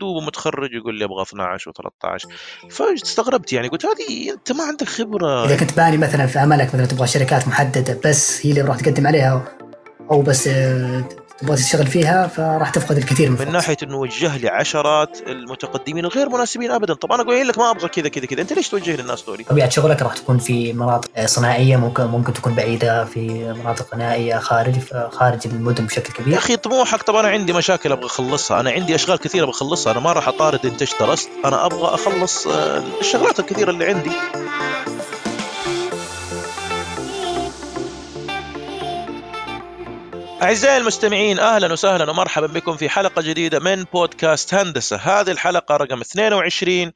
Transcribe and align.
دوب 0.00 0.22
متخرج 0.22 0.72
يقول 0.72 0.94
لي 0.98 1.04
أبغى 1.04 1.22
12 1.22 1.70
و13 1.70 2.28
فاستغربت 2.70 3.52
يعني 3.52 3.68
قلت 3.68 3.86
هذه 3.86 4.32
أنت 4.32 4.52
ما 4.52 4.64
عندك 4.64 4.88
خبرة. 4.88 5.44
إذا 5.46 5.56
كنت 5.56 5.76
باني 5.76 5.96
مثلا 5.96 6.26
في 6.26 6.38
عملك 6.38 6.66
مثلا 6.74 6.86
تبغى 6.86 7.06
شركات 7.06 7.48
محددة 7.48 8.00
بس 8.04 8.46
هي 8.46 8.50
اللي 8.50 8.62
راح 8.62 8.80
تقدم 8.80 9.06
عليها 9.06 9.44
أو 10.10 10.22
بس 10.22 10.48
آه، 10.48 11.04
تبغى 11.38 11.56
تشتغل 11.56 11.86
فيها 11.86 12.26
فراح 12.26 12.70
تفقد 12.70 12.96
الكثير 12.96 13.30
من, 13.30 13.38
من 13.38 13.52
ناحية 13.52 13.76
انه 13.82 13.96
وجه 13.96 14.36
لي 14.36 14.48
عشرات 14.48 15.18
المتقدمين 15.26 16.04
الغير 16.04 16.28
مناسبين 16.28 16.70
ابدا. 16.70 16.94
طب 16.94 17.12
أنا 17.12 17.22
أقول 17.22 17.48
لك 17.48 17.58
ما 17.58 17.70
أبغى 17.70 17.88
كذا 17.88 18.08
كذا 18.08 18.26
كذا. 18.26 18.42
أنت 18.42 18.52
ليش 18.52 18.68
توجه 18.68 18.96
للناس 18.96 19.22
دولي؟ 19.22 19.44
طبيعة 19.44 19.68
شغلك 19.68 20.02
راح 20.02 20.14
تكون 20.14 20.38
في 20.38 20.72
مناطق 20.72 21.26
صناعية 21.26 21.76
ممكن 21.76 22.04
ممكن 22.04 22.32
تكون 22.32 22.54
بعيدة 22.54 23.04
في 23.04 23.52
مناطق 23.52 23.94
نائيه 23.94 24.38
خارج 24.38 24.74
خارج 25.12 25.40
المدن 25.46 25.86
بشكل 25.86 26.12
كبير. 26.12 26.32
يا 26.32 26.38
أخي 26.38 26.56
طموحك 26.56 27.02
طب 27.02 27.14
أنا 27.16 27.28
عندي 27.28 27.52
مشاكل 27.52 27.92
أبغى 27.92 28.06
أخلصها. 28.06 28.60
أنا 28.60 28.70
عندي 28.70 28.94
أشغال 28.94 29.18
كثيرة 29.18 29.44
أبغى 29.44 29.54
أخلصها. 29.56 29.92
أنا 29.92 30.00
ما 30.00 30.12
راح 30.12 30.28
أطارد 30.28 30.66
أنت 30.66 30.80
إيش 30.80 30.94
درست. 31.00 31.28
أنا 31.44 31.66
أبغى 31.66 31.94
أخلص 31.94 32.46
آه، 32.46 32.82
الشغلات 33.00 33.40
الكثيرة 33.40 33.70
اللي 33.70 33.86
عندي. 33.86 34.10
أعزائي 40.42 40.76
المستمعين 40.76 41.38
أهلا 41.38 41.72
وسهلا 41.72 42.10
ومرحبا 42.10 42.46
بكم 42.46 42.76
في 42.76 42.88
حلقة 42.88 43.22
جديدة 43.22 43.60
من 43.60 43.84
بودكاست 43.84 44.54
هندسة. 44.54 44.96
هذه 44.96 45.30
الحلقة 45.30 45.76
رقم 45.76 46.00
22 46.00 46.92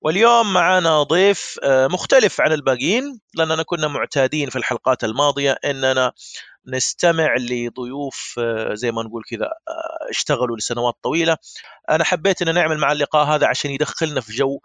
واليوم 0.00 0.52
معنا 0.52 1.02
ضيف 1.02 1.58
آه، 1.62 1.86
مختلف 1.86 2.40
عن 2.40 2.52
الباقيين 2.52 3.20
لأننا 3.34 3.62
كنا 3.62 3.88
معتادين 3.88 4.50
في 4.50 4.56
الحلقات 4.56 5.04
الماضية 5.04 5.58
أننا 5.64 6.12
نستمع 6.66 7.34
لضيوف 7.36 8.34
آه، 8.38 8.74
زي 8.74 8.92
ما 8.92 9.02
نقول 9.02 9.22
كذا 9.30 9.46
آه، 9.46 10.10
اشتغلوا 10.10 10.56
لسنوات 10.56 10.94
طويلة. 11.02 11.36
أنا 11.90 12.04
حبيت 12.04 12.42
أن 12.42 12.54
نعمل 12.54 12.78
مع 12.78 12.92
اللقاء 12.92 13.24
هذا 13.26 13.46
عشان 13.46 13.70
يدخلنا 13.70 14.20
في 14.20 14.32
جو 14.32 14.60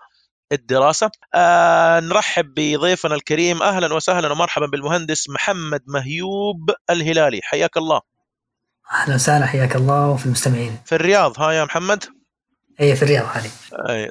الدراسة. 0.51 1.11
آه 1.35 1.99
نرحب 1.99 2.53
بضيفنا 2.53 3.15
الكريم. 3.15 3.63
أهلا 3.63 3.93
وسهلا 3.93 4.31
ومرحبا 4.31 4.65
بالمهندس 4.65 5.29
محمد 5.29 5.81
مهيوب 5.87 6.71
الهلالي. 6.89 7.39
حياك 7.43 7.77
الله. 7.77 8.01
أهلا 8.91 9.15
وسهلا. 9.15 9.45
حياك 9.45 9.75
الله 9.75 10.09
وفي 10.09 10.25
المستمعين. 10.25 10.77
في 10.85 10.95
الرياض. 10.95 11.39
ها 11.39 11.51
يا 11.51 11.63
محمد. 11.63 12.03
اي 12.81 12.95
في 12.95 13.03
الرياض 13.03 13.25
هذه 13.25 13.49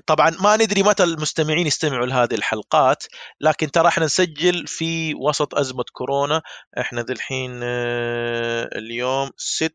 طبعا 0.06 0.30
ما 0.40 0.56
ندري 0.56 0.82
متى 0.82 1.02
المستمعين 1.04 1.66
يستمعوا 1.66 2.06
لهذه 2.06 2.34
الحلقات 2.34 3.04
لكن 3.40 3.70
ترى 3.70 3.88
إحنا 3.88 4.04
نسجل 4.04 4.66
في 4.66 5.14
وسط 5.14 5.54
أزمة 5.54 5.84
كورونا. 5.92 6.42
إحنا 6.80 7.02
ذي 7.02 7.12
الحين 7.12 7.60
آه، 7.62 8.68
اليوم 8.78 9.30
6 9.36 9.74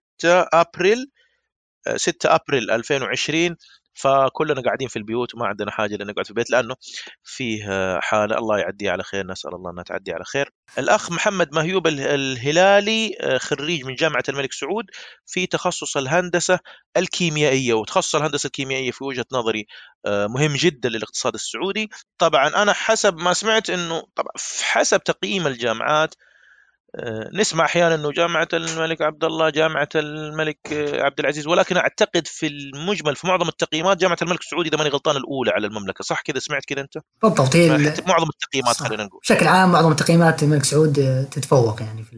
أبريل 0.53 1.11
6 1.95 2.29
آه، 2.29 2.35
أبريل 2.35 2.71
2020 2.71 3.57
فكلنا 3.93 4.61
قاعدين 4.61 4.87
في 4.87 4.95
البيوت 4.95 5.35
وما 5.35 5.47
عندنا 5.47 5.71
حاجة 5.71 5.95
لنقعد 5.95 6.25
في 6.25 6.29
البيت 6.29 6.49
لأنه 6.49 6.75
فيه 7.23 7.65
حالة 7.99 8.37
الله 8.37 8.57
يعديها 8.59 8.91
على 8.91 9.03
خير 9.03 9.27
نسأل 9.27 9.55
الله 9.55 9.71
إنها 9.71 9.83
تعدي 9.83 10.13
على 10.13 10.23
خير. 10.23 10.49
الأخ 10.77 11.11
محمد 11.11 11.53
مهيوب 11.53 11.87
الهلالي 11.87 13.15
آه، 13.21 13.37
خريج 13.37 13.85
من 13.85 13.95
جامعة 13.95 14.23
الملك 14.29 14.53
سعود 14.53 14.85
في 15.25 15.47
تخصص 15.47 15.97
الهندسة 15.97 16.59
الكيميائية 16.97 17.73
وتخصص 17.73 18.15
الهندسة 18.15 18.47
الكيميائية 18.47 18.91
في 18.91 19.03
وجهة 19.03 19.25
نظري 19.31 19.65
آه، 20.05 20.27
مهم 20.27 20.53
جدا 20.55 20.89
للاقتصاد 20.89 21.33
السعودي. 21.33 21.89
طبعا 22.17 22.47
أنا 22.47 22.73
حسب 22.73 23.17
ما 23.17 23.33
سمعت 23.33 23.69
إنه 23.69 24.03
طبعا 24.15 24.31
حسب 24.61 25.03
تقييم 25.03 25.47
الجامعات 25.47 26.15
آه، 26.15 26.30
نسمع 27.33 27.65
أحيانا 27.65 27.95
إنه 27.95 28.11
جامعة 28.11 28.47
الملك 28.53 29.01
عبد 29.01 29.23
الله 29.23 29.49
جامعة 29.49 29.89
الملك 29.95 30.57
آه، 30.73 31.03
عبد 31.03 31.19
العزيز. 31.19 31.47
ولكن 31.47 31.77
أعتقد 31.77 32.27
في 32.27 32.47
المجمل 32.47 33.15
في 33.15 33.27
معظم 33.27 33.47
التقييمات 33.47 33.97
جامعة 33.97 34.17
الملك 34.21 34.39
السعودي 34.39 34.69
اذا 34.69 34.77
ماني 34.77 34.89
غلطان 34.89 35.17
الأولى 35.17 35.51
على 35.51 35.67
المملكة. 35.67 36.03
صح 36.03 36.21
كذا 36.21 36.39
سمعت 36.39 36.65
كذا 36.65 36.81
أنت؟ 36.81 36.93
بالضبط 37.23 37.55
هي 37.55 37.69
معظم 38.07 38.29
التقييمات 38.29 38.75
خلينا 38.75 39.03
نقول. 39.03 39.19
بشكل 39.23 39.47
عام 39.47 39.71
معظم 39.71 39.91
التقييمات 39.91 40.43
الملك 40.43 40.63
سعود 40.63 41.27
تتفوق 41.31 41.81
يعني 41.81 42.03
في 42.03 42.13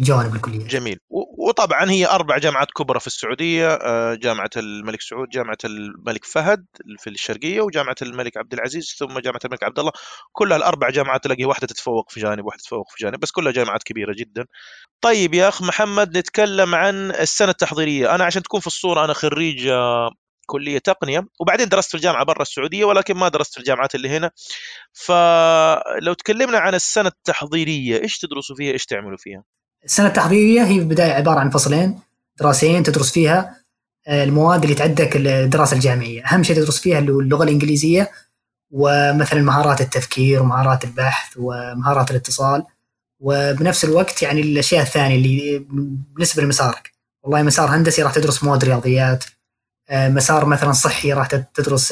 الجوانب 0.00 0.34
الكلية. 0.34 0.66
جميل. 0.66 0.98
وطبعا 1.38 1.90
هي 1.90 2.06
أربع 2.06 2.38
جامعات 2.38 2.68
كبرى 2.76 3.00
في 3.00 3.06
السعودية 3.06 3.68
آه، 3.68 4.14
جامعة 4.14 4.50
الملك 4.56 5.00
سعود 5.00 5.28
جامعة 5.28 5.58
الملك 5.64 6.24
فهد 6.24 6.66
في 6.98 7.10
الشرقية 7.10 7.60
وجامعة 7.60 7.94
الملك 8.02 8.36
عبد 8.36 8.52
العزيز 8.52 8.94
ثم 8.98 9.18
جامعة 9.18 9.40
الملك 9.44 9.62
عبد 9.62 9.78
الله. 9.78 9.92
كلها 10.32 10.56
الاربع 10.56 10.90
جامعات 10.90 11.24
تلاقي 11.24 11.44
واحدة 11.44 11.66
تتفوق 11.66 12.10
في 12.10 12.20
جانب 12.20 12.44
واحدة 12.44 12.62
تتفوق 12.62 12.90
في 12.90 13.04
جانب 13.04 13.20
بس 13.20 13.30
كلها 13.30 13.52
جامعات 13.52 13.82
كبيرة 13.82 14.14
جدا. 14.18 14.44
طيب 15.00 15.34
يا 15.34 15.48
أخ 15.48 15.62
محمد 15.62 16.18
نتكلم 16.18 16.74
عن 16.74 17.10
السنة 17.10 17.50
التحضيرية. 17.50 18.14
أنا 18.14 18.24
عشان 18.24 18.42
تكون 18.42 18.60
في 18.60 18.66
الصورة 18.66 19.04
أنا 19.04 19.12
خريج 19.12 19.66
آه، 19.66 20.10
كلية 20.46 20.78
تقنية 20.78 21.26
وبعدين 21.40 21.68
درست 21.68 21.90
في 21.90 21.96
الجامعة 21.96 22.24
برا 22.24 22.42
السعودية 22.42 22.84
ولكن 22.84 23.16
ما 23.16 23.28
درست 23.28 23.54
في 23.54 23.60
الجامعات 23.60 23.94
اللي 23.94 24.08
هنا. 24.08 24.30
فلو 24.92 26.12
تكلمنا 26.12 26.58
عن 26.58 26.74
السنة 26.74 27.08
التحضيرية 27.08 28.02
إيش 28.02 28.18
تدرسوا 28.18 28.56
فيها؟ 28.56 28.72
إيش 28.72 28.86
تعملوا 28.86 29.18
فيها؟ 29.18 29.59
السنة 29.84 30.06
التحضيرية 30.06 30.62
هي 30.62 30.74
في 30.74 30.80
البداية 30.80 31.12
عبارة 31.12 31.40
عن 31.40 31.50
فصلين 31.50 31.98
دراسيين 32.40 32.82
تدرس 32.82 33.12
فيها 33.12 33.56
آه، 34.08 34.24
المواد 34.24 34.62
اللي 34.62 34.74
تعدك 34.74 35.16
الدراسة 35.16 35.76
الجامعية. 35.76 36.24
أهم 36.24 36.42
شيء 36.42 36.56
تدرس 36.56 36.78
فيها 36.80 36.98
اللغة 36.98 37.44
الإنجليزية 37.44 38.10
ومثلا 38.70 39.42
مهارات 39.42 39.80
التفكير 39.80 40.42
ومهارات 40.42 40.84
البحث 40.84 41.34
ومهارات 41.36 42.10
الاتصال. 42.10 42.64
وبنفس 43.20 43.84
الوقت 43.84 44.22
يعني 44.22 44.40
الأشياء 44.40 44.82
الثانية 44.82 45.16
اللي 45.16 45.58
بالنسبة 45.68 46.42
لمسارك. 46.42 46.92
والله 47.22 47.42
مسار 47.42 47.68
هندسي 47.76 48.02
راح 48.02 48.14
تدرس 48.14 48.44
مواد 48.44 48.64
رياضيات 48.64 49.24
آه، 49.90 50.08
مسار 50.08 50.46
مثلا 50.46 50.72
صحي 50.72 51.12
راح 51.12 51.26
تدرس 51.26 51.88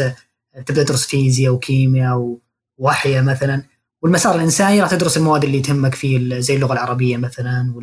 تبدأ 0.66 0.82
تدرس 0.82 1.06
فيزياء 1.06 1.52
وكيمياء 1.52 2.36
وأحياء 2.78 3.22
مثلا. 3.22 3.62
والمسار 4.02 4.34
الإنساني 4.34 4.80
راح 4.80 4.90
تدرس 4.90 5.16
المواد 5.16 5.44
اللي 5.44 5.60
تهمك 5.60 5.94
فيه 5.94 6.40
زي 6.40 6.54
اللغة 6.54 6.72
العربية 6.72 7.16
مثلا 7.16 7.74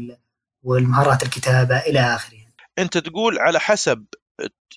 والمهارات 0.64 1.24
الكتابة 1.24 1.78
إلى 1.78 2.00
آخره. 2.00 2.38
أنت 2.80 2.98
تقول 2.98 3.40
على 3.40 3.60
حسب 3.60 4.06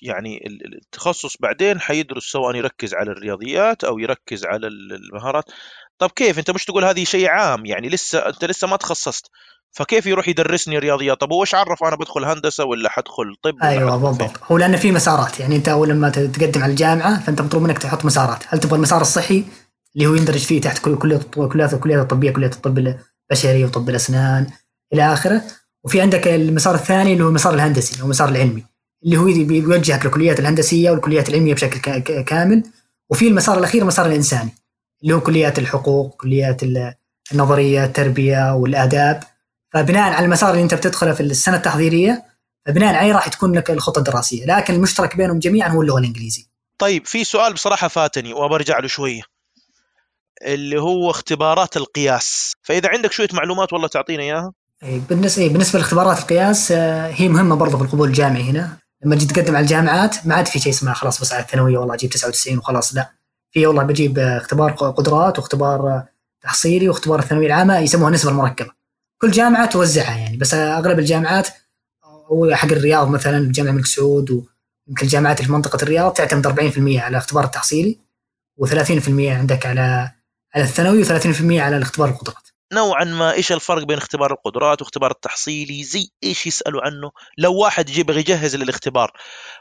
يعني 0.01 0.47
التخصص 0.47 1.37
بعدين 1.39 1.79
حيدرس 1.79 2.23
سواء 2.23 2.55
يركز 2.55 2.93
على 2.93 3.11
الرياضيات 3.11 3.83
أو 3.83 3.99
يركز 3.99 4.45
على 4.45 4.67
المهارات. 4.67 5.43
طب 5.97 6.11
كيف؟ 6.11 6.39
أنت 6.39 6.51
مش 6.51 6.65
تقول 6.65 6.85
هذه 6.85 7.03
شيء 7.03 7.29
عام؟ 7.29 7.65
يعني 7.65 7.89
لسه 7.89 8.19
أنت 8.19 8.45
لسه 8.45 8.67
ما 8.67 8.75
تخصصت. 8.75 9.25
فكيف 9.71 10.05
يروح 10.05 10.27
يدرسني 10.27 10.79
رياضيات؟ 10.79 11.21
طب 11.21 11.33
هو 11.33 11.41
إيش 11.41 11.55
عرف؟ 11.55 11.83
أنا 11.83 11.95
بدخل 11.95 12.25
هندسة 12.25 12.65
ولا 12.65 12.89
حدخل 12.89 13.35
طب 13.43 13.55
أيوه 13.63 13.97
بالضبط. 13.97 14.43
هو 14.43 14.57
لأن 14.57 14.77
في 14.77 14.91
مسارات. 14.91 15.39
يعني 15.39 15.55
أنت 15.55 15.69
أول 15.69 15.89
لما 15.89 16.09
تقدم 16.09 16.63
على 16.63 16.71
الجامعة 16.71 17.23
فأنت 17.23 17.41
مطلوب 17.41 17.63
منك 17.63 17.77
تحط 17.77 18.05
مسارات. 18.05 18.43
هل 18.47 18.59
تبغى 18.59 18.75
المسار 18.75 19.01
الصحي؟ 19.01 19.43
اللي 19.95 20.07
هو 20.07 20.15
يندرج 20.15 20.39
فيه 20.39 20.61
تحت 20.61 20.77
كل 20.77 20.97
كليه 20.97 21.17
كليات 21.17 21.73
الكليات 21.73 22.01
الطبية 22.01 22.31
كليه 22.31 22.47
الطب 22.47 22.77
البشري 23.31 23.63
وطب 23.65 23.89
الأسنان 23.89 24.47
إلى 24.93 25.13
آخره. 25.13 25.41
وفي 25.83 26.01
عندك 26.01 26.27
المسار 26.27 26.75
الثاني 26.75 27.13
اللي 27.13 27.23
هو 27.23 27.29
المسار 27.29 27.53
الهندسي 27.53 27.99
أو 27.99 28.05
المسار 28.05 28.29
العلمي 28.29 28.65
اللي 29.05 29.17
هو 29.17 29.25
بيوجهك 29.25 30.05
للكليات 30.05 30.39
الهندسية 30.39 30.91
والكليات 30.91 31.29
العلمية 31.29 31.53
بشكل 31.53 31.99
كامل. 32.23 32.63
وفي 33.09 33.27
المسار 33.27 33.57
الأخير 33.57 33.81
المسار 33.81 34.05
الإنساني 34.05 34.49
اللي 35.03 35.13
هو 35.13 35.21
كليات 35.21 35.59
الحقوق 35.59 36.15
كليات 36.21 36.61
النظرية 37.31 37.85
التربية 37.85 38.55
والآداب. 38.55 39.23
فبناء 39.73 40.13
على 40.13 40.25
المسار 40.25 40.51
اللي 40.51 40.63
أنت 40.63 40.73
بتدخله 40.73 41.13
في 41.13 41.23
السنة 41.23 41.55
التحضيرية 41.55 42.25
فبناء 42.65 42.95
عليه 42.95 43.13
راح 43.13 43.27
تكون 43.27 43.55
لك 43.55 43.71
الخطة 43.71 43.99
الدراسية. 43.99 44.45
لكن 44.45 44.73
المشترك 44.73 45.17
بينهم 45.17 45.39
جميعا 45.39 45.69
هو 45.69 45.81
اللغة 45.81 45.99
الإنجليزية. 45.99 46.43
طيب 46.79 47.05
في 47.05 47.23
سؤال 47.23 47.53
بصراحة 47.53 47.87
فاتني 47.87 48.33
وبرجع 48.33 48.79
له 48.79 48.87
شوية. 48.87 49.21
اللي 50.45 50.81
هو 50.81 51.09
اختبارات 51.11 51.77
القياس. 51.77 52.53
فإذا 52.61 52.89
عندك 52.89 53.11
شوية 53.11 53.27
معلومات 53.33 53.73
والله 53.73 53.87
تعطينا 53.87 54.23
إياها. 54.23 54.53
بالنسبة 54.81 55.47
بالنسبة 55.47 55.79
لاختبارات 55.79 56.19
القياس 56.19 56.71
آه، 56.71 57.07
هي 57.07 57.27
مهمة 57.27 57.55
برضه 57.55 57.77
في 57.77 57.83
القبول 57.83 58.07
الجامعي 58.07 58.43
هنا. 58.43 58.77
لما 59.05 59.15
تجي 59.15 59.25
تقدم 59.25 59.55
على 59.55 59.63
الجامعات 59.63 60.27
ما 60.27 60.35
عاد 60.35 60.47
في 60.47 60.59
شيء 60.59 60.71
اسمه 60.71 60.93
خلاص 60.93 61.21
بس 61.21 61.33
على 61.33 61.43
الثانوية 61.43 61.77
والله 61.77 61.95
أجيب 61.95 62.09
99 62.09 62.57
وخلاص 62.57 62.95
لا. 62.95 63.11
في 63.51 63.67
والله 63.67 63.83
بجيب 63.83 64.19
اختبار 64.19 64.71
قدرات 64.71 65.39
واختبار 65.39 66.03
تحصيلي 66.41 66.89
واختبار 66.89 67.19
الثانوية 67.19 67.47
العامة 67.47 67.79
يسموها 67.79 68.07
النسبة 68.07 68.31
المركبه 68.31 68.69
كل 69.21 69.31
جامعة 69.31 69.65
توزعها 69.65 70.17
يعني 70.17 70.37
بس 70.37 70.53
أغلب 70.53 70.99
الجامعات 70.99 71.47
حق 72.51 72.71
الرياض 72.71 73.09
مثلا 73.09 73.37
الجامعة 73.37 73.71
الملك 73.71 73.85
سعود 73.85 74.31
ويمكن 74.31 75.05
الجامعات 75.05 75.37
اللي 75.37 75.47
في 75.47 75.53
منطقة 75.53 75.83
الرياض 75.83 76.13
تعتمد 76.13 76.47
40% 76.47 76.77
على 76.77 77.07
الاختبار 77.07 77.43
التحصيلي 77.43 77.99
و30% 78.61 79.09
عندك 79.09 79.65
على 79.65 80.11
على 80.55 80.63
الثانوي 80.63 81.05
و30% 81.05 81.61
على 81.61 81.77
الاختبار 81.77 82.09
القدرات. 82.09 82.49
نوعا 82.73 83.03
ما 83.03 83.33
إيش 83.33 83.51
الفرق 83.51 83.83
بين 83.83 83.97
اختبار 83.97 84.31
القدرات 84.31 84.81
واختبار 84.81 85.11
التحصيلي؟ 85.11 85.83
زي 85.83 86.07
إيش 86.23 86.47
يسألوا 86.47 86.81
عنه؟ 86.81 87.11
لو 87.37 87.55
واحد 87.55 87.89
يبغى 87.89 88.19
يجهز 88.19 88.55
للاختبار 88.55 89.11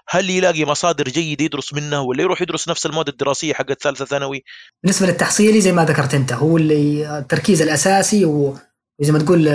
هل 0.08 0.30
يلاقي 0.30 0.64
مصادر 0.64 1.04
جيدة 1.04 1.44
يدرس 1.44 1.74
منها 1.74 1.98
ولا 1.98 2.22
يروح 2.22 2.42
يدرس 2.42 2.68
نفس 2.68 2.86
المواد 2.86 3.08
الدراسية 3.08 3.54
حقت 3.54 3.82
ثالثه 3.82 4.04
ثانوي؟ 4.04 4.44
بالنسبة 4.82 5.06
للتحصيلي 5.06 5.60
زي 5.60 5.72
ما 5.72 5.84
ذكرت 5.84 6.14
أنت 6.14 6.32
هو 6.32 6.56
اللي 6.56 7.18
التركيز 7.18 7.62
الأساسي 7.62 8.24
وزي 8.24 9.12
ما 9.12 9.18
تقول 9.18 9.48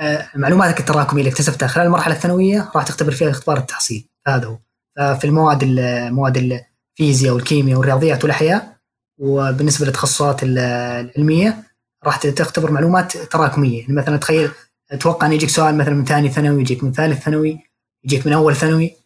آه، 0.00 0.30
معلوماتك 0.34 0.80
التراكمية 0.80 1.20
اللي 1.20 1.32
اكتسبتها 1.32 1.66
خلال 1.66 1.86
المرحلة 1.86 2.14
الثانوية 2.14 2.70
راح 2.74 2.84
تختبر 2.84 3.12
فيها 3.12 3.30
اختبار 3.30 3.56
التحصيل. 3.56 4.08
هذا 4.28 4.46
هو. 4.46 4.58
ففي 4.96 5.24
المواد 5.24 5.62
المواد 5.62 6.36
الفيزياء 6.36 7.34
والكيمياء 7.34 7.78
والرياضيات 7.78 8.24
والأحياء 8.24 8.79
وبالنسبة 9.20 9.86
للتخصصات 9.86 10.40
العلمية 10.42 11.62
راح 12.04 12.16
تختبر 12.16 12.70
معلومات 12.70 13.16
تراكمية. 13.16 13.80
يعني 13.80 13.94
مثلا 13.94 14.16
تخيل 14.16 14.50
أتوقع 14.90 15.26
أن 15.26 15.32
يجيك 15.32 15.50
سؤال 15.50 15.78
مثلا 15.78 15.94
من 15.94 16.04
ثاني 16.04 16.28
ثانوي 16.28 16.60
يجيك 16.60 16.84
من 16.84 16.92
ثالث 16.92 17.24
ثانوي 17.24 17.58
يجيك 18.04 18.26
من 18.26 18.32
أول 18.32 18.56
ثانوي 18.56 18.96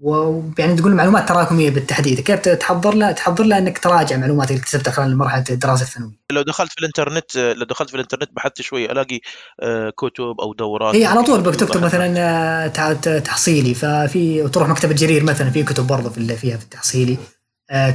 ويعني 0.00 0.76
تقول 0.76 0.94
معلومات 0.94 1.28
تراكمية 1.28 1.70
بالتحديد. 1.70 2.20
كيف 2.20 2.40
تحضر 2.40 2.94
له؟ 2.94 3.12
تحضر 3.12 3.44
له 3.44 3.58
أنك 3.58 3.78
تراجع 3.78 4.16
معلومات 4.16 4.50
اللي 4.50 4.60
اكتسبتها 4.60 4.90
خلال 4.90 5.16
مرحله 5.16 5.44
الدراسه 5.50 5.82
الثانوية. 5.82 6.24
لو 6.32 6.42
دخلت 6.42 6.72
في 6.72 6.78
الإنترنت 6.78 7.36
لو 7.36 7.64
دخلت 7.64 7.88
في 7.88 7.94
الإنترنت 7.94 8.30
بحثت 8.32 8.62
شوي 8.62 8.92
ألاقي 8.92 9.20
آه، 9.60 9.90
كتب 9.90 10.40
أو 10.42 10.54
دورات. 10.54 10.94
هي 10.94 11.04
على 11.06 11.22
طول 11.22 11.40
بدك 11.40 11.60
تكتب 11.60 11.82
مثلا 11.82 12.14
آه، 12.18 12.92
تحصيلي. 13.18 13.74
ففي 13.74 14.48
تروح 14.48 14.68
مكتبة 14.68 14.94
جرير 14.94 15.24
مثلا 15.24 15.50
في 15.50 15.62
كتب 15.62 15.86
برضه 15.86 16.10
في 16.10 16.36
فيها 16.36 16.56
في 16.56 16.64
التحصيلي. 16.64 17.18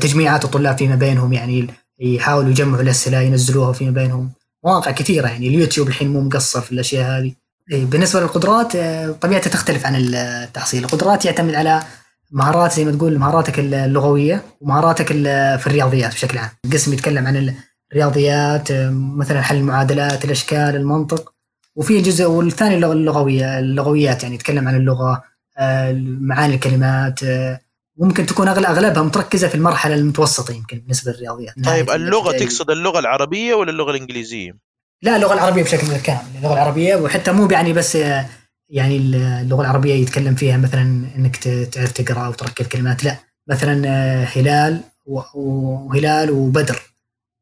تجميعات 0.01 0.45
الطلاب 0.45 0.77
فيما 0.77 0.95
بينهم 0.95 1.33
يعني 1.33 1.68
يحاولوا 2.00 2.50
يجمعوا 2.50 2.81
الأسئلة 2.81 3.19
ينزلوها 3.19 3.74
فيما 3.74 3.92
بينهم. 3.92 4.31
مواقع 4.66 4.92
كثيرة 4.92 5.27
يعني 5.27 5.48
اليوتيوب 5.48 5.88
الحين 5.88 6.13
مو 6.13 6.21
مقصر 6.21 6.62
في 6.62 6.71
الأشياء 6.71 7.19
هذه. 7.19 7.33
إيه، 7.71 7.86
بالنسبة 7.86 8.19
للقدرات 8.19 8.77
طبيعتها 9.21 9.50
تختلف 9.50 9.86
عن 9.86 9.95
التحصيل. 9.95 10.83
القدرات 10.83 11.25
يعتمد 11.25 11.56
على 11.56 11.83
مهارات 12.31 12.74
زي 12.74 12.86
ما 12.86 12.92
تقول 12.92 13.18
مهاراتك 13.18 13.60
اللغوية 13.60 14.44
ومهاراتك 14.62 15.07
في 15.57 15.68
الرياضيات 15.68 16.13
بشكل 16.13 16.38
عام. 16.38 16.50
القسم 16.65 16.94
يتكلم 16.94 17.27
عن 17.27 17.56
الرياضيات 17.92 18.72
مثلا 18.92 19.42
حل 19.42 19.56
المعادلات 19.56 20.25
الأشكال 20.25 20.75
المنطق. 20.75 21.33
وفي 21.75 21.98
الجزء 21.98 22.25
والثاني 22.25 22.75
اللغوية 22.75 23.60
اللغويات 23.60 24.24
يعني 24.24 24.36
يتكلم 24.36 24.68
عن 24.68 24.75
اللغة 24.75 25.24
معاني 26.22 26.56
الكلمات 26.56 27.19
ممكن 28.00 28.25
تكون 28.25 28.48
أغلبها 28.48 29.04
متركزة 29.04 29.48
في 29.48 29.56
المرحلة 29.56 29.96
المتوسطة 29.96 30.54
يمكن 30.54 30.80
بالنسبة 30.80 31.12
للرياضيات 31.12 31.56
طيب 31.66 31.90
اللغة 31.90 32.31
تقصد 32.31 32.72
اللغة 32.72 33.00
العربية 33.00 33.54
ولا 33.54 33.72
اللغة 33.72 33.92
الإنجليزية؟ 33.92 34.57
لا 35.01 35.16
اللغة 35.16 35.34
العربية 35.34 35.63
بشكل 35.63 35.98
كامل 35.98 36.19
اللغة 36.38 36.54
العربية 36.54 36.96
وحتى 36.96 37.31
مو 37.31 37.48
يعني 37.51 37.74
بس 37.74 37.98
يعني 38.69 38.98
اللغة 38.98 39.62
العربية 39.62 39.94
يتكلم 39.94 40.36
فيها 40.36 40.57
مثلا 40.57 41.06
إنك 41.16 41.38
تعرف 41.72 41.92
تقرأ 41.92 42.25
أو 42.25 42.34
تركب 42.34 42.66
كلمات 42.66 43.04
لا. 43.04 43.18
مثلا 43.48 43.88
آه، 43.88 44.25
هلال 44.25 44.81
وهلال 45.06 46.31
وبدر. 46.31 46.81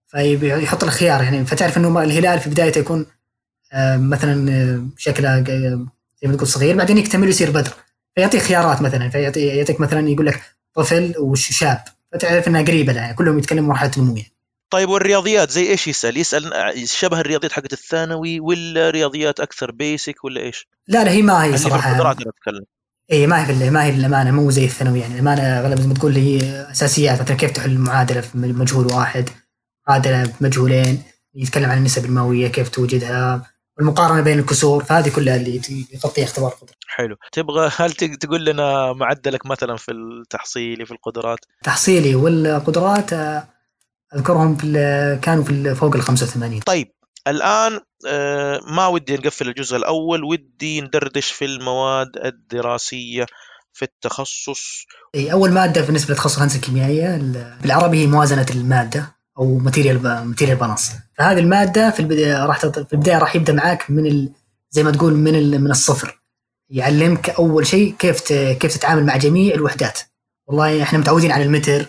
فيحط 0.07 0.83
لك 0.83 0.89
خيار 0.89 1.23
يعني. 1.23 1.45
فتعرف 1.45 1.77
إنه 1.77 2.03
الهلال 2.03 2.39
في 2.39 2.49
بدايته 2.49 2.79
يكون 2.79 3.05
آه، 3.73 3.97
مثلا 3.97 4.51
آه، 4.51 4.85
شكله 4.97 5.43
زي 6.21 6.27
ما 6.27 6.35
تقول 6.35 6.47
صغير 6.47 6.75
بعدين 6.77 6.97
يكتمل 6.97 7.27
ويصير 7.27 7.51
بدر. 7.51 7.73
فيعطيك 8.17 8.41
خيارات 8.41 8.81
مثلا. 8.81 9.09
فيعطي 9.09 9.47
يعطيك 9.47 9.81
مثلا 9.81 10.09
يقول 10.09 10.25
لك 10.25 10.41
طفل 10.75 11.13
وشاب 11.19 11.83
فتعرف 12.13 12.47
إنها 12.47 12.61
قريبة 12.61 12.93
يعني 12.93 13.13
كلهم 13.13 13.37
يتكلموا 13.37 13.69
مرحله 13.69 13.91
نمو 13.97 14.15
يعني. 14.15 14.33
طيب 14.69 14.89
والرياضيات 14.89 15.49
زي 15.49 15.69
إيش 15.69 15.87
يسأل؟ 15.87 16.17
يسأل 16.17 16.51
شبه 16.85 17.19
الرياضيات 17.19 17.51
حقت 17.51 17.73
الثانوي 17.73 18.39
ولا 18.39 18.89
رياضيات 18.89 19.39
أكثر 19.39 19.71
بيسك 19.71 20.23
ولا 20.23 20.41
إيش؟ 20.41 20.67
لا 20.87 21.03
لا 21.03 21.11
هي 21.11 21.21
ما 21.21 21.43
هي 21.43 21.57
صراحة. 21.57 21.91
القدرات 21.91 22.21
أنا 22.21 22.29
أتكلم. 22.29 22.65
اي 23.11 23.27
ما 23.27 23.49
هي 23.49 23.69
ما 23.69 23.83
هي 23.83 23.89
الامانه 23.89 24.31
مو 24.31 24.51
زي 24.51 24.65
الثانوي 24.65 24.99
يعني. 24.99 25.13
الامانه 25.13 25.41
أغلب 25.41 25.81
زي 25.81 25.87
ما 25.87 25.93
تقول 25.93 26.15
هي 26.15 26.37
أساسيات. 26.71 27.21
مثلا 27.21 27.37
كيف 27.37 27.51
تحل 27.51 27.71
المعادلة 27.71 28.21
في 28.21 28.37
مجهول 28.37 28.93
واحد. 28.93 29.29
معادلة 29.87 30.33
بمجهولين. 30.39 31.03
يتكلم 31.35 31.69
عن 31.69 31.77
النسب 31.77 32.05
المئوية 32.05 32.47
كيف 32.47 32.69
توجدها. 32.69 33.56
والمقارنة 33.77 34.21
بين 34.21 34.39
الكسور 34.39 34.83
فهذه 34.83 35.09
كلها 35.15 35.35
اللي 35.35 35.61
يغطيها 35.93 36.23
اختبار 36.23 36.51
القدره. 36.51 36.75
حلو، 36.87 37.15
تبغى 37.31 37.71
هل 37.77 37.93
تقول 37.93 38.45
لنا 38.45 38.93
معدلك 38.93 39.45
مثلا 39.45 39.75
في 39.75 39.91
التحصيلي 39.91 40.85
في 40.85 40.91
القدرات؟ 40.91 41.39
تحصيلي 41.63 42.15
والقدرات 42.15 43.13
أذكرهم 44.15 44.55
في 44.55 45.19
كانوا 45.21 45.43
في 45.43 45.75
فوق 45.75 45.95
ال 45.95 46.01
85 46.01 46.59
طيب 46.59 46.91
الآن 47.27 47.79
آه، 48.07 48.59
ما 48.67 48.87
ودي 48.87 49.13
نقفل 49.15 49.49
الجزء 49.49 49.77
الأول 49.77 50.23
ودي 50.23 50.81
ندردش 50.81 51.31
في 51.31 51.45
المواد 51.45 52.17
الدراسية 52.25 53.25
في 53.73 53.85
التخصص 53.85 54.85
إي 55.15 55.31
أول 55.31 55.51
مادة 55.51 55.81
بالنسبة 55.81 56.13
لتخصص 56.13 56.35
الهندسة 56.35 56.55
الكيميائية 56.55 57.17
بالعربي 57.61 57.97
هي 57.97 58.07
موازنة 58.07 58.45
المادة 58.49 59.16
أو 59.37 59.57
material 59.57 60.25
material 60.27 60.57
balance 60.57 60.91
فهذه 61.13 61.39
المادة 61.39 61.89
في 61.91 61.99
البدايه 61.99 62.45
راح 62.45 62.59
في 62.59 62.93
البداية 62.93 63.17
راح 63.17 63.35
يبدأ 63.35 63.53
معك 63.53 63.91
من 63.91 64.05
ال... 64.05 64.31
زي 64.69 64.83
ما 64.83 64.91
تقول 64.91 65.13
من. 65.13 65.61
من 65.61 65.71
الصفر. 65.71 66.19
يعلمك 66.69 67.29
أول 67.29 67.67
شيء 67.67 67.95
كيف 67.99 68.19
ت... 68.19 68.33
كيف 68.33 68.77
تتعامل 68.77 69.05
مع 69.05 69.17
جميع 69.17 69.55
الوحدات. 69.55 69.99
والله 70.47 70.83
إحنا 70.83 70.99
متعودين 70.99 71.31
على 71.31 71.43
المتر 71.43 71.85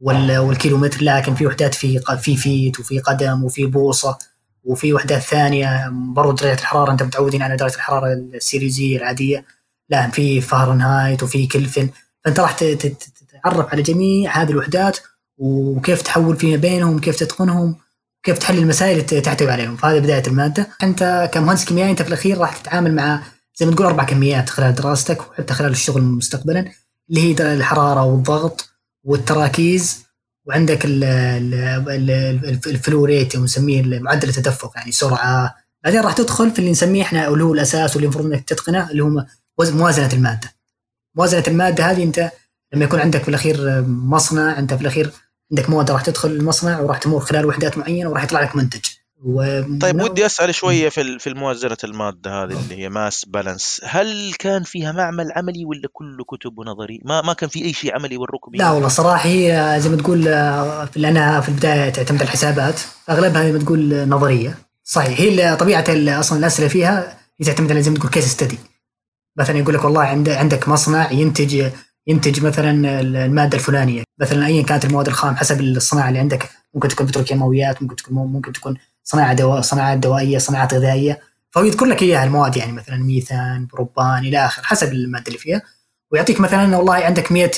والكيلومتر 0.00 1.02
لكن 1.02 1.34
في 1.34 1.46
وحدات 1.46 1.74
في 1.74 2.00
في 2.18 2.36
feet 2.36 2.80
وفي 2.80 2.98
قدم 2.98 3.44
وفي 3.44 3.66
بوصة 3.66 4.18
وفي 4.64 4.92
وحدات 4.92 5.22
ثانية. 5.22 5.88
برضو 5.92 6.32
درجة 6.32 6.60
الحرارة 6.60 6.92
أنت 6.92 7.02
متعودين 7.02 7.42
على 7.42 7.56
درجة 7.56 7.74
الحرارة 7.74 8.12
السيليزية 8.12 8.98
العادية. 8.98 9.44
لا 9.88 10.10
في 10.10 10.42
فهرنهايت 10.42 11.22
وفي 11.22 11.46
كلفن 11.46 11.88
فأنت 12.24 12.40
راح 12.40 12.52
تتعرف 12.52 13.72
على 13.72 13.82
جميع 13.82 14.42
هذه 14.42 14.50
الوحدات 14.50 14.98
وكيف 15.40 16.02
تحول 16.02 16.36
فيما 16.36 16.56
بينهم 16.56 16.96
وكيف 16.96 17.16
تتقنهم 17.16 17.76
وكيف 18.20 18.38
تحل 18.38 18.58
المسائل 18.58 18.98
اللي 18.98 19.20
تحتوي 19.20 19.50
عليهم. 19.50 19.76
فهذه 19.76 19.98
بداية 19.98 20.22
المادة. 20.26 20.68
أنت 20.82 21.30
كمهندس 21.34 21.64
كيميائي 21.64 21.90
أنت 21.90 22.02
في 22.02 22.08
الأخير 22.08 22.38
راح 22.38 22.56
تتعامل 22.56 22.94
مع 22.94 23.22
زي 23.56 23.66
ما 23.66 23.72
تقول 23.72 23.86
أربع 23.86 24.04
كميات 24.04 24.48
خلال 24.50 24.74
دراستك 24.74 25.30
وحتى 25.30 25.54
خلال 25.54 25.70
الشغل 25.70 26.02
مستقبلا 26.02 26.72
اللي 27.10 27.20
هي 27.20 27.54
الحرارة 27.54 28.04
والضغط 28.04 28.68
والتراكيز 29.04 30.04
وعندك 30.46 30.80
ال 32.66 32.74
flow 32.74 33.04
rate 33.04 33.36
نسميه 33.36 33.98
معدل 33.98 34.28
التدفق 34.28 34.72
يعني 34.76 34.92
سرعة. 34.92 35.54
بعدين 35.84 36.00
راح 36.00 36.12
تدخل 36.12 36.50
في 36.50 36.58
اللي 36.58 36.70
نسميه 36.70 37.02
إحنا 37.02 37.28
اللي 37.28 37.44
هو 37.44 37.54
الأساس 37.54 37.96
واللي 37.96 38.04
المفروض 38.04 38.26
إنك 38.26 38.44
تتقنه 38.48 38.90
اللي 38.90 39.02
هو 39.04 39.26
موازنة 39.60 40.12
المادة. 40.12 40.52
موازنة 41.16 41.44
المادة 41.48 41.84
هذه 41.84 42.04
أنت 42.04 42.30
لما 42.74 42.84
يكون 42.84 43.00
عندك 43.00 43.22
في 43.22 43.28
الأخير 43.28 43.82
مصنع 43.86 44.58
أنت 44.58 44.74
في 44.74 44.80
الأخير 44.80 45.12
عندك 45.52 45.70
مواد 45.70 45.90
راح 45.90 46.02
تدخل 46.02 46.30
المصنع 46.30 46.80
وراح 46.80 46.98
تمر 46.98 47.20
خلال 47.20 47.46
وحدات 47.46 47.78
معينة 47.78 48.10
وراح 48.10 48.24
يطلع 48.24 48.42
لك 48.42 48.56
منتج. 48.56 48.80
و... 49.24 49.62
طيب 49.80 50.00
ودي 50.00 50.26
أسأل 50.26 50.54
شوية 50.54 50.88
في 50.88 51.18
في 51.18 51.26
الموازنة 51.26 51.76
المادة 51.84 52.42
هذه 52.42 52.60
اللي 52.64 52.76
هي 52.76 52.88
ماس 52.88 53.24
بالانس 53.24 53.80
هل 53.84 54.32
كان 54.38 54.62
فيها 54.62 54.92
معمل 54.92 55.32
عملي 55.36 55.64
ولا 55.64 55.88
كله 55.92 56.24
كتب 56.24 56.58
ونظري؟ 56.58 57.00
ما 57.04 57.22
ما 57.22 57.32
كان 57.32 57.48
في 57.48 57.64
أي 57.64 57.72
شيء 57.72 57.94
عملي 57.94 58.16
وروكم 58.16 58.54
لا 58.54 58.70
والله 58.70 58.88
صراحة 58.88 59.28
هي 59.28 59.76
زي 59.78 59.88
ما 59.88 59.96
تقول 59.96 60.24
لانها 60.96 61.40
في 61.40 61.48
البداية 61.48 61.90
تعتمد 61.90 62.18
على 62.18 62.26
الحسابات 62.26 62.80
أغلبها 63.10 63.44
زي 63.44 63.52
ما 63.52 63.58
تقول 63.58 64.08
نظرية. 64.08 64.58
صحيح 64.84 65.20
هي 65.20 65.56
طبيعة 65.56 65.84
أصلا 66.20 66.38
الأسئلة 66.38 66.68
فيها 66.68 67.18
هي 67.40 67.46
تعتمد 67.46 67.70
على 67.70 67.82
زي 67.82 67.90
ما 67.90 67.96
تقول 67.96 68.10
كيس 68.10 68.24
ستدي 68.24 68.58
مثلا 69.36 69.58
يقول 69.58 69.74
لك 69.74 69.84
والله 69.84 70.02
عندك 70.28 70.68
مصنع 70.68 71.12
ينتج 71.12 71.70
ينتج 72.10 72.42
مثلا 72.44 73.00
المادة 73.00 73.58
الفلانية. 73.58 74.02
مثلا 74.20 74.46
ايا 74.46 74.62
كانت 74.62 74.84
المواد 74.84 75.06
الخام 75.06 75.36
حسب 75.36 75.60
الصناعة 75.60 76.08
اللي 76.08 76.18
عندك. 76.18 76.50
ممكن 76.74 76.88
تكون 76.88 77.06
بتروكيماويات 77.06 77.82
ممكن 77.82 77.96
تكون 77.96 78.14
ممكن 78.14 78.52
تكون 78.52 78.76
صناعة 79.04 79.34
دواء 79.34 79.60
صناعات 79.60 79.98
دوائية 79.98 80.38
صناعات 80.38 80.74
غذائية. 80.74 81.20
فهو 81.50 81.64
يذكر 81.64 81.86
لك 81.86 82.02
إياها 82.02 82.24
المواد 82.24 82.56
يعني 82.56 82.72
مثلا 82.72 82.96
ميثان 82.96 83.66
بروبان 83.66 84.18
إلى 84.18 84.46
اخره 84.46 84.62
حسب 84.64 84.92
المادة 84.92 85.26
اللي 85.26 85.38
فيها. 85.38 85.62
ويعطيك 86.12 86.40
مثلا 86.40 86.76
والله 86.76 86.94
عندك 86.94 87.32
100 87.32 87.50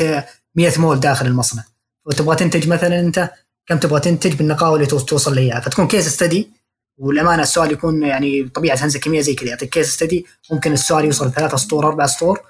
100 0.55 0.73
مول 0.79 1.01
داخل 1.01 1.27
المصنع. 1.27 1.63
وتبغى 2.07 2.37
تنتج 2.37 2.69
مثلا 2.69 3.01
أنت 3.01 3.31
كم 3.67 3.79
تبغى 3.79 4.01
تنتج 4.01 4.35
بالنقاوة 4.35 4.75
اللي 4.75 4.87
توصل 4.87 5.37
لها. 5.37 5.61
فتكون 5.61 5.89
case 5.89 6.09
study 6.09 6.51
والأمانة 6.99 7.43
السؤال 7.43 7.73
يكون 7.73 8.03
يعني 8.03 8.49
طبيعة 8.49 8.77
هندسه 8.77 8.99
كيمياء 8.99 9.23
زي 9.23 9.35
كذا. 9.35 9.49
يعطيك 9.49 9.69
case 9.69 9.89
study 9.89 10.27
ممكن 10.53 10.73
السؤال 10.73 11.05
يوصل 11.05 11.33
ثلاثة 11.33 11.57
سطور 11.57 11.87
أربع 11.87 12.07
سطور. 12.07 12.41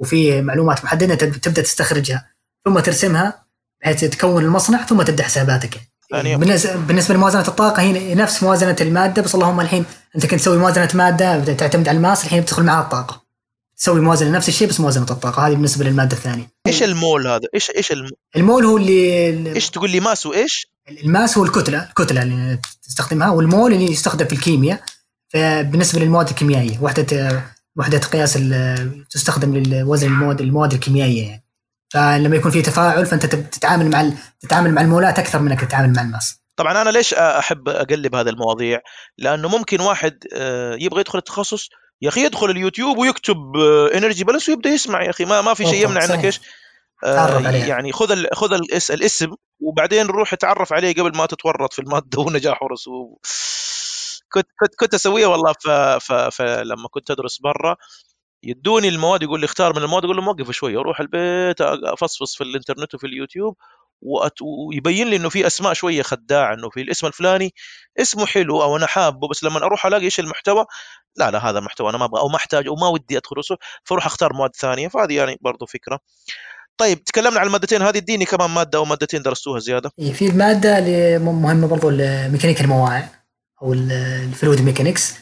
وفي 0.00 0.42
معلومات 0.42 0.84
محددة 0.84 1.14
تبدأ 1.14 1.62
تستخرجها 1.62 2.26
ثم 2.64 2.78
ترسمها 2.78 3.44
بحيث 3.82 4.04
تكون 4.04 4.44
المصنع 4.44 4.86
ثم 4.86 5.02
تبدأ 5.02 5.24
حساباتك. 5.24 5.80
يعني 6.12 6.36
بالنسبة 6.36 7.14
لموازنة 7.14 7.48
الطاقة 7.48 7.82
هي 7.82 8.14
نفس 8.14 8.42
موازنة 8.42 8.76
المادة 8.80 9.22
بس 9.22 9.34
اللهم 9.34 9.60
الحين 9.60 9.84
أنت 10.16 10.26
كنت 10.26 10.40
تسوي 10.40 10.58
موازنة 10.58 10.88
مادة 10.94 11.54
تعتمد 11.54 11.88
على 11.88 11.96
ال 11.96 12.02
mass 12.02 12.24
الحين 12.24 12.40
بتدخل 12.40 12.62
معها 12.62 12.82
الطاقة. 12.82 13.22
تسوي 13.76 14.00
موازنة 14.00 14.30
نفس 14.30 14.48
الشيء 14.48 14.68
بس 14.68 14.80
موازنة 14.80 15.06
الطاقة. 15.10 15.46
هذه 15.46 15.52
بالنسبة 15.52 15.84
للمادة 15.84 16.16
الثانية. 16.16 16.50
إيش 16.66 16.82
المول 16.82 17.26
هذا؟ 17.26 17.48
إيش 17.54 17.70
إيش 17.70 17.92
الم... 17.92 18.10
المول 18.36 18.64
هو 18.64 18.76
اللي 18.76 19.54
إيش 19.54 19.70
تقول 19.70 19.90
لي 19.90 20.00
mass 20.00 20.26
وإيش؟ 20.26 20.66
ال 20.88 20.98
mass 20.98 21.38
هو 21.38 21.44
الكتلة 21.44 21.82
الكتلة 21.82 22.22
اللي 22.22 22.58
تستخدمها 22.82 23.30
والمول 23.30 23.72
اللي 23.72 23.92
يستخدم 23.92 24.26
في 24.26 24.32
الكيمياء. 24.32 24.82
فبالنسبة 25.28 26.00
للمواد 26.00 26.28
الكيميائية 26.28 26.78
وحدة 26.80 27.42
وحدة 27.76 27.98
قياس 27.98 28.38
تستخدم 29.10 29.56
لوزن 29.56 30.06
المواد 30.06 30.40
المواد 30.40 30.72
الكيميائية 30.72 31.28
يعني. 31.28 31.44
فلما 31.92 32.36
يكون 32.36 32.50
في 32.50 32.62
تفاعل 32.62 33.06
فأنت 33.06 33.26
تتعامل 33.26 33.90
مع 33.90 34.10
تتعامل 34.40 34.74
مع 34.74 34.82
المولات 34.82 35.18
أكثر 35.18 35.38
من 35.38 35.52
انك 35.52 35.60
تتعامل 35.60 35.92
مع 35.92 36.02
ال 36.02 36.08
mass. 36.08 36.40
طبعا 36.56 36.82
أنا 36.82 36.90
ليش 36.90 37.14
أحب 37.14 37.68
أقلب 37.68 38.14
هذه 38.14 38.28
المواضيع؟ 38.28 38.80
لأنه 39.18 39.48
ممكن 39.48 39.80
واحد 39.80 40.18
آه، 40.34 40.76
يبغى 40.80 41.00
يدخل 41.00 41.18
التخصص 41.18 41.68
يا 42.02 42.08
أخي 42.08 42.24
يدخل 42.24 42.50
اليوتيوب 42.50 42.98
ويكتب 42.98 43.36
energy 43.94 44.24
balance 44.24 44.48
ويبدأ 44.48 44.70
يسمع 44.70 45.02
يا 45.02 45.10
أخي 45.10 45.24
ما 45.24 45.40
ما 45.40 45.54
في 45.54 45.66
شيء 45.66 45.84
يمنع 45.84 46.04
إنك 46.04 46.24
إيش؟ 46.24 46.40
عليها. 47.04 47.66
يعني 47.66 47.92
خذ 47.92 48.10
ال 48.12 48.26
خذ 48.34 48.52
الاس- 48.52 48.90
الاسم 48.90 49.30
وبعدين 49.60 50.06
روح 50.06 50.32
اتعرف 50.32 50.72
عليه 50.72 50.94
قبل 50.94 51.16
ما 51.16 51.26
تتورط 51.26 51.72
في 51.72 51.78
المادة 51.78 52.20
ونجاح 52.20 52.62
ورسوب 52.62 53.18
كنت 54.32 54.46
كنت 54.60 54.74
كنت 54.74 54.94
أسويها 54.94 55.28
والله 55.28 55.52
ف... 55.52 55.68
ف... 55.70 56.12
فلما 56.12 56.88
كنت 56.90 57.10
أدرس 57.10 57.38
برا 57.38 57.76
يدوني 58.42 58.88
المواد 58.88 59.22
يقول 59.22 59.40
لي 59.40 59.44
اختار 59.44 59.76
من 59.76 59.82
المواد 59.82 60.04
أقول 60.04 60.16
لهم 60.16 60.28
وقف 60.28 60.50
شوي 60.50 60.76
أروح 60.76 61.00
البيت 61.00 61.60
أفصفص 61.60 62.36
في 62.36 62.44
الإنترنت 62.44 62.94
وفي 62.94 63.06
اليوتيوب 63.06 63.56
وأت... 64.02 64.42
ويبين 64.42 65.08
لي 65.10 65.16
إنه 65.16 65.28
في 65.28 65.46
أسماء 65.46 65.72
شوية 65.72 66.02
خداعه 66.02 66.54
إنه 66.54 66.70
في 66.70 66.80
الاسم 66.82 67.06
الفلاني 67.06 67.54
اسمه 68.00 68.26
حلو 68.26 68.62
أو 68.62 68.76
أنا 68.76 68.86
حابه 68.86 69.28
بس 69.28 69.44
لما 69.44 69.56
أروح 69.56 69.86
ألاقي 69.86 70.04
إيش 70.04 70.20
المحتوى؟ 70.20 70.66
لا 71.16 71.30
لا 71.30 71.50
هذا 71.50 71.58
المحتوى 71.58 71.90
أنا 71.90 71.98
ما 71.98 72.04
أبغى 72.04 72.20
أو 72.20 72.28
ما 72.28 72.36
احتاج 72.36 72.66
أو 72.66 72.74
ما 72.74 72.88
ودي 72.88 73.16
ادخل 73.18 73.56
فأروح 73.84 74.06
أختار 74.06 74.32
مواد 74.32 74.56
ثانية 74.56 74.88
فهذه 74.88 75.16
يعني 75.16 75.38
برضو 75.40 75.66
فكرة. 75.66 76.00
طيب 76.76 77.04
تكلمنا 77.04 77.40
عن 77.40 77.46
المادتين 77.46 77.82
هذه 77.82 77.96
اديني 77.96 78.24
كمان 78.24 78.50
مادة 78.50 78.78
أو 78.78 78.84
مادتين 78.84 79.22
درستوها 79.22 79.58
زيادة. 79.58 79.90
إيه، 79.98 80.12
في 80.12 80.26
الماده 80.26 80.78
اللي 80.78 81.18
م- 81.18 81.42
مهمه 81.42 81.68
برضو 81.68 81.88
ميكانيكا 81.88 82.64
الموائع 82.64 83.19
أو 83.62 83.72
ال- 83.72 83.92
fluid 83.92 84.60
mechanics 84.60 85.14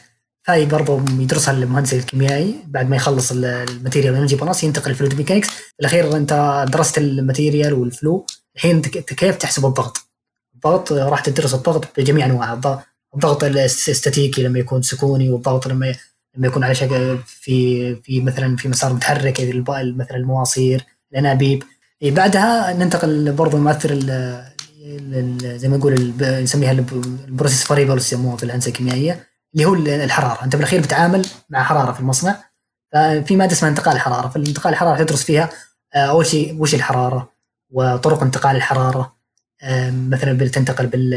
هاي 0.47 0.65
برضو 0.65 1.01
يدرسها 1.09 1.53
المهندس 1.53 1.93
الكيميائي. 1.93 2.55
بعد 2.67 2.89
ما 2.89 2.95
يخلص 2.95 3.31
ال- 3.31 3.45
material 3.45 4.13
و 4.13 4.16
energy 4.16 4.35
balance 4.35 4.63
ينتقل 4.63 4.91
ال 4.91 4.95
fluid 4.95 5.13
mechanics 5.17 5.47
الأخير 5.79 6.17
أنت 6.17 6.65
درست 6.73 6.97
ال 6.97 7.05
material 7.05 7.73
وال 7.73 7.90
flow 7.90 8.25
الحين 8.55 8.81
كيف 8.81 9.35
تحسب 9.37 9.65
الضغط؟ 9.65 9.97
الضغط 10.55 10.91
راح 10.91 11.19
تدرس 11.19 11.53
الضغط 11.53 11.99
بجميع 11.99 12.25
أنواعه. 12.25 12.53
الضغط 13.15 13.43
الاستاتيكي 13.43 14.43
لما 14.43 14.59
يكون 14.59 14.81
سكوني 14.81 15.29
والضغط 15.29 15.67
لما 15.67 15.95
لما 16.37 16.47
يكون 16.47 16.63
على 16.63 16.75
شكل 16.75 17.17
في 17.25 17.95
في 17.95 18.21
مثلا 18.21 18.55
في 18.57 18.67
مسار 18.67 18.93
متحرك 18.93 19.39
مثلا 19.97 20.17
المواسير 20.17 20.83
الأنابيب. 21.11 21.63
إيه، 22.01 22.11
بعدها 22.11 22.73
ننتقل 22.73 23.09
ال- 23.09 23.35
ال- 23.91 24.43
زي 25.57 25.67
ما 25.69 25.77
نقول 25.77 26.13
نسميها 26.21 26.71
ال 26.71 26.88
p- 26.88 27.23
ال 27.27 27.32
process 27.32 27.63
variable 27.63 27.97
يسموها 27.97 28.37
في 28.37 28.43
الهندسة 28.43 28.67
الكيميائية 28.69 29.27
اللي 29.53 29.65
هو 29.65 29.73
ال- 29.73 29.89
الحرارة 29.89 30.43
أنت 30.45 30.55
بالأخير 30.55 30.81
بتعامل 30.81 31.25
مع 31.49 31.63
حرارة 31.63 31.91
في 31.91 31.99
المصنع 31.99 32.43
ففي 32.93 33.35
مادة 33.35 33.51
اسمها 33.51 33.69
انتقال 33.71 33.95
الحرارة 33.95 34.27
في 34.27 34.35
الانتقال 34.35 34.73
الحرارة 34.73 35.03
تدرس 35.03 35.23
فيها 35.23 35.49
آه، 35.95 35.97
أول 36.05 36.25
شيء 36.25 36.61
وش 36.61 36.75
الحرارة 36.75 37.31
وطرق 37.69 38.23
انتقال 38.23 38.55
الحرارة 38.55 39.15
مثلا 40.09 40.33
بتنتقل 40.37 40.87
بال 40.87 41.09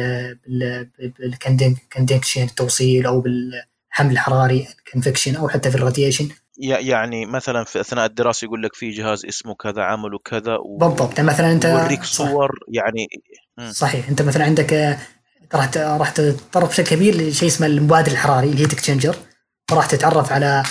بال 0.46 0.88
بال 1.18 1.39
conduction 1.39 2.42
التوصيل 2.42 3.06
أو 3.06 3.20
بالحمل 3.20 4.12
الحراري 4.12 4.66
ال 4.78 4.84
convection 4.84 5.36
أو 5.36 5.48
حتى 5.48 5.70
في 5.70 5.76
ال 5.76 5.82
radiation 5.82 6.28
يعني 6.58 7.26
مثلا 7.26 7.64
في 7.64 7.80
أثناء 7.80 8.06
الدراسة 8.06 8.44
يقول 8.44 8.62
لك 8.62 8.74
في 8.74 8.90
جهاز 8.90 9.26
اسمه 9.26 9.54
كذا 9.54 9.82
عمله 9.82 10.18
كذا 10.24 10.56
و... 10.56 10.76
بالضبط 10.76 11.20
مثلا 11.20 11.52
انت 11.52 11.66
ويوريك 11.66 12.02
صح. 12.04 12.26
صور 12.28 12.50
يعني. 12.68 13.08
صحيح. 13.70 14.08
انت 14.08 14.22
مثلا 14.22 14.44
عندك 14.44 14.72
آه، 14.72 14.98
راح 15.54 15.70
راح 15.76 16.10
تتطرق 16.10 16.68
بشكل 16.68 16.96
كبير 16.96 17.14
لشيء 17.16 17.48
اسمه 17.48 17.66
المبادل 17.66 18.12
الحراري 18.12 18.48
ال 18.48 18.53
heat 18.53 18.72
exchanger 18.72 19.16
فراح 19.68 19.86
تتعرف 19.86 20.32
على 20.32 20.62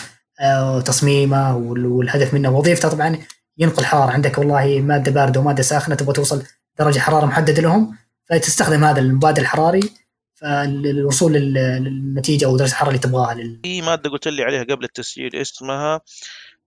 آه، 0.42 0.82
تصميمه 0.82 1.58
وال- 1.58 1.86
والهدف 1.86 2.34
منه. 2.34 2.50
وظيفته 2.50 2.90
طبعا 2.90 3.18
ينقل 3.58 3.86
حرارة. 3.86 4.12
عندك 4.12 4.38
والله 4.38 4.80
مادة 4.82 5.12
باردة 5.12 5.40
ومادة 5.40 5.64
ساخنة 5.64 5.96
تبغى 5.96 6.14
توصل 6.14 6.44
درجة 6.80 7.00
حرارة 7.00 7.26
محددة 7.26 7.62
لهم 7.62 7.98
فتستخدم 8.30 8.84
هذا 8.84 9.00
المبادل 9.00 9.42
الحراري 9.42 9.82
فالوصول 10.36 11.34
لل- 11.34 11.54
للنتيجة 11.84 12.46
أو 12.46 12.58
درجة 12.58 12.70
الحرارة 12.70 12.90
اللي 12.90 13.00
تبغاها 13.00 13.34
لل... 13.34 13.60
في 13.64 13.82
مادة 13.82 14.10
قلت 14.10 14.28
لي 14.28 14.44
عليها 14.44 14.64
قبل 14.64 14.84
التسجيل 14.84 15.36
اسمها 15.36 16.02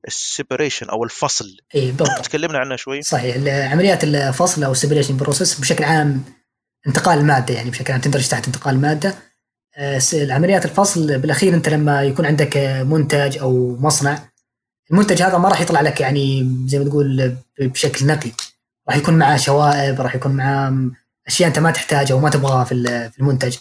ال 0.08 0.16
separation 0.16 0.88
أو 0.88 1.04
الفصل. 1.04 1.56
اي 1.74 1.92
بالضبط. 1.92 2.24
تكلمنا 2.26 2.58
عنها 2.58 2.76
شوي؟ 2.76 3.02
صحيح 3.02 3.36
عمليات 3.72 4.04
الفصل 4.04 4.64
أو 4.64 4.74
separation 4.74 5.16
process 5.16 5.60
بشكل 5.60 5.84
عام 5.84 6.24
انتقال 6.86 7.18
المادة 7.18 7.54
يعني 7.54 7.70
بشكل 7.70 7.92
عام 7.92 8.00
تندرج 8.00 8.28
تحت 8.28 8.46
انتقال 8.46 8.74
المادة. 8.74 9.14
آه، 9.76 10.00
العمليات 10.12 10.64
الفصل 10.64 11.18
بالأخير 11.18 11.54
أنت 11.54 11.68
لما 11.68 12.02
يكون 12.02 12.26
عندك 12.26 12.56
منتج 12.86 13.38
أو 13.38 13.76
مصنع 13.80 14.18
المنتج 14.90 15.22
هذا 15.22 15.38
ما 15.38 15.48
راح 15.48 15.60
يطلع 15.60 15.80
لك 15.80 16.00
يعني 16.00 16.50
زي 16.66 16.78
ما 16.78 16.84
تقول 16.84 17.36
بشكل 17.60 18.06
نقي. 18.06 18.30
راح 18.88 18.96
يكون 18.96 19.18
معاه 19.18 19.36
شوائب 19.36 20.00
راح 20.00 20.14
يكون 20.14 20.32
معاه 20.32 20.90
أشياء 21.26 21.48
أنت 21.48 21.58
ما 21.58 21.70
تحتاجها 21.70 22.14
وما 22.14 22.30
تبغاها 22.30 22.64
في 22.64 22.72
ال- 22.74 23.10
في 23.12 23.18
المنتج. 23.18 23.56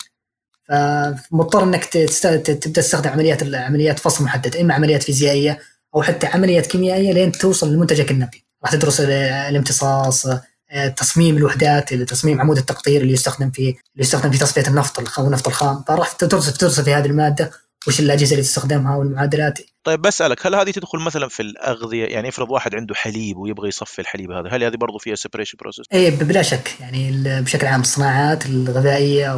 فمضطر 0.70 1.64
إنك 1.64 1.86
تبدأ 1.86 2.54
تستخدم 2.54 3.10
عمليات 3.10 3.44
عمليات 3.56 4.00
فصل 4.00 4.24
محدده 4.24 4.62
إما 4.62 4.74
عمليات 4.74 5.04
فيزيائية 5.04 5.60
أو 5.96 6.02
حتى 6.02 6.28
عمليات 6.28 6.66
كيميائية 6.68 7.14
لين 7.14 7.32
توصل 7.32 7.74
لمنتجك 7.74 8.12
النقي 8.12 8.40
راح 8.64 8.72
تدرس 8.72 9.02
ال- 9.02 9.12
الامتصاص 9.12 10.26
آه، 10.72 10.88
تصميم 10.88 11.38
الوحدات 11.38 11.94
تصميم 11.94 12.42
عمود 12.42 12.58
التقطير 12.58 13.02
اللي 13.02 13.14
يستخدم 13.14 13.52
في 13.52 13.62
اللي 13.62 13.76
يستخدم 13.98 14.32
في 14.32 14.38
تصفية 14.38 14.68
النفط 14.68 15.00
الخ- 15.00 15.20
والنفط 15.20 15.48
الخام. 15.48 15.84
فراح 15.88 16.12
تدرس 16.12 16.54
تدرس 16.54 16.80
في 16.80 16.94
هذه 16.94 17.06
المادة 17.06 17.52
وش 17.88 18.00
الأجهزة 18.00 18.32
اللي 18.32 18.44
تستخدمها 18.44 18.96
والمعادلات. 18.96 19.60
طيب 19.84 20.02
بسألك 20.02 20.46
هل 20.48 20.56
هذه 20.56 20.72
تدخل 20.72 21.00
مثلا 21.00 21.28
في 21.28 21.40
الأغذية؟ 21.40 22.06
يعني 22.06 22.30
افرض 22.30 22.52
واحد 22.52 22.76
عنده 22.76 22.96
حليب 22.96 23.38
ويبغى 23.38 23.68
يصفي 23.68 24.00
الحليب 24.00 24.32
هذا 24.32 24.50
هل 24.50 24.64
هذه 24.64 24.76
برضو 24.76 24.98
فيها 24.98 25.16
separation 25.16 25.58
process 25.62 25.86
اي 25.94 26.12
بلا 26.12 26.42
شك. 26.42 26.76
يعني 26.80 27.12
بشكل 27.42 27.68
عام 27.68 27.82
الصناعات 27.82 28.46
الغذائية 28.46 29.36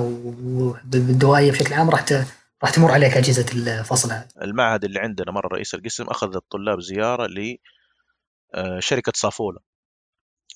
والدوائية 0.94 1.52
بشكل 1.52 1.74
عام 1.74 1.90
راح 1.90 2.02
ت- 2.02 2.26
راح 2.66 2.74
تمر 2.74 2.92
عليك 2.92 3.18
أجهزة 3.18 3.46
الفصل 3.54 4.12
هذه 4.12 4.28
المعهد 4.42 4.84
اللي 4.84 5.00
عندنا 5.00 5.32
مرة 5.32 5.48
رئيس 5.48 5.74
القسم 5.74 6.04
أخذ 6.04 6.36
الطلاب 6.36 6.80
زيارة 6.80 7.28
لشركه 8.78 9.12
صافولا 9.16 9.60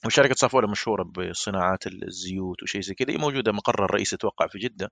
وشركة 0.06 0.36
صافولا 0.36 0.68
مشهورة 0.68 1.04
بصناعات 1.04 1.88
الزيوت 1.88 2.63
وشيء 2.63 2.82
زي 2.82 2.94
كذا 2.94 3.18
موجودة 3.18 3.51
مقرها 3.51 3.86
الرئيسي 3.86 4.16
أتوقع 4.16 4.48
في 4.48 4.60
جدة. 4.60 4.92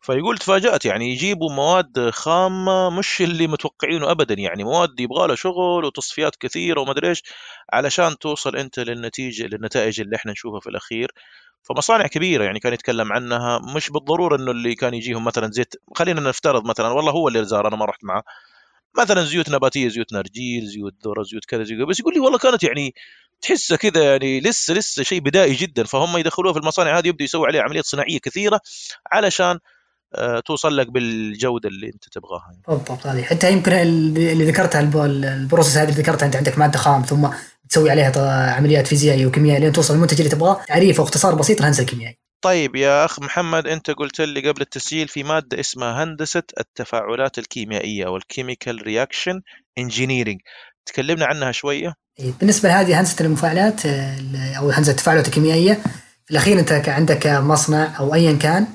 فيقول 0.00 0.38
تفاجأت 0.38 0.84
يعني 0.84 1.10
يجيبوا 1.12 1.52
مواد 1.52 2.10
خامة 2.10 2.90
مش 2.90 3.22
اللي 3.22 3.46
متوقعينه 3.46 4.10
ابدا 4.10 4.34
يعني 4.34 4.64
مواد 4.64 5.00
يبغى 5.00 5.26
لها 5.26 5.36
شغل 5.36 5.84
وتصفيات 5.84 6.36
كثيرة 6.36 6.80
وما 6.80 6.90
أدري 6.92 7.08
إيش 7.08 7.22
علشان 7.72 8.18
توصل 8.18 8.56
أنت 8.56 8.78
للنتيجة 8.78 9.46
للنتائج 9.46 10.00
اللي 10.00 10.16
إحنا 10.16 10.32
نشوفها 10.32 10.60
في 10.60 10.68
الأخير. 10.70 11.12
فمصانع 11.62 12.06
كبيرة 12.06 12.44
يعني 12.44 12.60
كان 12.60 12.72
يتكلم 12.72 13.12
عنها 13.12 13.58
مش 13.76 13.90
بالضرورة 13.90 14.36
إنه 14.36 14.50
اللي 14.50 14.74
كان 14.74 14.94
يجيهم 14.94 15.24
مثلا 15.24 15.50
زيت 15.52 15.74
خلينا 15.96 16.20
نفترض 16.20 16.64
مثلا 16.66 16.88
والله 16.88 17.12
هو 17.12 17.28
اللي 17.28 17.44
زار 17.44 17.68
أنا 17.68 17.76
ما 17.76 17.84
رحت 17.84 18.04
معه. 18.04 18.22
مثلا 18.98 19.24
زيوت 19.24 19.50
نباتية 19.50 19.88
زيوت 19.88 20.12
نرجيل 20.12 20.66
زيوت 20.66 20.94
ذرة 21.06 21.22
زيوت 21.22 21.44
كذا 21.44 21.62
زي 21.64 21.76
كذا 21.76 21.84
بس 21.84 22.00
يقول 22.00 22.14
لي 22.14 22.20
والله 22.20 22.38
كانت 22.38 22.62
يعني 22.62 22.94
تحسها 23.42 23.76
كذا 23.76 24.04
يعني 24.12 24.40
لسه 24.40 24.74
لسه 24.74 25.02
شيء 25.02 25.20
بدائي 25.20 25.54
جدا. 25.54 25.84
فهم 25.84 26.18
يدخلوها 26.18 26.52
في 26.52 26.58
المصانع 26.58 26.98
هذه 26.98 27.08
يبدوا 27.08 27.24
يسووا 27.24 27.46
عليها 27.46 27.62
عمليات 27.62 27.84
صناعية 27.84 28.18
كثيرة 28.20 28.60
علشان 29.12 29.58
توصل 30.46 30.76
لك 30.76 30.86
بالجودة 30.92 31.68
اللي 31.68 31.86
أنت 31.86 32.04
تبغاها 32.12 32.56
بالضبط 32.68 33.06
هذه. 33.06 33.22
حتى 33.22 33.52
يمكن 33.52 33.72
اللي 33.72 34.44
ذكرتها 34.44 34.80
الب- 34.80 34.96
ال 35.24 35.30
process 35.30 35.76
هذه 35.76 35.88
اللي 35.88 36.02
ذكرتها 36.02 36.26
أنت 36.26 36.36
عندك 36.36 36.58
مادة 36.58 36.78
خام 36.78 37.02
ثم 37.02 37.28
تسوي 37.68 37.90
عليها 37.90 38.12
عمليات 38.52 38.86
فيزيائية 38.86 39.26
وكيميائية 39.26 39.60
لين 39.60 39.72
توصل 39.72 39.94
للمنتج 39.94 40.20
اللي 40.20 40.30
تبغاه. 40.30 40.60
تعريف 40.68 41.00
واختصار 41.00 41.34
بسيط 41.34 41.60
للهندسه 41.60 41.80
الكيميائية. 41.80 42.16
طيب 42.44 42.76
يا 42.76 43.04
أخ 43.04 43.20
محمد 43.20 43.66
أنت 43.66 43.90
قلت 43.90 44.20
لي 44.20 44.48
قبل 44.48 44.60
التسجيل 44.60 45.08
في 45.08 45.22
مادة 45.22 45.60
اسمها 45.60 46.04
هندسة 46.04 46.42
التفاعلات 46.60 47.38
الكيميائية 47.38 48.06
أو 48.06 48.16
ال 48.16 48.23
chemical 48.23 48.82
reaction 48.86 49.40
engineering 49.78 50.40
تكلمنا 50.86 51.26
عنها 51.26 51.52
شوية؟ 51.52 51.94
إيه، 52.20 52.32
بالنسبة 52.40 52.68
لهذه 52.68 53.00
هندسة 53.00 53.24
المفاعلات 53.24 53.86
آه، 53.86 54.16
ال- 54.18 54.54
أو 54.58 54.70
هندسة 54.70 54.90
التفاعلات 54.90 55.26
الكيميائية 55.28 55.72
في 56.24 56.30
الأخير 56.30 56.58
أنت 56.58 56.72
عندك 56.88 57.26
مصنع 57.26 57.98
أو 57.98 58.14
ايا 58.14 58.32
كان 58.36 58.66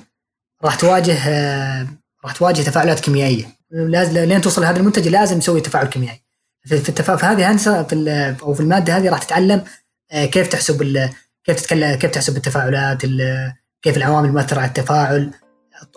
راح 0.64 0.76
تواجه 0.76 1.18
آه، 1.28 1.88
راح 2.26 2.32
تواجه 2.32 2.62
تفاعلات 2.62 3.00
كيميائية. 3.00 3.46
لازم 3.72 4.18
لين 4.18 4.42
توصل 4.42 4.62
لهذا 4.62 4.80
المنتج 4.80 5.08
لازم 5.08 5.40
تسوي 5.40 5.62
تفاعل 5.62 5.86
كيميائي. 5.86 6.24
في 6.66 6.78
في 6.78 6.90
التفا... 6.90 7.16
في 7.16 7.26
هذه 7.26 7.58
في 7.58 8.36
أو 8.44 8.54
في 8.54 8.60
المادة 8.60 8.98
هذه 8.98 9.10
راح 9.10 9.24
تتعلم 9.24 9.64
آه، 10.12 10.26
كيف 10.26 10.48
تحسب. 10.48 11.10
كيف 11.44 11.56
تتكلم 11.62 11.96
كيف 11.96 12.12
تحسب 12.12 12.38
التفاعلات 12.38 13.04
ال... 13.04 13.52
كيف 13.82 13.98
العوامل 13.98 14.30
المؤثرة 14.30 14.60
على 14.60 14.68
التفاعل 14.68 15.32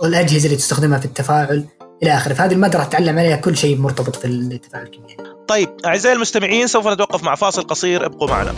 الأجهزة 0.05 0.45
اللي 0.45 0.57
تستخدمها 0.57 0.99
في 0.99 1.05
التفاعل 1.05 1.65
إلى 2.03 2.15
آخره. 2.15 2.35
فهذه 2.35 2.53
المادة 2.53 2.79
راح 2.79 2.87
تتعلم 2.87 3.19
عليها 3.19 3.37
كل 3.37 3.57
شيء 3.57 3.79
مرتبط 3.79 4.17
في 4.17 4.27
التفاعل 4.27 4.83
الكيميائي. 4.83 5.17
طيب 5.49 5.77
أعزائي 5.87 6.15
المستمعين 6.17 6.67
سوف 6.67 6.89
نتوقف 6.89 7.23
مع 7.23 7.35
فاصل 7.35 7.63
قصير 7.63 8.07
ابقوا 8.07 8.29
معنا. 8.29 8.55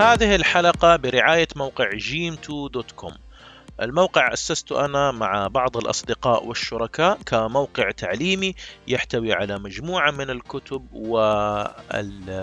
هذه 0.00 0.34
الحلقة 0.34 0.96
برعاية 0.96 1.48
موقع 1.56 1.90
جيم2 1.90 2.48
dot 2.48 2.92
com. 2.92 3.14
الموقع 3.80 4.32
أسسته 4.32 4.84
أنا 4.84 5.10
مع 5.10 5.46
بعض 5.46 5.76
الأصدقاء 5.76 6.46
والشركاء 6.46 7.18
كموقع 7.26 7.90
تعليمي 7.90 8.54
يحتوي 8.88 9.32
على 9.32 9.58
مجموعة 9.58 10.10
من 10.10 10.30
الكتب 10.30 10.86
والدروس 10.92 12.36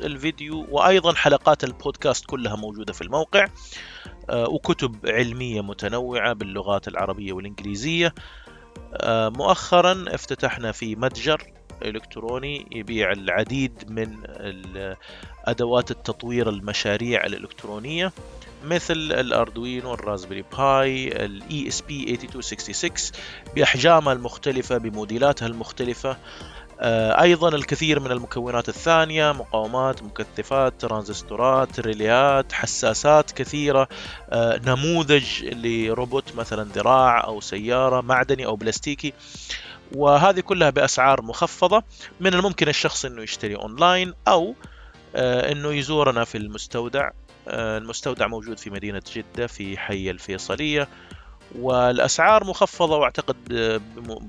الفيديو 0.00 0.66
وأيضا 0.70 1.14
حلقات 1.14 1.64
البودكاست 1.64 2.24
كلها 2.26 2.56
موجودة 2.56 2.92
في 2.92 3.02
الموقع 3.02 3.46
آه، 4.30 4.48
وكتب 4.48 4.96
علمية 5.06 5.60
متنوعة 5.60 6.32
باللغات 6.32 6.88
العربية 6.88 7.32
والإنجليزية. 7.32 8.14
آه، 8.94 9.28
مؤخرا 9.28 10.04
افتتحنا 10.08 10.72
في 10.72 10.96
متجر 10.96 11.52
إلكتروني 11.82 12.66
يبيع 12.72 13.12
العديد 13.12 13.90
من 13.90 14.16
أدوات 15.44 15.90
التطوير 15.90 16.48
المشاريع 16.48 17.24
الإلكترونية 17.24 18.12
مثل 18.64 18.94
ال 18.94 19.06
Arduino 19.06 19.90
وال 19.90 20.00
Raspberry 20.00 20.44
Pi 20.58 21.08
ال 21.08 21.68
ESP 21.68 22.16
8266 22.16 23.20
بأحجامها 23.54 24.12
المختلفة 24.12 24.78
بموديلاتها 24.78 25.46
المختلفة. 25.46 26.16
آه، 26.80 27.22
أيضا 27.22 27.48
الكثير 27.48 28.00
من 28.00 28.10
المكونات 28.10 28.68
الثانية 28.68 29.32
مقاومات 29.32 30.02
مكثفات 30.02 30.80
ترانزستورات 30.80 31.80
ريليات 31.80 32.52
حساسات 32.52 33.30
كثيرة 33.30 33.88
آه، 34.30 34.60
نموذج 34.66 35.44
لروبوت 35.44 36.36
مثلا 36.36 36.68
ذراع 36.74 37.24
أو 37.24 37.40
سيارة 37.40 38.00
معدني 38.00 38.46
أو 38.46 38.56
بلاستيكي. 38.56 39.12
وهذه 39.94 40.40
كلها 40.40 40.70
بأسعار 40.70 41.22
مخفضة. 41.22 41.82
من 42.20 42.34
الممكن 42.34 42.68
الشخص 42.68 43.04
إنه 43.04 43.22
يشتري 43.22 43.56
أونلاين 43.56 44.12
أو 44.28 44.48
آه، 44.50 44.73
إنه 45.14 45.72
يزورنا 45.72 46.24
في 46.24 46.38
المستودع. 46.38 47.10
المستودع 47.48 48.26
موجود 48.26 48.58
في 48.58 48.70
مدينة 48.70 49.02
جدة 49.14 49.46
في 49.46 49.78
حي 49.78 50.10
الفيصلية. 50.10 50.88
والأسعار 51.58 52.44
مخفضة 52.44 52.96
وأعتقد 52.96 53.36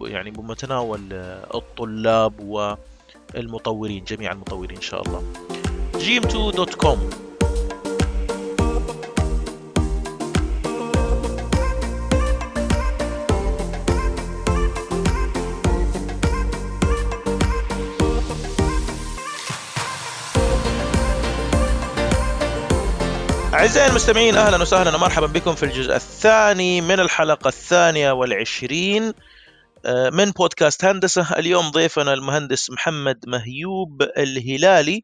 يعني 0.01 0.31
بمتناول 0.31 1.13
الطلاب 1.53 2.39
والمطورين 3.35 4.03
جميع 4.03 4.31
المطورين 4.31 4.75
إن 4.75 4.81
شاء 4.81 5.01
الله. 5.01 5.33
gm2.com 5.93 6.97
أعزائي 23.65 23.89
المستمعين 23.89 24.35
أهلا 24.35 24.61
وسهلا 24.61 24.95
ومرحبا 24.95 25.27
بكم 25.27 25.55
في 25.55 25.63
الجزء 25.63 25.95
الثاني 25.95 26.81
من 26.81 26.99
الحلقة 26.99 27.47
الثانية 27.47 28.11
والعشرين 28.11 29.13
آه، 29.85 30.09
من 30.09 30.31
بودكاست 30.31 30.85
هندسة. 30.85 31.27
اليوم 31.39 31.69
ضيفنا 31.69 32.13
المهندس 32.13 32.69
محمد 32.69 33.25
مهيوب 33.27 34.01
الهلالي. 34.01 35.03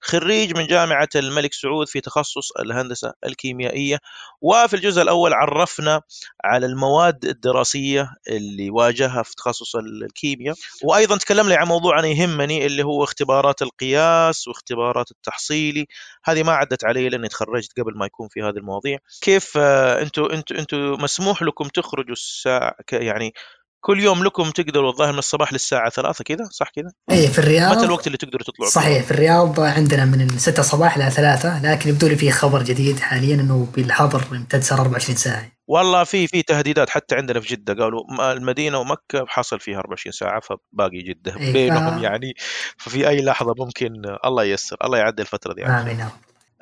خريج 0.00 0.56
من 0.56 0.66
جامعة 0.66 1.08
الملك 1.16 1.54
سعود 1.54 1.88
في 1.88 2.00
تخصص 2.00 2.52
الهندسة 2.60 3.12
الكيميائية 3.26 3.98
وفي 4.40 4.74
الجزء 4.76 5.02
الأول 5.02 5.32
عرفنا 5.32 6.02
على 6.44 6.66
المواد 6.66 7.24
الدراسية 7.24 8.10
اللي 8.28 8.70
واجهها 8.70 9.22
في 9.22 9.34
تخصص 9.34 9.76
الكيمياء 9.76 10.56
وأيضا 10.84 11.16
تكلمنا 11.16 11.56
عن 11.56 11.66
موضوع 11.66 11.98
أنا 11.98 12.08
يهمني 12.08 12.66
اللي 12.66 12.82
هو 12.82 13.04
اختبارات 13.04 13.62
القياس 13.62 14.48
واختبارات 14.48 15.10
التحصيلي. 15.10 15.86
هذه 16.24 16.42
ما 16.42 16.52
عدت 16.52 16.84
علي 16.84 17.08
لأني 17.08 17.28
تخرجت 17.28 17.80
قبل 17.80 17.98
ما 17.98 18.06
يكون 18.06 18.28
في 18.28 18.42
هذه 18.42 18.56
المواضيع. 18.56 18.98
كيف 19.20 19.58
أنتم 19.58 20.24
أنتم 20.24 20.56
أنتم 20.56 20.92
مسموح 20.92 21.42
لكم 21.42 21.68
تخرجوا 21.68 22.12
الساعة 22.12 22.76
يعني 22.92 23.34
كل 23.80 24.00
يوم 24.00 24.24
لكم 24.24 24.50
تقدروا 24.50 24.90
الظاهر 24.92 25.12
من 25.12 25.18
الصباح 25.18 25.52
للساعة 25.52 25.90
ثلاثة 25.90 26.24
كذا 26.24 26.48
صح 26.50 26.68
كذا؟ 26.68 26.92
اي 27.10 27.28
في 27.28 27.38
الرياض. 27.38 27.76
متى 27.76 27.86
الوقت 27.86 28.06
اللي 28.06 28.18
تقدروا 28.18 28.44
تطلعوا؟ 28.44 28.70
صحيح 28.70 29.04
في 29.04 29.10
الرياض 29.10 29.60
عندنا 29.60 30.04
من 30.04 30.38
6 30.38 30.60
الصباح 30.60 30.96
إلى 30.96 31.10
3 31.10 31.62
لكن 31.62 31.88
يبدو 31.88 32.08
لي 32.08 32.16
في 32.16 32.30
خبر 32.30 32.62
جديد 32.62 33.00
حاليا 33.00 33.34
إنه 33.34 33.68
بالحظر 33.74 34.22
يمتد 34.32 34.62
صار 34.62 34.80
24 34.80 35.16
ساعة. 35.16 35.52
والله 35.68 36.04
في 36.04 36.26
في 36.26 36.42
تهديدات 36.42 36.90
حتى 36.90 37.14
عندنا 37.14 37.40
في 37.40 37.48
جدة 37.48 37.84
قالوا 37.84 38.32
المدينة 38.32 38.78
ومكة 38.78 39.24
حصل 39.28 39.60
فيها 39.60 39.78
24 39.78 40.12
ساعة 40.12 40.40
فباقي 40.40 41.02
جدة. 41.02 41.36
إيه 41.36 41.52
بينهم 41.52 41.98
ف... 41.98 42.02
يعني 42.02 42.34
ففي 42.78 43.08
أي 43.08 43.22
لحظة 43.22 43.54
ممكن 43.58 43.92
الله 44.24 44.44
ييسر 44.44 44.76
الله 44.84 44.98
يعدي 44.98 45.22
الفترة 45.22 45.54
دي. 45.54 45.66
آمين 45.66 46.08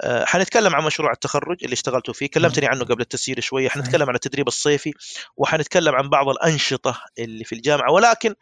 آه، 0.00 0.24
حنتكلم 0.24 0.74
عن 0.76 0.84
مشروع 0.84 1.12
التخرج 1.12 1.56
اللي 1.62 1.72
اشتغلتوا 1.72 2.14
فيه. 2.14 2.26
كلمتني 2.26 2.66
عنه 2.66 2.84
قبل 2.84 3.00
التسجيل 3.00 3.42
شوية 3.42 3.68
حنتكلم 3.68 4.08
عن 4.08 4.14
التدريب 4.14 4.48
الصيفي 4.48 4.92
وحنتكلم 5.36 5.94
عن 5.94 6.08
بعض 6.08 6.28
الأنشطة 6.28 7.00
اللي 7.18 7.44
في 7.44 7.54
الجامعة. 7.54 7.92
ولكن 7.92 8.34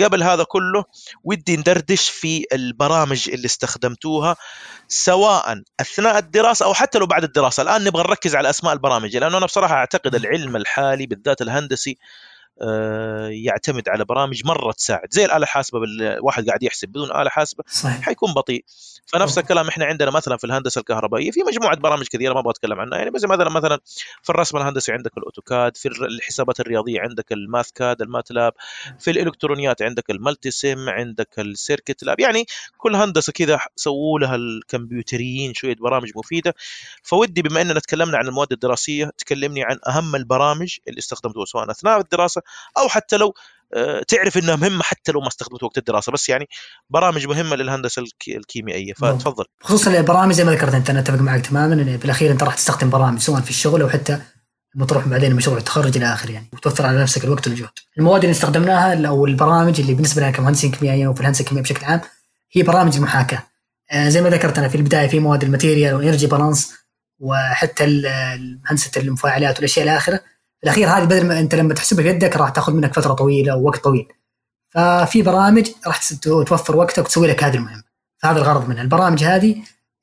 قبل 0.00 0.22
هذا 0.22 0.44
كله 0.44 0.84
ودي 1.24 1.56
ندردش 1.56 2.08
في 2.08 2.44
البرامج 2.52 3.30
اللي 3.30 3.46
استخدمتوها 3.46 4.36
سواء 4.88 5.62
أثناء 5.80 6.18
الدراسة 6.18 6.66
أو 6.66 6.74
حتى 6.74 6.98
لو 6.98 7.06
بعد 7.06 7.24
الدراسة. 7.24 7.62
الآن 7.62 7.84
نبغى 7.84 8.02
نركز 8.02 8.36
على 8.36 8.50
أسماء 8.50 8.72
البرامج 8.72 9.16
لأنه 9.16 9.38
أنا 9.38 9.46
بصراحة 9.46 9.74
أعتقد 9.74 10.14
العلم 10.14 10.56
الحالي 10.56 11.06
بالذات 11.06 11.42
الهندسي 11.42 11.90
آه، 11.90 12.27
يعتمد 13.30 13.88
على 13.88 14.04
برامج 14.04 14.46
مرة 14.46 14.72
تساعد. 14.72 15.08
زي 15.10 15.24
الآلة 15.24 15.42
الحاسبة 15.42 15.78
الواحد 15.84 16.46
قاعد 16.46 16.62
يحسب 16.62 16.88
بدون 16.88 17.10
آلة 17.10 17.30
حاسبة 17.30 17.64
صحيح. 17.66 18.00
حيكون 18.00 18.32
بطيء. 18.32 18.64
فنفس 19.06 19.38
الكلام 19.38 19.68
إحنا 19.68 19.84
عندنا 19.84 20.10
مثلا 20.10 20.36
في 20.36 20.44
الهندسة 20.44 20.78
الكهربائية 20.78 21.30
في 21.30 21.40
مجموعة 21.42 21.76
برامج 21.76 22.06
كثيرة 22.06 22.34
ما 22.34 22.40
أبغى 22.40 22.50
أتكلم 22.50 22.80
عنها. 22.80 22.98
يعني 22.98 23.10
بس 23.10 23.24
مثلا 23.24 23.50
مثلا 23.50 23.78
في 24.22 24.30
الرسم 24.30 24.56
الهندسي 24.56 24.92
عندك 24.92 25.18
ال 25.18 25.25
AutoCAD 25.25 25.76
في 25.76 25.88
الحسابات 25.88 26.60
الرياضية 26.60 27.00
عندك 27.00 27.32
ال 27.32 27.70
Mathcad 27.70 28.02
ال 28.02 28.30
MATLAB 28.30 28.52
في 28.98 29.10
الإلكترونيات 29.10 29.82
عندك 29.82 30.10
ال 30.10 30.50
Multisim 30.50 30.88
عندك 30.88 31.28
ال 31.38 32.02
CircuitLab. 32.02 32.20
يعني 32.20 32.46
كل 32.78 32.94
هندسة 32.94 33.32
كذا 33.32 33.60
سووا 33.76 34.18
لها 34.18 34.34
الكمبيوتريين 34.34 35.54
شوية 35.54 35.76
برامج 35.76 36.10
مفيدة. 36.16 36.54
فودي 37.02 37.42
بما 37.42 37.60
إننا 37.60 37.80
تكلمنا 37.80 38.18
عن 38.18 38.28
المواد 38.28 38.52
الدراسية 38.52 39.10
تكلمني 39.18 39.64
عن 39.64 39.78
أهم 39.88 40.16
البرامج 40.16 40.76
اللي 40.88 40.98
استخدمتوها 40.98 41.44
سواء 41.44 41.70
أثناء 41.70 42.00
الدراسة 42.00 42.37
أو 42.78 42.88
حتى 42.88 43.16
لو 43.16 43.34
آه، 43.74 44.02
تعرف 44.08 44.38
إنها 44.38 44.56
مهمة 44.56 44.82
حتى 44.82 45.12
لو 45.12 45.20
ما 45.20 45.28
استخدمت 45.28 45.62
وقت 45.62 45.78
الدراسة 45.78 46.12
بس 46.12 46.28
يعني 46.28 46.48
برامج 46.90 47.26
مهمة 47.26 47.56
للهندسة 47.56 48.04
الكيميائية 48.28 48.92
فتفضل 48.92 49.44
خصوصا 49.60 49.90
البرامج 49.90 50.32
زي 50.32 50.44
ما 50.44 50.52
ذكرت 50.52 50.74
أنت 50.74 50.90
أنا 50.90 51.00
أتفق 51.00 51.20
معك 51.20 51.46
تماما 51.46 51.74
إن 51.74 51.96
بالأخير 51.96 52.30
أنت 52.30 52.42
راح 52.42 52.54
تستخدم 52.54 52.90
برامج 52.90 53.18
سواء 53.18 53.40
في 53.40 53.50
الشغل 53.50 53.82
أو 53.82 53.88
حتى 53.88 54.20
لما 54.74 54.86
تروح 54.86 55.08
بعدين 55.08 55.34
مشروع 55.34 55.58
التخرج 55.58 55.96
إلى 55.96 56.12
اخره 56.12 56.30
يعني 56.30 56.48
وتوفر 56.52 56.86
على 56.86 57.02
نفسك 57.02 57.24
الوقت 57.24 57.46
والجهد. 57.46 57.68
المواد 57.98 58.20
اللي 58.20 58.32
استخدمناها 58.32 59.08
أو 59.08 59.26
البرامج 59.26 59.80
اللي 59.80 59.94
بالنسبة 59.94 60.22
لنا 60.22 60.30
كمهندسين 60.30 60.70
كيميائيين 60.70 61.06
أو 61.06 61.14
في 61.14 61.20
الهندسة 61.20 61.42
الكيميائية 61.42 61.72
بشكل 61.72 61.86
عام 61.86 62.00
هي 62.52 62.62
برامج 62.62 62.96
المحاكاه. 62.96 63.42
آه 63.90 64.08
زي 64.08 64.20
ما 64.20 64.30
ذكرت 64.30 64.58
أنا 64.58 64.68
في 64.68 64.74
البداية 64.74 65.08
في 65.08 65.20
مواد 65.20 65.44
ال 65.44 65.50
material 65.50 65.94
وال 65.94 66.02
energy 66.02 66.26
balance 66.26 66.74
وحتى 67.18 67.84
هندسة 68.66 69.00
المفاعلات 69.00 69.56
والأشياء 69.56 69.86
إلى 69.86 69.96
اخره 69.96 70.20
الأخير 70.64 70.88
هذه 70.88 71.04
بدل 71.04 71.26
ما 71.26 71.40
أنت 71.40 71.54
لما 71.54 71.74
تحسبها 71.74 72.04
بيدك 72.04 72.36
راح 72.36 72.48
تاخذ 72.50 72.72
منك 72.72 72.94
فترة 72.94 73.14
طويلة 73.14 73.56
ووقت 73.56 73.84
طويل. 73.84 74.08
ففي 74.74 75.22
برامج 75.22 75.70
راح 75.86 76.12
توفر 76.22 76.76
وقتك 76.76 76.98
وتسوي 76.98 77.26
لك 77.26 77.44
هذه 77.44 77.54
المهمة. 77.54 77.82
فهذا 78.22 78.38
الغرض 78.38 78.68
منها. 78.68 78.82
البرامج 78.82 79.24
هذه 79.24 79.56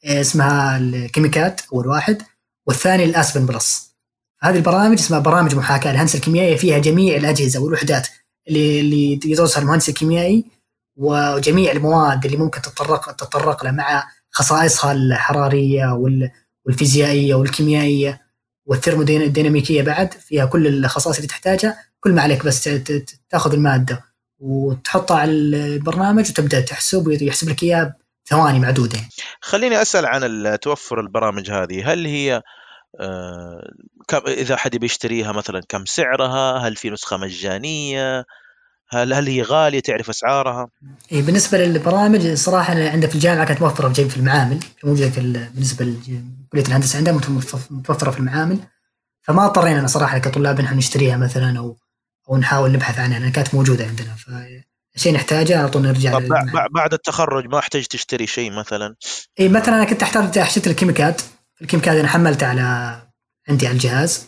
آه، 0.06 0.22
اسمها 0.22 0.78
ال 0.78 0.88
ChemCAD 0.88 1.62
اول 1.74 1.88
واحد 1.88 2.22
والثاني 2.68 3.04
ال 3.04 3.11
Aspen 3.11 3.46
Plus. 3.46 3.96
هذه 4.42 4.58
البرامج 4.58 5.00
اسمها 5.00 5.20
برامج 5.20 5.56
محاكاة. 5.56 5.92
الهندسة 5.92 6.18
الكيميائية 6.18 6.58
فيها 6.58 6.78
جميع 6.78 7.16
الأجهزة 7.18 7.60
والوحدات 7.60 8.08
اللي 8.48 8.80
اللي 8.80 9.12
يدرسها 9.14 9.62
المهندس 9.62 9.90
الكيميائي 9.90 10.46
وجميع 10.98 11.72
المواد 11.72 12.26
اللي 12.26 12.38
ممكن 12.38 12.62
تتطرق 12.62 13.12
تتطرق 13.12 13.64
لها 13.64 13.72
مع 13.72 14.04
خصائصها 14.32 14.92
الحرارية 14.92 16.00
والفيزيائية 16.66 17.36
والكيميائية. 17.36 18.25
والثيرموديناميكية 18.66 19.82
بعد 19.82 20.14
فيها 20.14 20.46
كل 20.46 20.68
الخصائص 20.68 21.16
اللي 21.16 21.28
تحتاجها. 21.28 21.78
كل 22.00 22.12
ما 22.12 22.22
عليك 22.22 22.46
بس 22.46 22.70
تاخذ 23.30 23.54
المادة 23.54 24.04
وتحطها 24.40 25.18
على 25.18 25.32
البرنامج 25.32 26.30
وتبدأ 26.30 26.62
تحسب 26.62 27.08
ويحسب 27.08 27.50
لك 27.50 27.64
إياها 27.64 27.96
ثواني 28.26 28.60
معدودة. 28.60 29.00
خليني 29.42 29.82
أسأل 29.82 30.06
عن 30.06 30.58
توفر 30.62 31.00
البرامج 31.00 31.52
هذه. 31.52 31.94
هل 31.94 32.06
هي 32.06 32.42
آه 33.00 33.72
إذا 34.28 34.56
حد 34.56 34.76
بيشتريها 34.78 35.32
مثلا 35.32 35.62
كم 35.70 35.86
سعرها؟ 35.86 36.58
هل 36.58 36.76
في 36.76 36.90
نسخة 36.90 37.18
مجانية؟ 37.18 38.26
هل 38.90 39.14
هل 39.14 39.28
هي 39.28 39.42
غالية؟ 39.42 39.80
تعرف 39.80 40.10
أسعارها؟ 40.10 40.68
إيه 41.12 41.22
بالنسبة 41.22 41.58
للبرامج 41.58 42.34
صراحة 42.34 42.74
عندنا 42.74 43.08
في 43.08 43.16
الجامعة 43.16 43.46
كانت 43.46 43.62
موفرة 43.62 43.94
في 43.94 44.18
المعامل 44.18 44.60
موجوده 44.84 45.10
في 45.10 45.22
بالنسبة 45.54 45.86
لكليه 45.86 46.66
الهندسة 46.66 46.98
عندنا 46.98 47.20
متوفره 47.70 48.12
في 48.12 48.20
المعامل. 48.20 48.60
فما 49.22 49.46
اضطرينا 49.46 49.88
صراحة 49.88 50.18
كطلاب 50.18 50.62
نحن 50.62 50.78
نشتريها 50.78 51.18
مثلا 51.18 51.60
أو 51.60 51.78
أو 52.30 52.38
نحاول 52.38 52.72
نبحث 52.72 53.00
عنها 53.00 53.20
لأن 53.20 53.32
كانت 53.32 53.56
موجودة 53.56 53.86
عندنا. 53.86 54.16
فشيء 54.96 55.14
نحتاجه 55.14 55.60
على 55.60 55.70
طول 55.70 55.82
نرجع 55.82 56.20
بعد 56.72 56.94
التخرج 56.94 57.48
ما 57.48 57.60
احتاج 57.60 57.86
تشتري 57.86 58.28
شيء 58.28 58.52
مثلا؟ 58.52 58.96
اي 59.40 59.50
مثلا 59.50 59.76
أنا 59.76 59.84
كنت 59.84 60.04
احتاج 60.04 60.38
أشتري 60.38 60.72
ال 60.72 60.77
ChemCAD. 60.77 61.22
ال 61.62 61.66
ChemCAD 61.66 61.98
أنا 61.98 62.08
حملتها 62.08 62.48
على 62.48 63.02
عندي 63.50 63.68
على 63.68 63.74
الجهاز. 63.74 64.28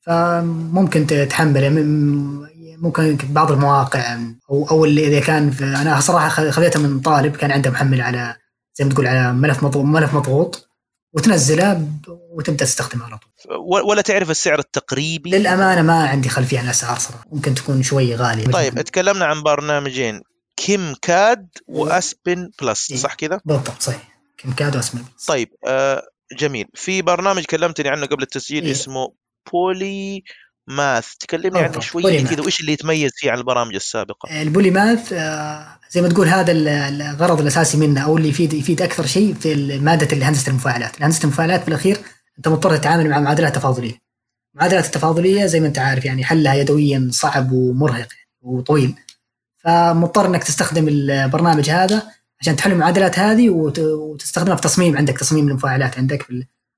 فممكن 0.00 1.06
تحمله. 1.30 1.68
ممكن 2.78 3.18
بعض 3.22 3.52
المواقع 3.52 4.18
أو 4.50 4.68
أو 4.70 4.84
اللي 4.84 5.06
إذا 5.06 5.20
كان 5.20 5.52
أنا 5.62 6.00
صراحة 6.00 6.50
خذيته 6.50 6.80
من 6.80 7.00
طالب 7.00 7.36
كان 7.36 7.52
عنده 7.52 7.70
محمل 7.70 8.00
على 8.00 8.36
زي 8.74 8.84
ما 8.84 8.90
تقول 8.90 9.06
على 9.06 9.32
ملف 9.32 9.62
مضغوط 9.62 9.84
ملف 9.84 10.14
مضغوط 10.14 10.68
وتنزله 11.12 11.88
وتبدأ 12.08 12.64
تستخدمه 12.64 13.04
على 13.04 13.18
طول. 13.18 13.58
ولا 13.84 14.02
تعرف 14.02 14.30
السعر 14.30 14.58
التقريبي؟ 14.58 15.30
للأمانة 15.30 15.82
ما 15.82 16.08
عندي 16.08 16.28
خلفية 16.28 16.58
عن 16.58 16.64
الأسعار 16.64 16.98
صراحة 16.98 17.24
ممكن 17.32 17.54
تكون 17.54 17.82
شوي 17.82 18.14
غالية. 18.14 18.46
طيب 18.46 18.80
تكلمنا 18.80 19.24
عن 19.24 19.42
برنامجين 19.42 20.20
ChemCAD 20.56 20.94
و 21.02 21.48
Aspen 21.66 22.50
Plus 22.62 22.90
إيه. 22.90 22.98
صح 22.98 23.14
كذا؟ 23.14 23.40
بالضبط 23.44 23.82
صحيح. 23.82 24.18
ChemCAD 24.38 24.52
و 24.52 24.76
Aspen 24.76 24.98
Plus. 24.98 25.26
طيب 25.26 25.48
آه 25.66 26.02
جميل. 26.38 26.66
في 26.74 27.02
برنامج 27.02 27.44
كلمتني 27.44 27.88
عنه 27.88 28.06
قبل 28.06 28.22
التسجيل 28.22 28.64
إيه؟ 28.64 28.72
اسمه 28.72 29.12
بولي 29.52 30.22
ماث 30.66 31.14
تكلمني 31.20 31.58
عنه 31.58 31.80
شوي 31.80 32.22
كذا 32.22 32.40
وإيش 32.40 32.60
اللي 32.60 32.72
يتميز 32.72 33.10
فيه 33.14 33.30
عن 33.30 33.38
البرامج 33.38 33.74
السابقة 33.74 34.42
البولي 34.42 34.70
ماث 34.70 35.12
آه 35.12 35.78
زي 35.90 36.02
ما 36.02 36.08
تقول 36.08 36.28
هذا 36.28 36.52
الغرض 36.52 37.40
الأساسي 37.40 37.76
منه 37.76 38.00
أو 38.04 38.16
اللي 38.16 38.28
يفيد 38.28 38.52
يفيد 38.52 38.82
أكثر 38.82 39.06
شيء 39.06 39.34
في 39.34 39.78
مادة 39.78 40.28
هندسه 40.28 40.50
المفاعلات، 40.50 41.02
هندسه 41.02 41.24
المفاعلات 41.24 41.62
في 41.62 41.68
الاخير 41.68 41.98
أنت 42.38 42.48
مضطر 42.48 42.76
تتعامل 42.76 43.10
مع 43.10 43.20
معادلات 43.20 43.54
تفاضلية. 43.54 43.94
المعادلات 44.54 44.84
التفاضلية 44.84 45.46
زي 45.46 45.60
ما 45.60 45.66
أنت 45.66 45.78
عارف 45.78 46.04
يعني 46.04 46.24
حلها 46.24 46.54
يدويا 46.54 47.08
صعب 47.12 47.52
ومرهق 47.52 48.08
وطويل. 48.42 48.94
فمضطر 49.56 50.26
إنك 50.26 50.44
تستخدم 50.44 50.88
البرنامج 50.88 51.70
هذا 51.70 52.02
عشان 52.40 52.56
تحل 52.56 52.72
المعادلات 52.72 53.18
هذه 53.18 53.50
وتستخدمها 53.50 54.56
في 54.56 54.62
تصميم 54.62 54.96
عندك 54.96 55.18
تصميم 55.18 55.48
المفاعلات 55.48 55.98
عندك 55.98 56.26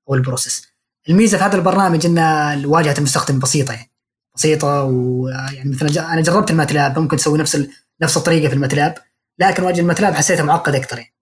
أو 0.09 0.15
ال 0.15 0.22
process. 0.22 0.76
الميزة 1.09 1.37
في 1.37 1.43
هذا 1.43 1.55
البرنامج 1.55 2.05
إن 2.05 2.19
واجهه 2.65 2.97
المستخدم 2.97 3.39
بسيطة 3.39 3.73
يعني. 3.73 3.91
بسيطة 4.35 4.83
ويعني 4.83 5.69
مثلا 5.69 6.13
أنا 6.13 6.21
جربت 6.21 6.51
ال 6.51 6.58
MATLAB 6.58 6.99
ممكن 6.99 7.17
تسوي 7.17 7.37
نفس 7.37 7.67
نفس 8.01 8.17
الطريقة 8.17 8.47
في 8.47 8.53
ال 8.53 8.59
MATLAB 8.59 8.95
لكن 9.39 9.63
واجهه 9.63 9.81
ال 9.81 9.86
MATLAB 9.86 10.13
حسيتها 10.13 10.43
معقد 10.43 10.75
أكثر 10.75 10.97
يعني. 10.97 11.13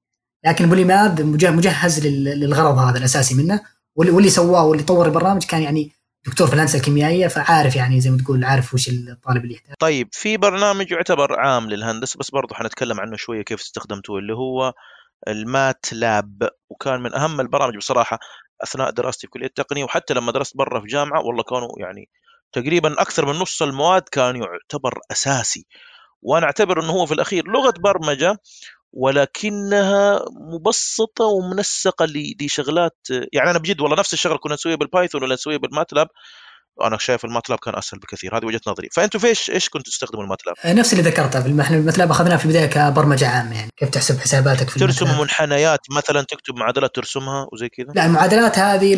لكن 0.46 0.70
Polymath 0.70 1.22
مجهز 1.22 2.08
للغرض 2.08 2.78
هذا 2.78 2.98
الأساسي 2.98 3.36
منه. 3.36 3.62
واللي 3.96 4.30
سواه 4.30 4.66
واللي 4.66 4.84
طور 4.84 5.06
البرنامج 5.06 5.44
كان 5.44 5.62
يعني 5.62 5.92
دكتور 6.26 6.48
في 6.48 6.54
الهندسة 6.54 6.78
الكيميائية 6.78 7.28
فعارف 7.28 7.76
يعني 7.76 8.02
زي 8.02 8.10
ما 8.10 8.18
تقول 8.18 8.44
عارف 8.44 8.74
وش 8.74 8.90
الطالب 8.90 9.44
اللي 9.44 9.54
يحتاج. 9.54 9.76
طيب 9.80 10.10
في 10.12 10.38
برنامج 10.38 10.92
يعتبر 10.92 11.40
عام 11.40 11.70
للهندسة 11.70 12.18
بس 12.20 12.32
برضه 12.32 12.56
حنتكلم 12.56 13.00
عنه 13.00 13.18
شوية 13.18 13.42
كيف 13.42 13.60
استخدمته 13.62 14.18
اللي 14.18 14.34
هو 14.34 14.74
ال 15.28 15.86
MATLAB 15.92 16.50
وكان 16.70 17.00
من 17.02 17.14
أهم 17.14 17.42
البرامج 17.42 17.78
بصراحة. 17.78 18.20
أثناء 18.64 18.90
دراستي 18.92 19.28
في 19.28 19.32
كلية 19.32 19.46
التقنية 19.46 19.84
وحتى 19.84 20.14
لما 20.14 20.32
درست 20.32 20.58
برا 20.58 20.80
في 20.82 20.88
جامعة 20.88 21.26
والله 21.26 21.44
كانوا 21.44 21.70
يعني 21.80 22.10
تقريبا 22.52 23.02
أكثر 23.02 23.26
من 23.26 23.34
نص 23.34 23.62
المواد 23.62 24.02
كان 24.02 24.36
يعتبر 24.36 25.00
أساسي. 25.12 25.66
وأنا 26.22 26.46
أعتبر 26.46 26.84
إنه 26.84 26.92
هو 26.92 27.06
في 27.06 27.14
الأخير 27.14 27.48
لغة 27.48 27.74
برمجة 27.80 28.38
ولكنها 28.94 30.20
مبسطة 30.54 31.26
ومنسقة 31.26 32.08
لشغلات 32.42 32.98
يعني 33.34 33.50
أنا 33.52 33.60
بجد 33.60 33.82
والله 33.82 33.98
نفس 33.98 34.14
الشغله 34.14 34.38
كنا 34.38 34.54
نسويها 34.54 34.76
بال 34.76 34.88
Python 34.88 35.24
ولا 35.24 35.34
نسويها 35.34 35.58
بال 35.58 35.70
MATLAB 35.70 36.08
أنا 36.84 36.98
شايف 36.98 37.26
ال 37.26 37.31
MATLAB 37.31 37.60
كان 37.60 37.76
أسهل 37.76 38.00
بكثير. 38.00 38.38
هذه 38.38 38.46
وجهة 38.46 38.62
نظري. 38.68 38.90
فانتم 38.92 39.20
فيش 39.20 39.50
إيش 39.50 39.70
كنتوا 39.70 39.92
تستخدموا 39.92 40.24
ال 40.24 40.28
MATLAB؟ 40.28 40.56
آه، 40.66 40.74
نفس 40.74 40.94
اللي 40.94 41.04
ذكرته. 41.04 41.62
إحنا 41.62 41.78
الماتلاب 41.78 42.12
أخذناه 42.12 42.38
في 42.38 42.46
البداية 42.46 42.66
كبرمجة 42.66 43.28
عامة 43.28 43.56
يعني. 43.56 43.72
كيف 43.78 43.90
تحسب 43.90 44.20
حساباتك 44.20 44.70
في 44.70 44.80
ترسم 44.80 45.20
منحنيات 45.20 45.80
مثلا 45.92 46.22
تكتب 46.22 46.56
معادلات 46.56 46.96
ترسمها 46.96 47.48
وزي 47.54 47.70
كذا؟ 47.70 47.94
لا 47.96 48.06
المعادلات 48.06 48.60
هذه 48.60 48.96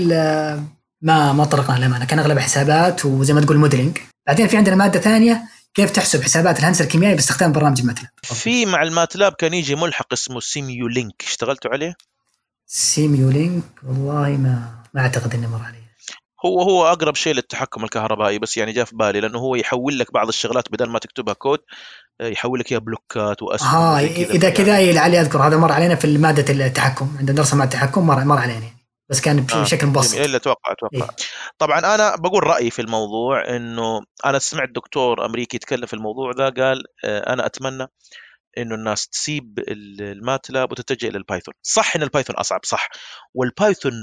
ما 1.02 1.34
ما 1.34 1.46
طرقنا 1.46 1.78
للأمانة. 1.78 2.06
كان 2.06 2.20
أغلبها 2.20 2.44
حسابات 2.44 3.06
وزي 3.06 3.34
ما 3.34 3.42
تقول 3.42 3.58
modeling 3.58 3.98
بعدين 4.28 4.48
في 4.48 4.58
عندنا 4.58 4.76
مادة 4.76 5.00
ثانية 5.00 5.42
كيف 5.74 5.92
تحسب 5.92 6.24
حسابات 6.24 6.60
الهندسة 6.60 6.84
الكيميائي 6.84 7.16
باستخدام 7.16 7.52
برنامج 7.52 7.80
الماتلاب؟ 7.80 8.10
في 8.24 8.66
مع 8.66 8.84
الماتلاب 8.84 9.34
كان 9.34 9.54
يجي 9.54 9.76
ملحق 9.76 10.14
اسمه 10.14 10.40
Simulink 10.40 11.24
اشتغلتوا 11.24 11.72
عليه؟ 11.72 11.94
Simulink 12.66 13.64
والله 13.88 14.30
ما 14.30 14.84
ما 14.94 15.02
أعتقد 15.02 15.34
إني 15.34 15.48
مر 15.48 15.62
عليه. 15.62 15.87
هو 16.46 16.62
هو 16.62 16.88
أقرب 16.88 17.16
شيء 17.16 17.34
للتحكم 17.34 17.84
الكهربائي 17.84 18.40
بس 18.40 18.58
يعني 18.58 18.72
جاء 18.72 18.86
في 18.86 18.96
بالي 18.96 19.20
لأنه 19.20 19.40
هو 19.40 19.56
يحول 19.56 20.00
لك 20.00 20.14
بعض 20.14 20.28
الشغلات 20.28 20.72
بدل 20.72 20.90
ما 20.90 21.00
تكتبها 21.00 21.34
كود 21.34 21.60
يحول 22.22 22.60
لك 22.60 22.72
إياها 22.72 22.82
block 22.82 23.32
ات 23.32 23.42
وأسهم 23.42 23.76
آه 23.76 24.00
إذا 24.00 24.50
كذا 24.50 24.92
لعلي 24.92 25.22
أذكر 25.22 25.48
هذا 25.48 25.58
مر 25.58 25.72
علينا 25.72 25.96
في 25.96 26.18
مادة 26.18 26.54
التحكم 26.54 27.16
عندنا 27.20 27.38
درس 27.38 27.54
مع 27.54 27.64
التحكم 27.64 28.08
مر 28.08 28.26
مر 28.26 28.38
علينا 28.38 28.78
بس 29.10 29.22
كان 29.22 29.46
آه، 29.54 29.62
بشكل 29.64 29.88
مبسط 29.88 30.16
جميل 30.16 30.36
أتوقع 30.36 30.72
أتوقع 30.72 31.06
إيه؟ 31.06 31.16
طبعا 31.58 31.80
أنا 31.80 32.16
بقول 32.16 32.44
رأيي 32.44 32.70
في 32.70 32.82
الموضوع 32.82 33.56
إنه 33.56 34.02
أنا 34.26 34.40
سمعت 34.40 34.70
دكتور 34.70 35.26
أمريكي 35.26 35.58
يتكلم 35.58 35.86
في 35.86 35.94
الموضوع 35.94 36.32
ذا 36.38 36.50
قال 36.50 36.84
آه، 37.06 37.34
أنا 37.34 37.46
أتمنى 37.46 37.88
إنه 38.58 38.76
الناس 38.76 39.08
تسيب 39.08 39.60
الماتلاب 39.68 40.72
وتتجه 40.72 41.08
إلى 41.08 41.18
البايثون. 41.18 41.54
صح 41.62 41.96
إن 41.96 42.04
البايثون 42.04 42.36
أصعب 42.36 42.60
صح. 42.66 42.90
والبايثون 43.34 43.94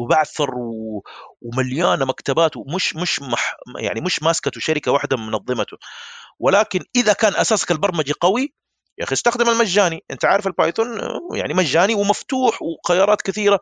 مبعثر 0.00 0.50
ومليانة 1.42 2.04
مكتبات 2.04 2.56
ومش 2.56 2.96
مش 2.96 3.22
مح 3.22 3.56
يعني 3.80 4.00
مش 4.00 4.22
ماسكته 4.22 4.60
شركة 4.60 4.92
واحدة 4.92 5.16
منظمته. 5.16 5.76
ولكن 6.38 6.80
إذا 6.96 7.12
كان 7.12 7.34
أساسك 7.36 7.70
البرمجي 7.70 8.12
قوي 8.12 8.54
يا 8.98 9.04
أخي 9.04 9.12
استخدم 9.12 9.48
المجاني. 9.48 10.04
أنت 10.10 10.24
عارف 10.24 10.46
البايثون 10.46 10.98
يعني 11.34 11.54
مجاني 11.54 11.94
ومفتوح 11.94 12.62
وخيارات 12.62 13.22
كثيرة. 13.22 13.60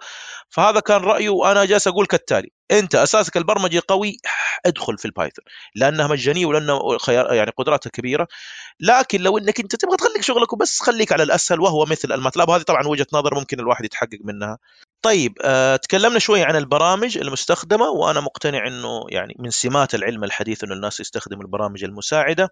فهذا 0.48 0.80
كان 0.80 1.00
رأيي 1.00 1.28
وأنا 1.28 1.64
جالس 1.64 1.88
أقول 1.88 2.06
كالتالي. 2.06 2.52
أنت 2.70 2.94
أساسك 2.94 3.36
البرمجي 3.36 3.78
قوي 3.78 4.16
ادخل 4.66 4.98
في 4.98 5.04
البايثون. 5.04 5.44
لأنها 5.74 6.06
مجانية 6.06 6.46
ولأنه 6.46 6.98
خيار 6.98 7.32
يعني 7.34 7.50
قدراتها 7.56 7.90
كبيرة. 7.90 8.28
لكن 8.80 9.20
لو 9.20 9.38
إنك 9.38 9.60
أنت 9.60 9.76
تبغى 9.76 9.96
تخليك 9.96 10.22
شغلك 10.22 10.52
وبس 10.52 10.80
خليك 10.80 11.12
على 11.12 11.22
الأسهل 11.22 11.60
وهو 11.60 11.84
مثل 11.84 12.12
الماتلاب. 12.12 12.50
هذه 12.50 12.62
طبعا 12.62 12.86
وجهة 12.86 13.06
نظر 13.12 13.34
ممكن 13.34 13.60
الواحد 13.60 13.84
يتحقق 13.84 14.18
منها. 14.24 14.58
طيب 15.02 15.34
آه، 15.44 15.76
تكلمنا 15.76 16.18
شوي 16.18 16.42
عن 16.42 16.56
البرامج 16.56 17.18
المستخدمة 17.18 17.88
وأنا 17.88 18.20
مقتنع 18.20 18.66
إنه 18.66 19.06
يعني 19.10 19.34
من 19.38 19.50
سمات 19.50 19.94
العلم 19.94 20.24
الحديث 20.24 20.64
إنه 20.64 20.74
الناس 20.74 21.00
يستخدموا 21.00 21.42
البرامج 21.42 21.84
المساعدة. 21.84 22.48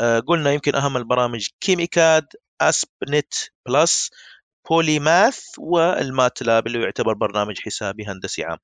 آه، 0.00 0.20
قلنا 0.20 0.52
يمكن 0.52 0.74
أهم 0.74 0.96
البرامج 0.96 1.48
ChemCAD 1.60 2.26
Aspen 2.60 3.34
Plus 3.68 4.10
Polymath 4.70 5.40
والماتلاب 5.58 6.66
اللي 6.66 6.82
يعتبر 6.82 7.14
برنامج 7.14 7.60
حسابي 7.60 8.04
هندسي 8.06 8.44
عام. 8.44 8.58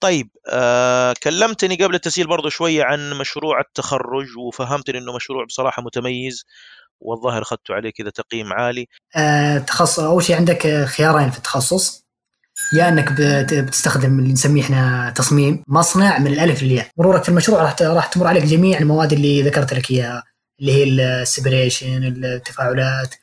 طيب 0.00 0.30
آه 0.48 1.14
كلمتني 1.22 1.76
قبل 1.76 1.94
التسجيل 1.94 2.26
برضو 2.26 2.48
شوية 2.48 2.84
عن 2.84 3.10
مشروع 3.12 3.60
التخرج 3.60 4.26
وفهمتني 4.38 4.98
إنه 4.98 5.16
مشروع 5.16 5.44
بصراحة 5.44 5.82
متميز 5.82 6.44
والظاهر 7.00 7.42
أخذته 7.42 7.74
عليه 7.74 7.90
كذا 7.90 8.10
تقييم 8.10 8.52
عالي. 8.52 8.88
آه 9.16 9.58
تخصص 9.58 10.00
أول 10.00 10.24
شيء 10.24 10.36
عندك 10.36 10.84
خيارين 10.84 11.30
في 11.30 11.38
التخصص. 11.38 12.01
يا 12.72 12.88
انك 12.88 13.12
بتستخدم 13.52 14.18
اللي 14.18 14.32
نسميه 14.32 14.62
إحنا 14.62 15.10
تصميم 15.16 15.62
مصنع 15.68 16.18
من 16.18 16.26
الألف 16.26 16.62
للياء. 16.62 16.86
مرورك 16.98 17.22
في 17.22 17.28
المشروع 17.28 17.62
راح 17.62 17.76
راح 17.82 18.06
تمر 18.06 18.26
عليك 18.26 18.44
جميع 18.44 18.78
المواد 18.78 19.12
اللي 19.12 19.42
ذكرت 19.42 19.74
لك 19.74 19.90
إياها 19.90 20.22
اللي 20.60 20.72
هي 20.72 20.84
ال 20.84 20.95
separation 20.95 22.04
التفاعلات 22.24 23.14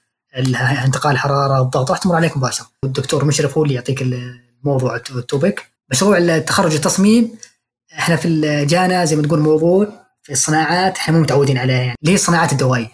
انتقال 0.86 1.12
الحرارة 1.12 1.62
الضغط 1.62 1.90
راح 1.92 2.00
تمر 2.00 2.16
عليك 2.16 2.38
مباشره 2.38 2.68
والدكتور 2.84 3.26
مشرف 3.26 3.58
هو 3.58 3.64
اللي 3.64 3.76
يعطيك 3.76 4.02
الموضوع 4.02 4.96
ال 4.96 5.06
topic. 5.06 5.66
مشروع 5.92 6.18
التخرج 6.18 6.74
التصميم 6.76 7.32
إحنا 8.00 8.16
في 8.16 8.42
جانا 8.66 9.06
زي 9.06 9.16
ما 9.16 9.22
تقول 9.22 9.40
موضوع 9.40 9.88
في 10.24 10.32
الصناعات 10.32 10.98
إحنا 10.98 11.16
مو 11.16 11.22
متعودين 11.22 11.58
عليها 11.58 11.78
يعني 11.78 11.96
اللي 12.02 12.12
هي 12.12 12.16
الصناعات 12.16 12.52
الدوائيه 12.52 12.90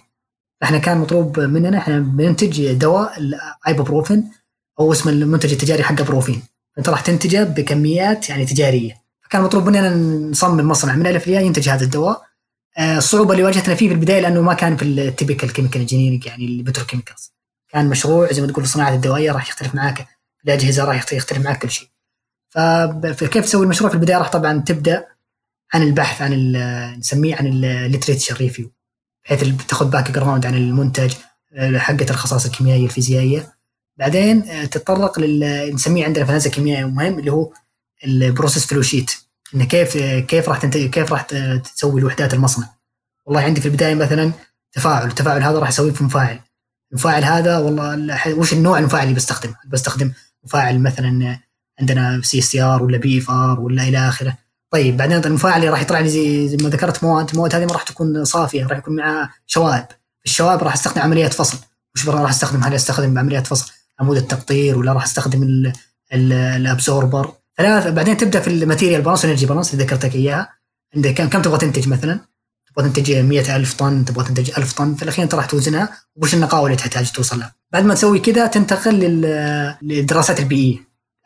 إحنا 0.64 0.78
كان 0.78 0.98
مطلوب 0.98 1.40
مننا 1.40 1.78
إحنا 1.78 2.00
بننتج 2.00 2.72
دواء 2.74 3.14
الايبوبروفين 3.20 4.32
أو 4.80 4.92
اسم 4.92 5.10
المنتج 5.10 5.52
التجاري 5.52 5.84
حقه 5.84 6.04
بروفين. 6.04 6.44
فأنت 6.76 6.90
راح 6.90 7.02
تنتجه 7.02 7.44
بكميات 7.44 8.30
يعني 8.30 8.46
تجارية. 8.46 9.02
فكان 9.22 9.42
مطلوب 9.42 9.66
مننا 9.70 9.96
نصمم 10.30 10.68
مصنع. 10.68 10.96
من 10.96 11.08
ألف 11.08 11.28
للياء 11.28 11.46
ينتج 11.46 11.70
هذا 11.70 11.84
الدواء. 11.84 12.22
آه، 12.78 12.98
الصعوبة 12.98 13.32
اللي 13.32 13.44
واجهتنا 13.44 13.76
فيه 13.76 13.88
في 13.88 13.94
البداية 13.94 14.20
لأنه 14.20 14.42
ما 14.42 14.54
كان 14.54 14.78
في 14.78 14.86
ال 14.86 14.94
typical 14.94 15.54
chemical 15.54 15.82
engineering 15.82 16.26
يعني 16.26 16.46
ال 16.46 16.51
petrochemicals. 16.51 17.34
كان 17.70 17.90
مشروع 17.90 18.32
زي 18.32 18.42
ما 18.42 18.48
تقول 18.48 18.64
الصناعه 18.64 18.96
الدوائيه 18.96 19.32
راح 19.32 19.48
يختلف 19.50 19.76
معاك 19.76 20.08
الأجهزة 20.46 20.84
راح 20.84 21.14
يختلف 21.14 21.46
معاك 21.46 21.60
كل 21.60 21.72
شيء. 21.72 21.88
فكيف 23.18 23.46
تسوي 23.46 23.64
المشروع 23.64 23.90
في 23.90 23.96
البداية؟ 23.96 24.18
راح 24.18 24.30
طبعا 24.30 24.60
تبدأ 24.60 25.06
عن 25.74 25.82
البحث 25.82 26.22
عن 26.22 26.52
نسميه 27.00 27.36
عن 27.36 27.48
ال 27.48 27.56
literature 27.56 28.36
review 28.38 28.72
بحيث 29.26 29.44
تاخذ 29.68 29.90
background 29.90 30.46
عن 30.46 30.56
المنتج 30.56 31.14
آه، 31.54 31.78
حقة 31.78 32.06
الخصائص 32.10 32.46
الكيميائية 32.46 32.86
الفيزيائية. 32.86 33.55
بعدين 33.98 34.50
آه، 34.50 34.66
تتطرق 34.66 35.20
لل 35.20 35.74
نسميه 35.76 36.06
عندنا 36.06 36.26
في 36.26 36.30
الهندسة 36.30 36.48
الكيميائيه 36.48 36.86
مهم 36.86 37.20
اللي 37.20 37.32
هو 37.32 37.54
ال 38.06 38.13
process 38.13 38.66
flow 38.66 38.82
sheet. 38.82 39.12
انه 39.56 39.66
كيف 39.66 39.98
كيف 39.98 40.50
راح 40.50 40.58
تنتج 40.58 40.90
كيف 40.90 41.14
راح 41.14 41.22
تسوي 41.58 42.00
الوحدات 42.02 42.34
المصنع. 42.34 42.70
والله 43.26 43.42
عندي 43.42 43.62
في 43.62 43.68
البداية 43.68 43.96
مثلا 43.96 44.32
تفاعل 44.74 45.08
التفاعل 45.08 45.44
هذا 45.44 45.60
راح 45.60 45.68
اسويه 45.68 45.92
في 45.92 46.04
مفاعل. 46.04 46.40
المفاعل 46.92 47.24
هذا 47.24 47.58
والله 47.58 48.34
وش 48.34 48.54
النوع 48.54 48.80
المفاعل 48.80 49.04
اللي 49.04 49.16
بستخدمه؟ 49.16 49.56
بستخدم 49.68 50.12
مفاعل 50.44 50.80
مثلا 50.80 51.40
عندنا 51.80 52.22
CSTR 52.24 52.84
ولا 52.84 52.98
PFR 52.98 53.60
ولا 53.60 53.84
إلى 53.84 53.98
آخره؟ 53.98 54.38
طيب 54.72 54.98
بعدين 54.98 55.26
المفاعل 55.26 55.56
اللي 55.56 55.70
راح 55.70 55.82
يطلع 55.82 56.00
لي 56.00 56.10
زي, 56.10 56.48
زي 56.48 56.58
ما 56.62 56.70
ذكرت 56.70 57.04
مواد 57.04 57.30
المواد 57.30 57.56
هذه 57.56 57.66
ما 57.66 57.74
راح 57.74 57.84
تكون 57.84 58.26
صافية 58.26 58.68
راح 58.68 58.78
يكون 58.78 58.96
معها 58.96 59.34
شوائب. 59.48 59.86
الشوائب 60.26 60.64
راح 60.64 60.74
أستخدم 60.74 61.02
عمليات 61.02 61.34
فصل. 61.34 61.58
وش 61.96 62.10
راح 62.10 62.30
أستخدم؟ 62.30 62.64
هل 62.64 62.74
أستخدم 62.74 63.20
عمليات 63.20 63.48
فصل؟ 63.48 63.72
عمود 64.00 64.18
التقطير 64.18 64.78
ولا 64.78 64.94
راح 64.94 65.04
أستخدم 65.04 65.72
ال 66.14 66.27
absorber 66.27 67.34
ثلاث 67.58 67.88
بعدين 67.88 68.18
تبدأ 68.18 68.40
في 68.40 68.48
ال 68.48 68.54
material 68.54 69.02
balance 69.02 69.20
وال 69.20 69.26
energy 69.26 69.46
balance 69.46 69.74
اللي 69.74 69.84
ذكرتك 69.84 70.16
إياها. 70.16 70.50
عندك 70.96 71.14
كم 71.14 71.30
كم 71.30 71.42
تبغى 71.42 71.58
تنتج 71.58 71.88
مثلا؟ 71.88 72.20
تبغى 72.68 72.90
تنتج 72.90 73.12
100000 73.12 73.74
طن 73.74 74.06
تبغى 74.06 74.26
تنتج 74.26 74.52
1000 74.58 74.74
طن 74.74 74.96
في 74.96 75.04
الأخير 75.04 75.24
أنت 75.24 75.36
راح 75.36 75.46
توزنها. 75.46 75.90
وش 76.16 76.34
النقاوة 76.34 76.66
اللي 76.66 76.78
تحتاج 76.78 77.12
توصل 77.12 77.40
لها 77.40 77.56
بعد 77.72 77.86
ما 77.86 77.94
تسوي 77.94 78.20
كذا 78.20 78.48
تنتقل 78.48 78.96
للدراسات 79.82 80.40
البيئيه 80.40 80.78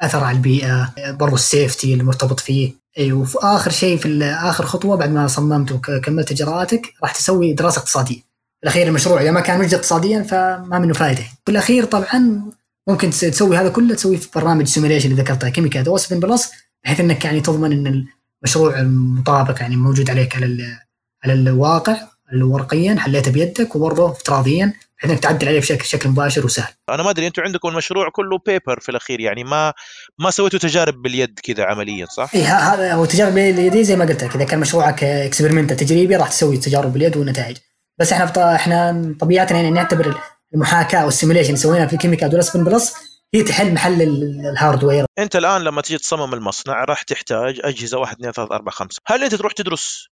أثر 0.01 0.23
على 0.23 0.37
البيئه 0.37 0.93
برضو 0.97 1.35
ال 1.35 1.43
safety 1.43 1.93
المرتبط 1.93 2.39
فيه. 2.39 2.73
اي 2.97 3.11
وفي 3.11 3.37
آخر 3.41 3.71
شيء 3.71 3.97
في 3.97 4.23
آخر 4.23 4.65
خطوة 4.65 4.97
بعد 4.97 5.09
ما 5.09 5.27
صممت 5.27 5.71
وكملت 5.71 6.31
إجراءاتك 6.31 6.93
راح 7.03 7.11
تسوي 7.15 7.53
دراسة 7.53 7.79
اقتصادية. 7.79 8.28
في 8.59 8.63
الأخير 8.63 8.87
المشروع 8.87 9.21
إذا 9.21 9.31
ما 9.31 9.41
كان 9.41 9.59
مجدي 9.59 9.75
اقتصاديا 9.75 10.23
فما 10.23 10.79
منه 10.79 10.93
فائده 10.93 11.23
في 11.45 11.51
الاخير 11.51 11.85
طبعا 11.85 12.51
ممكن 12.87 13.09
تسوي 13.09 13.57
هذا 13.57 13.69
كله 13.69 13.95
تسويه 13.95 14.17
في 14.17 14.27
برنامج 14.35 14.67
simulation 14.67 15.11
اللي 15.11 15.21
ذكرته 15.21 15.49
ChemCAD 15.49 15.87
أو 15.87 15.97
Aspen 15.97 16.19
Plus 16.19 16.51
بحيث 16.83 16.99
إنك 16.99 17.25
يعني 17.25 17.41
تضمن 17.41 17.71
إن 17.71 18.05
المشروع 18.43 18.81
مطابق 18.81 19.61
يعني 19.61 19.75
موجود 19.75 20.09
عليك 20.09 20.35
على 20.35 20.77
على 21.23 21.33
الواقع 21.33 21.97
ورقيا 22.41 22.95
حليته 22.99 23.31
بيدك 23.31 23.75
وبرضه 23.75 24.11
افتراضيا 24.11 24.73
بحيث 24.97 25.11
إنك 25.11 25.19
تعدل 25.19 25.47
عليه 25.47 25.59
بشكل 25.59 25.85
شكل 25.85 26.09
مباشر 26.09 26.45
وسهل. 26.45 26.73
أنا 26.89 27.03
ما 27.03 27.09
أدري 27.09 27.27
أنتم 27.27 27.41
عندكم 27.41 27.67
المشروع 27.67 28.09
كله 28.09 28.37
paper 28.45 28.79
في 28.79 28.89
الأخير 28.89 29.19
يعني 29.19 29.43
ما 29.43 29.73
ما 30.19 30.31
سويتوا 30.31 30.59
تجارب 30.59 31.01
باليد 31.01 31.39
كذا 31.43 31.63
عمليا 31.63 32.05
صح؟ 32.05 32.31
اي 32.35 32.43
هذا 32.43 32.93
هو 32.93 33.05
تجارب 33.05 33.33
باليد 33.33 33.81
زي 33.81 33.95
ما 33.95 34.05
قلت 34.05 34.23
لك 34.23 34.35
إذا 34.35 34.43
كان 34.43 34.59
مشروعك 34.59 35.03
experiment 35.03 35.73
تجريبي 35.73 36.15
راح 36.15 36.29
تسوي 36.29 36.57
تجارب 36.57 36.93
باليد 36.93 37.17
ونتائج. 37.17 37.57
بس 37.99 38.13
إحنا 38.13 38.55
إحنا 38.55 39.15
طبيعتنا 39.19 39.57
يعني 39.57 39.71
نعتبر 39.71 40.21
المحاكاة 40.53 41.05
وال 41.05 41.12
simulation 41.12 41.47
اللي 41.47 41.59
سويناها 41.59 41.87
في 41.87 41.97
ChemCAD 41.97 42.29
ولا 42.29 42.41
Aspen 42.41 42.63
Plus 42.63 42.93
هي 43.33 43.43
تحل 43.43 43.73
محل 43.73 44.01
ال 44.01 44.13
hardware 44.13 45.05
أنت 45.19 45.35
الآن 45.35 45.61
لما 45.61 45.81
تيجي 45.81 45.99
تصمم 45.99 46.33
المصنع 46.33 46.83
راح 46.83 47.01
تحتاج 47.01 47.59
أجهزة 47.63 47.97
1 47.97 48.15
2 48.15 48.31
3 48.31 48.55
4 48.55 48.75
5 48.75 49.01
هل 49.07 49.23
أنت 49.23 49.35
تروح 49.35 49.53
تدرس 49.53 50.07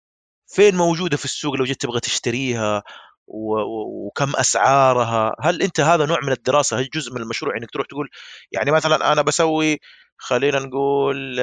فين 0.47 0.75
موجودة 0.75 1.17
في 1.17 1.25
السوق 1.25 1.55
لو 1.55 1.65
جيت 1.65 1.81
تبغى 1.81 1.99
تشتريها؟ 1.99 2.83
وكم 3.27 4.35
أسعارها. 4.35 5.35
هل 5.41 5.61
أنت 5.61 5.79
هذا 5.79 6.05
نوع 6.05 6.19
من 6.23 6.31
الدراسة 6.31 6.79
هل 6.79 6.89
جزء 6.93 7.13
من 7.13 7.21
المشروع 7.21 7.57
إنك 7.57 7.71
تروح 7.71 7.87
تقول 7.87 8.09
يعني 8.51 8.71
مثلا 8.71 9.11
أنا 9.11 9.21
بسوي 9.21 9.79
خلينا 10.17 10.59
نقول 10.59 11.39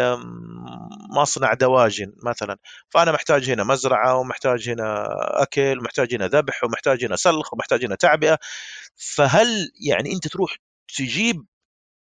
مصنع 1.16 1.54
دواجن 1.54 2.12
مثلا 2.24 2.56
فأنا 2.90 3.12
محتاج 3.12 3.50
هنا 3.50 3.64
مزرعة 3.64 4.16
ومحتاج 4.16 4.70
هنا 4.70 5.06
أكل 5.42 5.78
ومحتاج 5.78 6.14
هنا 6.14 6.26
ذبح 6.28 6.64
ومحتاج 6.64 7.04
هنا 7.04 7.16
سلخ 7.16 7.52
ومحتاج 7.54 7.84
هنا 7.84 7.94
تعبئة. 7.94 8.38
فهل 9.16 9.46
يعني 9.88 10.12
أنت 10.12 10.28
تروح 10.28 10.56
تجيب 10.96 11.44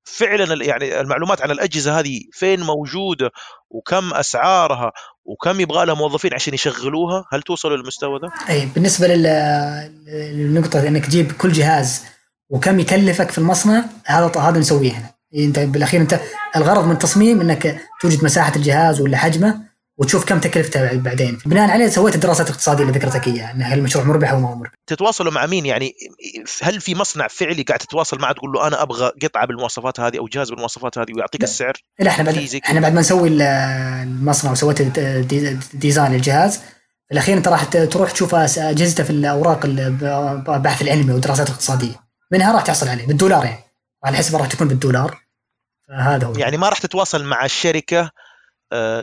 فعلا 0.04 0.64
يعني 0.64 1.00
المعلومات 1.00 1.42
عن 1.42 1.50
الأجهزة 1.50 1.98
هذه 1.98 2.20
فين 2.32 2.60
موجودة 2.60 3.30
وكم 3.70 4.14
أسعارها 4.14 4.92
وكم 5.24 5.60
يبغى 5.60 5.86
لها 5.86 5.94
موظفين 5.94 6.34
عشان 6.34 6.54
يشغلوها؟ 6.54 7.24
هل 7.32 7.42
توصلوا 7.42 7.76
للمستوى 7.76 8.18
ده؟ 8.18 8.28
أي 8.48 8.68
بالنسبة 8.74 9.06
للنقطة 9.08 10.88
إنك 10.88 11.06
تجيب 11.06 11.32
كل 11.32 11.52
جهاز 11.52 12.04
وكم 12.50 12.80
يكلفك 12.80 13.30
في 13.30 13.38
المصنع 13.38 13.84
هذا 14.06 14.40
هذا 14.40 14.58
نسويه 14.58 14.92
هنا. 14.92 15.10
أنت 15.36 15.58
بالأخير 15.58 16.00
أنت 16.00 16.20
الغرض 16.56 16.84
من 16.84 16.92
التصميم 16.92 17.40
إنك 17.40 17.80
توجد 18.00 18.24
مساحة 18.24 18.56
الجهاز 18.56 19.00
ولا 19.00 19.16
حجمه 19.16 19.71
وتشوف 20.02 20.24
كم 20.24 20.40
تكلفته 20.40 20.96
بعدين. 20.96 21.38
بناء 21.46 21.70
عليه 21.70 21.88
سويت 21.88 22.14
الدراسات 22.14 22.46
الاقتصاديه 22.46 22.84
اللي 22.84 22.98
ذكرتك 22.98 23.26
إياها 23.26 23.52
إن 23.52 23.62
هل 23.62 23.78
المشروع 23.78 24.04
مربح 24.04 24.30
أو 24.30 24.40
ما 24.40 24.48
هو 24.48 24.54
مربح. 24.54 24.72
تتواصلوا 24.86 25.32
مع 25.32 25.46
مين؟ 25.46 25.66
يعني 25.66 25.94
هل 26.62 26.80
في 26.80 26.94
مصنع 26.94 27.28
فعلي 27.28 27.62
قاعد 27.62 27.78
تتواصل 27.78 28.18
معه 28.18 28.32
تقول 28.32 28.52
له 28.52 28.66
أنا 28.66 28.82
أبغى 28.82 29.12
قطعة 29.22 29.46
بالمواصفات 29.46 30.00
هذه 30.00 30.18
أو 30.18 30.28
جهاز 30.28 30.50
بالمواصفات 30.50 30.98
هذه 30.98 31.12
ويعطيك 31.16 31.40
لا. 31.40 31.44
السعر؟ 31.44 31.72
لا 32.00 32.10
إحنا 32.10 32.24
بعد 32.24 32.60
إحنا 32.64 32.80
بعد 32.80 32.92
ما 32.92 33.00
نسوي 33.00 33.28
المصنع 33.28 34.50
وسويت 34.50 34.82
design 35.74 36.14
الجهاز 36.14 36.60
الأخير 37.12 37.36
أنت 37.36 37.48
راح 37.48 37.64
تروح 37.64 38.10
تشوف 38.10 38.34
اجهزته 38.34 39.04
في 39.04 39.10
الأوراق 39.10 39.60
البحث 39.64 40.82
العلمي 40.82 41.12
والدراسات 41.12 41.48
الاقتصاديه 41.48 41.94
منها 42.30 42.52
راح 42.52 42.62
تحصل 42.62 42.88
عليه 42.88 43.06
بالدولار 43.06 43.44
يعني. 43.44 43.64
على 44.04 44.16
حسب 44.16 44.36
راح 44.36 44.46
تكون 44.46 44.68
بالدولار. 44.68 45.18
فهذا 45.88 46.26
هو. 46.26 46.32
يعني 46.36 46.56
ما 46.56 46.68
راح 46.68 46.78
تتواصل 46.78 47.24
مع 47.24 47.44
الشركة 47.44 48.10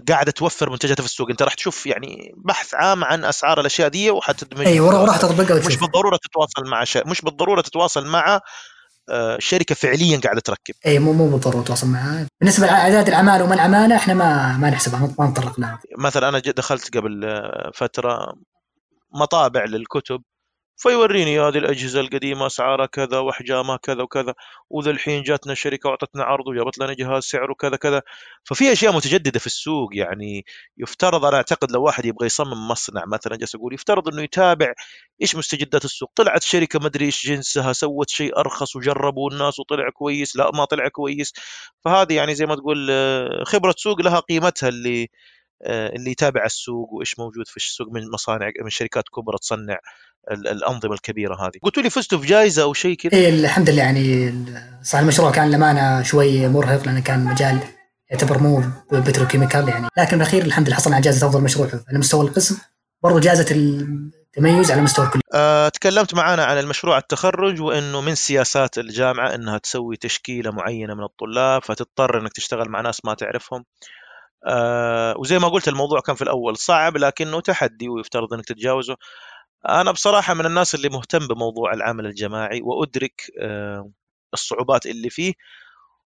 قاعدة 0.10 0.32
توفر 0.32 0.70
منتجاتها 0.70 1.04
في 1.04 1.10
السوق. 1.10 1.30
انت 1.30 1.42
راح 1.42 1.54
تشوف 1.54 1.86
يعني 1.86 2.34
بحث 2.38 2.74
عام 2.76 3.04
عن 3.04 3.26
أسعار 3.26 3.60
الأشياء 3.60 3.88
دي 3.88 4.12
وحتدمج 4.12 4.68
أيوه 4.68 5.02
وراح 5.02 5.18
تطبقها 5.18 5.68
مش 5.68 5.78
بالضرورة 5.78 6.18
تتواصل 6.18 6.70
مع 6.70 6.84
ش... 6.84 6.98
مش 6.98 7.22
بالضرورة 7.22 7.62
تتواصل 7.62 8.08
مع 8.08 8.40
آه، 9.10 9.38
شركة 9.40 9.76
فعليا 9.76 10.20
قاعدة 10.24 10.40
تركب. 10.42 10.74
أي 10.86 11.00
مو 11.00 11.14
مو 11.14 11.28
بالضرورة 11.28 11.64
تتواصل 11.64 11.88
معها 11.88 12.28
بالنسبة 12.42 12.66
لاعداد 12.66 13.08
العماله 13.08 13.44
وما 13.44 13.54
العماله 13.54 13.96
إحنا 13.96 14.14
ما 14.14 14.58
ما 14.58 14.70
نحسبها 14.70 15.16
ما 15.20 15.28
نتطرق 15.28 15.60
لها 15.60 15.80
مثلا 15.98 16.30
أنا 16.30 16.40
دخلت 16.40 16.98
قبل 16.98 17.26
آه، 17.26 17.72
فترة 17.76 18.34
مطابع 19.14 19.66
للكتب 19.66 20.22
فيوريني 20.80 21.40
هذه 21.40 21.58
الأجهزة 21.58 22.00
القديمة 22.00 22.46
أسعارها 22.46 22.86
كذا 22.86 23.20
وأحجامها 23.20 23.78
كذا 23.78 24.04
وكذا 24.04 24.34
وذا 24.70 24.92
الحين 24.92 25.24
جاتنا 25.24 25.54
شركة 25.54 25.90
وأعطتنا 25.90 26.24
عرض 26.24 26.48
وجابت 26.48 26.78
لنا 26.80 26.94
جهاز 26.94 27.24
سعره 27.24 27.54
كذا 27.54 27.76
كذا. 27.76 28.02
ففي 28.44 28.72
أشياء 28.72 28.96
متجددة 28.96 29.40
في 29.40 29.46
السوق 29.48 29.90
يعني 29.94 30.46
يفترض 30.78 31.26
أنا 31.26 31.38
أعتقد 31.38 31.72
لو 31.72 31.84
واحد 31.84 32.06
يبغى 32.06 32.26
يصمم 32.26 32.68
مصنع 32.68 33.04
مثلا 33.06 33.36
جالس 33.38 33.56
أقول 33.56 33.74
يفترض 33.74 34.08
إنه 34.14 34.22
يتابع 34.24 34.74
إيش 35.22 35.36
مستجدات 35.36 35.86
السوق. 35.86 36.12
طلعت 36.16 36.44
شركة 36.44 36.80
مدري 36.80 37.06
إيش 37.06 37.28
جنسها 37.28 37.74
سوت 37.74 38.10
شيء 38.10 38.38
أرخص 38.40 38.76
وجربوا 38.76 39.32
الناس 39.32 39.60
وطلع 39.60 39.90
كويس 39.90 40.36
لا 40.36 40.52
ما 40.54 40.66
طلع 40.66 40.88
كويس. 40.88 41.34
فهذه 41.86 42.14
يعني 42.16 42.36
زي 42.36 42.46
ما 42.46 42.56
تقول 42.56 42.88
آه، 42.92 43.44
خبرة 43.46 43.76
سوق 43.78 44.02
لها 44.02 44.20
قيمتها 44.20 44.70
اللي 44.70 45.10
اللي 45.66 46.12
يتابع 46.12 46.46
السوق 46.46 46.94
وإيش 46.94 47.20
موجود 47.20 47.48
في 47.48 47.58
السوق 47.58 47.88
من 47.92 48.12
مصانع 48.14 48.52
من 48.64 48.70
شركات 48.70 49.04
كبرى 49.16 49.38
تصنع 49.38 49.80
الأنظمة 50.32 50.94
الكبيرة 50.94 51.36
هذه. 51.36 51.60
قلت 51.64 51.78
لي 51.78 51.90
فزتوا 51.90 52.20
في 52.20 52.28
جائزه 52.28 52.64
أو 52.64 52.74
شيء 52.74 52.96
كذا؟ 52.96 53.14
إيه 53.14 53.30
الحمد 53.30 53.70
لله. 53.70 53.84
يعني 53.84 54.34
صح 54.84 55.00
المشروع 55.00 55.32
كان 55.32 55.48
للأمانة 55.48 56.04
شوي 56.04 56.48
مرهق 56.48 56.86
لأنه 56.86 57.00
كان 57.00 57.26
مجال 57.26 57.60
يعتبر 58.12 58.38
مو 58.38 58.64
بتروكيميكال 58.92 59.70
يعني. 59.70 59.88
لكن 59.98 60.18
بالأخير 60.18 60.46
الحمد 60.46 60.68
لله 60.68 60.76
حصلنا 60.76 60.96
على 60.96 61.04
جائزه 61.04 61.28
أفضل 61.28 61.42
مشروع 61.42 61.68
على 61.90 62.00
مستوى 62.00 62.22
القسم. 62.22 62.58
برضو 63.04 63.20
جائزه 63.20 63.56
التميز 63.56 64.72
على 64.72 64.82
مستوى 64.82 65.06
الكليه. 65.06 65.22
أه 65.34 65.70
تكلمت 65.70 66.14
معنا 66.14 66.46
عن 66.46 66.58
المشروع 66.58 66.98
التخرج 66.98 67.62
وإنه 67.62 68.02
من 68.02 68.16
سياسات 68.16 68.78
الجامعة 68.78 69.36
إنها 69.36 69.58
تسوي 69.58 69.98
تشكيلة 69.98 70.52
معينة 70.52 70.94
من 70.94 71.04
الطلاب 71.04 71.64
فتضطر 71.64 72.22
إنك 72.22 72.34
تشتغل 72.34 72.70
مع 72.70 72.82
ناس 72.82 73.06
ما 73.06 73.14
تعرفهم. 73.14 73.66
أه 74.46 75.16
وزي 75.18 75.40
ما 75.40 75.48
قلت 75.48 75.68
الموضوع 75.68 76.00
كان 76.00 76.16
في 76.16 76.22
الأول 76.22 76.58
صعب 76.58 76.98
لكنه 76.98 77.42
تحدي 77.42 77.90
ويفترض 77.90 78.34
إنك 78.34 78.46
تتجاوزه. 78.46 78.98
أنا 79.70 79.92
بصراحة 79.92 80.34
من 80.34 80.46
الناس 80.46 80.76
اللي 80.76 80.90
مهتم 80.90 81.28
بموضوع 81.28 81.74
العمل 81.74 82.06
الجماعي 82.06 82.62
وأدرك 82.64 83.22
آه، 83.42 83.92
الصعوبات 84.34 84.86
اللي 84.86 85.10
فيه 85.10 85.34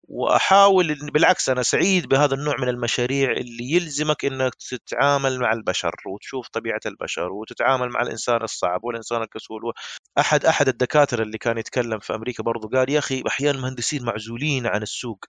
وأحاول 0.08 0.94
بالعكس 1.12 1.48
أنا 1.48 1.62
سعيد 1.62 2.08
بهذا 2.08 2.34
النوع 2.34 2.56
من 2.60 2.68
المشاريع 2.68 3.32
اللي 3.32 3.72
يلزمك 3.72 4.24
إنك 4.24 4.54
تتعامل 4.54 5.40
مع 5.40 5.52
البشر 5.52 5.94
وتشوف 6.06 6.48
طبيعة 6.48 6.80
البشر 6.86 7.32
وتتعامل 7.32 7.88
مع 7.90 8.02
الإنسان 8.02 8.42
الصعب 8.42 8.84
والإنسان 8.84 9.22
الكسول 9.22 9.72
احد 10.18 10.44
أحد 10.44 10.68
الدكاترة 10.68 11.22
اللي 11.22 11.38
كان 11.38 11.58
يتكلم 11.58 11.98
في 11.98 12.14
أمريكا 12.14 12.42
برضو 12.42 12.68
قال 12.68 12.90
يا 12.90 12.98
أخي 12.98 13.22
أحيانا 13.28 13.58
المهندسين 13.58 14.04
معزولين 14.04 14.66
عن 14.66 14.82
السوق 14.82 15.24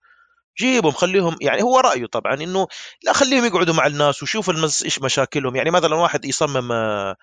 جيبهم 0.59 0.91
خليهم 0.91 1.35
يعني 1.41 1.63
هو 1.63 1.79
رأيه 1.79 2.05
طبعا 2.05 2.33
إنه 2.33 2.67
لا 3.03 3.13
خليهم 3.13 3.45
يقعدوا 3.45 3.73
مع 3.73 3.87
الناس 3.87 4.23
وشوف 4.23 4.49
إيش 4.85 5.01
مشاكلهم. 5.01 5.55
يعني 5.55 5.71
مثلا 5.71 5.95
واحد 5.95 6.25
يصمم 6.25 6.71
آه، 6.71 7.15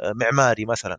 معماري 0.00 0.64
مثلا. 0.64 0.98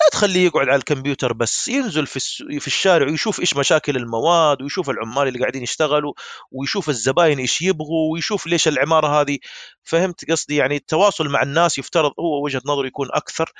لا 0.00 0.08
تخليه 0.12 0.46
يقعد 0.46 0.68
على 0.68 0.76
الكمبيوتر 0.76 1.32
بس 1.32 1.68
ينزل 1.68 2.06
في 2.06 2.20
في 2.60 2.66
الشارع 2.66 3.06
ويشوف 3.06 3.40
إيش 3.40 3.56
مشاكل 3.56 3.96
المواد 3.96 4.62
ويشوف 4.62 4.90
العمال 4.90 5.28
اللي 5.28 5.38
قاعدين 5.38 5.62
يشتغلوا 5.62 6.12
ويشوف 6.52 6.88
الزباين 6.88 7.38
إيش 7.38 7.62
يبغوا 7.62 8.12
ويشوف 8.12 8.46
ليش 8.46 8.68
العمارة 8.68 9.20
هذه. 9.20 9.38
فهمت 9.84 10.30
قصدي؟ 10.30 10.56
يعني 10.56 10.76
التواصل 10.76 11.28
مع 11.28 11.42
الناس 11.42 11.78
يفترض 11.78 12.12
هو 12.20 12.44
وجهة 12.44 12.62
نظره 12.66 12.86
يكون 12.86 13.08
أكثر 13.12 13.52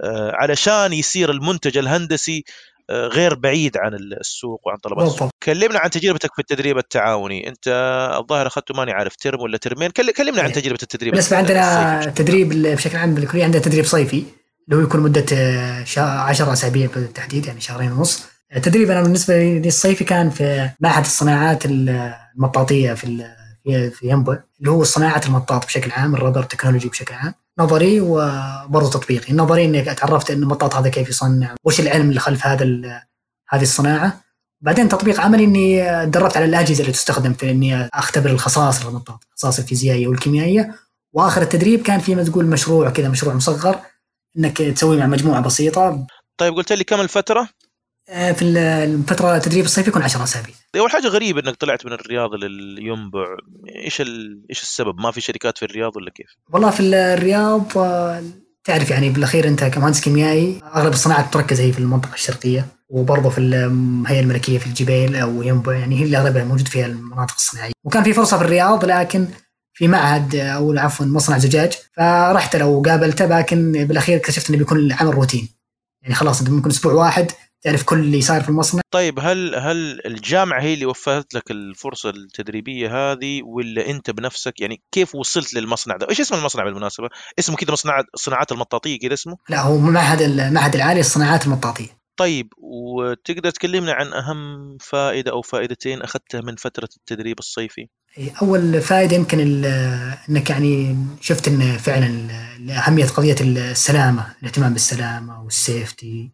آه، 0.00 0.32
علشان 0.34 0.92
يصير 0.92 1.30
المنتج 1.30 1.78
الهندسي 1.78 2.44
غير 2.90 3.34
بعيد 3.34 3.76
عن 3.76 3.94
السوق 3.94 4.60
وعن 4.66 4.76
طلبات 4.76 5.06
السوق. 5.06 5.30
كلمنا 5.42 5.78
عن 5.78 5.90
تجربتك 5.90 6.34
في 6.34 6.38
التدريب 6.38 6.78
التعاوني. 6.78 7.48
انت 7.48 7.68
الظاهر 8.20 8.46
اخذته 8.46 8.74
ماني 8.74 8.92
عارف 8.92 9.16
ترم 9.16 9.40
ولا 9.40 9.58
ترمين. 9.58 9.90
كلمنا 9.90 10.42
عن 10.42 10.48
إيه. 10.48 10.54
تجربة 10.54 10.78
التدريب 10.82 11.12
بالنسبة 11.12 11.36
عندنا 11.36 12.04
تدريب 12.16 12.48
بشكل 12.48 12.98
عام 12.98 13.14
بالكلية 13.14 13.44
عندنا 13.44 13.62
تدريب 13.62 13.84
صيفي 13.84 14.24
اللي 14.68 14.76
هو 14.76 14.80
يكون 14.80 15.00
مدة 15.00 15.26
10 15.96 16.52
أسابيع 16.52 16.88
بالتحديد 16.94 17.46
يعني 17.46 17.60
شهرين 17.60 17.92
ونص. 17.92 18.24
التدريب 18.56 18.90
أنا 18.90 19.02
بالنسبة 19.02 19.36
لي 19.36 19.68
الصيفي 19.68 20.04
كان 20.04 20.30
في 20.30 20.70
معهد 20.80 21.04
الصناعات 21.04 21.62
المطاطية 21.66 22.94
في 22.94 23.34
في 23.64 23.90
في 23.90 24.06
ينبع 24.08 24.38
اللي 24.60 24.70
هو 24.70 24.84
صناعة 24.84 25.22
المطاط 25.26 25.64
بشكل 25.66 25.90
عام 25.90 26.14
الرابر 26.14 26.42
تكنولوجي 26.42 26.88
بشكل 26.88 27.14
عام. 27.14 27.34
نظري 27.58 28.00
وبرضه 28.00 28.90
تطبيقي. 28.90 29.32
النظري 29.32 29.64
إني 29.64 29.82
تعرفت 29.82 30.30
ان 30.30 30.42
المطاط 30.42 30.74
هذا 30.74 30.88
كيف 30.88 31.08
يصنع 31.08 31.54
وش 31.64 31.80
العلم 31.80 32.08
اللي 32.08 32.20
خلف 32.20 32.46
هذا 32.46 32.64
هذه 33.48 33.62
الصناعة. 33.62 34.20
بعدين 34.60 34.88
تطبيق 34.88 35.20
عملي 35.20 35.44
إني 35.44 36.06
تدربت 36.06 36.36
على 36.36 36.46
الأجهزة 36.46 36.80
اللي 36.80 36.92
تستخدم 36.92 37.32
في 37.32 37.50
إني 37.50 37.88
أختبر 37.94 38.30
الخصائص 38.30 38.86
المطاط 38.86 39.24
الخصائص 39.28 39.58
الفيزيائية 39.58 40.08
والكيميائية. 40.08 40.74
وآخر 41.12 41.42
التدريب 41.42 41.82
كان 41.82 42.00
في 42.00 42.14
ما 42.14 42.24
تقول 42.24 42.46
مشروع 42.46 42.90
كذا 42.90 43.08
مشروع 43.08 43.34
مصغر 43.34 43.78
إنك 44.38 44.58
تسوي 44.58 44.96
مع 44.96 45.06
مجموعة 45.06 45.40
بسيطة. 45.40 46.06
طيب 46.36 46.54
قلت 46.54 46.72
لي 46.72 46.84
كم 46.84 47.00
الفترة؟ 47.00 47.48
آه، 48.08 48.32
في 48.32 48.42
الفترة 48.44 49.36
التدريب 49.36 49.64
الصيفي 49.64 49.90
يكون 49.90 50.02
10 50.02 50.22
أسابيع. 50.22 50.54
أول 50.76 50.90
حاجة 50.90 51.06
غريبه 51.06 51.40
إنك 51.40 51.56
طلعت 51.56 51.86
من 51.86 51.92
الرياض 51.92 52.34
للينبع، 52.34 53.24
إيش. 53.84 54.00
إيش 54.50 54.62
السبب؟ 54.62 55.00
ما 55.00 55.10
في 55.10 55.20
شركات 55.20 55.58
في 55.58 55.64
الرياض 55.64 55.96
ولا 55.96 56.10
كيف؟ 56.10 56.26
والله 56.52 56.70
في 56.70 56.80
الرياض 56.80 57.78
آه، 57.78 58.22
تعرف 58.64 58.90
يعني 58.90 59.10
بالأخير 59.10 59.48
أنت 59.48 59.64
كمهندس 59.64 60.00
كيميائي 60.00 60.60
أغلب 60.74 60.92
الصناعات 60.92 61.32
تركز 61.32 61.60
هي 61.60 61.72
في 61.72 61.78
المنطقة 61.78 62.14
الشرقية 62.14 62.66
وبرضه 62.88 63.30
في 63.30 63.38
الهيئه 63.38 64.20
الملكية 64.20 64.58
في 64.58 64.66
الجبيل 64.66 65.16
أو 65.16 65.42
ينبع 65.42 65.72
يعني 65.72 66.00
هي 66.00 66.04
اللي 66.04 66.18
أغلبها 66.18 66.44
موجود 66.44 66.68
فيها 66.68 66.86
المناطق 66.86 67.34
الصناعية 67.34 67.72
وكان 67.84 68.02
في 68.02 68.12
فرصة 68.12 68.38
في 68.38 68.44
الرياض 68.44 68.84
لكن 68.84 69.28
في 69.74 69.88
معهد 69.88 70.36
أو 70.36 70.78
عفوا 70.78 71.06
مصنع 71.06 71.38
زجاج 71.38 71.72
فرحت 71.96 72.56
لو 72.56 72.82
قابلته 72.86 73.26
لكن 73.26 73.72
بالأخير 73.72 74.16
اكتشفت 74.16 74.48
إنه 74.48 74.58
بيكون 74.58 74.78
العمل 74.78 75.14
روتين 75.14 75.48
يعني 76.02 76.14
خلاص 76.14 76.40
انت 76.40 76.50
ممكن 76.50 76.70
أسبوع 76.70 76.92
واحد 76.92 77.32
تعرف 77.64 77.82
كل 77.82 77.98
اللي 77.98 78.20
صاير 78.20 78.42
في 78.42 78.48
المصنع 78.48 78.82
طيب 78.90 79.18
هل 79.20 79.54
هل 79.54 80.00
الجامعة 80.06 80.60
هي 80.62 80.74
اللي 80.74 80.86
وفرت 80.86 81.34
لك 81.34 81.50
الفرصة 81.50 82.10
التدريبية 82.10 83.12
هذه 83.12 83.42
ولا 83.42 83.90
أنت 83.90 84.10
بنفسك 84.10 84.60
يعني 84.60 84.82
كيف 84.92 85.14
وصلت 85.14 85.54
للمصنع 85.54 85.96
ده؟ 85.96 86.06
إيش 86.10 86.20
اسم 86.20 86.34
المصنع 86.34 86.64
بالمناسبة؟ 86.64 87.08
اسمه 87.38 87.56
كذا 87.56 87.72
مصنع 87.72 88.02
الصناعات 88.14 88.52
المطاطية 88.52 88.98
كذا 88.98 89.14
اسمه؟ 89.14 89.36
لا 89.48 89.60
هو 89.60 89.78
معهد 89.78 90.22
المعهد 90.22 90.74
العالي 90.74 91.00
للصناعات 91.00 91.46
المطاطية 91.46 92.04
طيب 92.16 92.52
وتقدر 92.58 93.50
تكلمنا 93.50 93.92
عن 93.92 94.12
أهم 94.12 94.76
فائدة 94.80 95.30
أو 95.32 95.42
فائدتين 95.42 96.02
أخذتها 96.02 96.40
من 96.40 96.56
فترة 96.56 96.88
التدريب 96.96 97.38
الصيفي؟ 97.38 97.88
أول 98.42 98.80
فائدة 98.80 99.16
يمكن 99.16 99.64
إنك 100.28 100.50
يعني 100.50 100.96
شفت 101.20 101.48
إن 101.48 101.78
فعلا 101.78 102.28
أهمية 102.70 103.06
قضية 103.06 103.36
السلامة 103.40 104.34
الاهتمام 104.42 104.72
بالسلامة 104.72 105.42
والسيفتي 105.42 106.32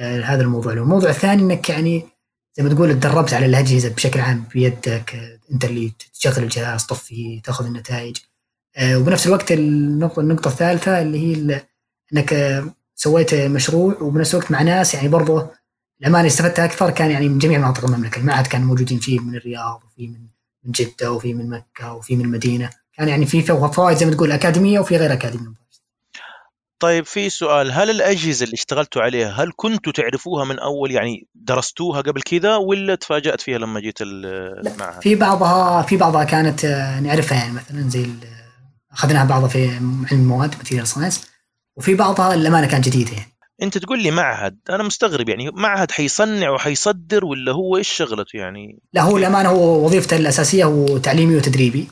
هذا 0.00 0.42
الموضوع. 0.42 0.72
الموضوع 0.72 1.10
الثاني 1.10 1.42
إنك 1.42 1.68
يعني 1.68 2.04
زي 2.56 2.62
ما 2.62 2.74
تقول 2.74 2.92
تدربت 2.94 3.34
على 3.34 3.46
الأجهزة 3.46 3.88
بشكل 3.88 4.20
عام 4.20 4.44
بيدك 4.54 5.38
أنت 5.52 5.64
اللي 5.64 5.92
تشغل 6.14 6.42
الجهاز 6.44 6.86
تطفيه 6.86 7.42
تأخذ 7.42 7.66
النتائج. 7.66 8.16
آه، 8.76 8.98
وبنفس 8.98 9.26
الوقت 9.26 9.52
النقطه 9.52 10.20
النقطة 10.20 10.48
الثالثة 10.48 11.02
اللي 11.02 11.18
هي 11.18 11.62
إنك 12.12 12.62
سويت 12.94 13.34
مشروع 13.34 13.96
وبنفس 14.00 14.34
الوقت 14.34 14.50
مع 14.50 14.62
ناس 14.62 14.94
يعني 14.94 15.08
برضه 15.08 15.50
الأمانة 16.00 16.26
استفدت 16.26 16.60
أكثر 16.60 16.90
كان 16.90 17.10
يعني 17.10 17.28
من 17.28 17.38
جميع 17.38 17.58
مناطق 17.58 17.84
المملكة. 17.84 18.18
المعهد 18.20 18.46
كان 18.46 18.64
موجودين 18.64 18.98
فيه 18.98 19.20
من 19.20 19.34
الرياض 19.34 19.82
وفي 19.84 20.08
من 20.08 20.20
من 20.64 20.72
جدة 20.72 21.12
وفي 21.12 21.34
من 21.34 21.50
مكة 21.50 21.94
وفي 21.94 22.16
من 22.16 22.24
المدينة. 22.24 22.70
كان 22.92 23.08
يعني 23.08 23.26
في 23.26 23.42
فوائد 23.42 23.96
زي 23.96 24.06
ما 24.06 24.12
تقول 24.12 24.32
أكاديمية 24.32 24.80
وفي 24.80 24.96
غير 24.96 25.12
أكاديمية. 25.12 25.59
طيب 26.80 27.04
في 27.04 27.30
سؤال 27.30 27.72
هل 27.72 27.90
الأجهزة 27.90 28.44
اللي 28.44 28.54
اشتغلتوا 28.54 29.02
عليها 29.02 29.30
هل 29.30 29.52
كنتوا 29.56 29.92
تعرفوها 29.92 30.44
من 30.44 30.58
أول؟ 30.58 30.90
يعني 30.90 31.28
درستوها 31.34 32.00
قبل 32.00 32.22
كذا 32.22 32.56
ولا 32.56 32.94
تفاجأت 32.94 33.40
فيها 33.40 33.58
لما 33.58 33.80
جيت 33.80 33.98
المعهد؟ 34.02 35.02
في 35.02 35.14
بعضها 35.14 35.82
في 35.82 35.96
بعضها 35.96 36.24
كانت 36.24 36.64
آه، 36.64 37.00
نعرفها 37.00 37.38
يعني 37.38 37.52
مثلا 37.52 37.88
زي 37.88 38.06
أخذناها 38.92 39.24
بعضها 39.24 39.48
في 39.48 39.68
علم 39.68 40.06
المواد 40.12 40.54
material 40.56 40.86
science 40.86 41.30
وفي 41.76 41.94
بعضها 41.94 42.34
الامانه 42.34 42.66
كان 42.66 42.80
جديدة. 42.80 43.12
يعني 43.12 43.32
أنت 43.62 43.78
تقول 43.78 44.02
لي 44.02 44.10
معهد 44.10 44.58
أنا 44.70 44.82
مستغرب 44.82 45.28
يعني 45.28 45.50
معهد 45.50 45.90
حيصنع 45.90 46.50
وحيصدر 46.50 47.24
ولا 47.24 47.52
هو 47.52 47.76
إيش 47.76 47.88
شغلته؟ 47.88 48.36
يعني 48.36 48.78
لا 48.92 49.02
هو 49.02 49.16
الامانه 49.16 49.48
هو 49.48 49.84
وظيفته 49.84 50.16
الأساسية 50.16 50.64
هو 50.64 50.98
تعليمي 50.98 51.36
وتدريبي 51.36 51.88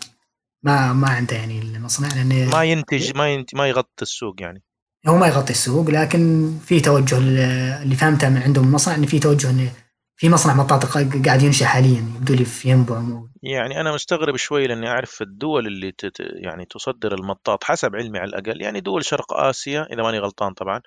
ما 0.62 0.92
ما 0.92 1.08
عنده 1.08 1.36
يعني 1.36 1.58
المصنع 1.58 2.08
لأن 2.08 2.50
ما 2.50 2.64
ينتج 2.64 3.16
ما 3.16 3.28
ينتج 3.28 3.56
ما 3.56 3.68
يغطي 3.68 4.02
السوق 4.02 4.34
يعني. 4.40 4.62
هو 5.06 5.16
ما 5.16 5.26
يغطي 5.26 5.50
السوق 5.50 5.90
لكن 5.90 6.52
في 6.64 6.80
توجه 6.80 7.18
اللي 7.18 7.96
فهمته 7.96 8.28
من 8.28 8.42
عندهم 8.42 8.64
المصنع 8.64 8.94
إن 8.94 9.06
في 9.06 9.18
توجه 9.18 9.50
انه 9.50 9.70
في 10.16 10.28
مصنع 10.28 10.54
مطاط 10.54 10.84
قاعد 11.26 11.42
ينشأ 11.42 11.66
حاليا 11.66 12.04
يبدو 12.16 12.34
لي 12.34 12.44
في 12.44 12.70
ينبع. 12.70 13.02
يعني 13.42 13.80
أنا 13.80 13.92
مستغرب 13.92 14.36
شوي 14.36 14.66
لأني 14.66 14.88
أعرف 14.88 15.22
الدول 15.22 15.66
اللي 15.66 15.92
تت 15.92 16.20
يعني 16.20 16.64
تصدر 16.64 17.14
المطاط 17.14 17.64
حسب 17.64 17.96
علمي 17.96 18.18
على 18.18 18.28
الأقل 18.28 18.62
يعني 18.62 18.80
دول 18.80 19.04
شرق 19.04 19.32
آسيا 19.32 19.86
إذا 19.92 20.02
ماني 20.02 20.18
غلطان 20.18 20.54
طبعا 20.54 20.80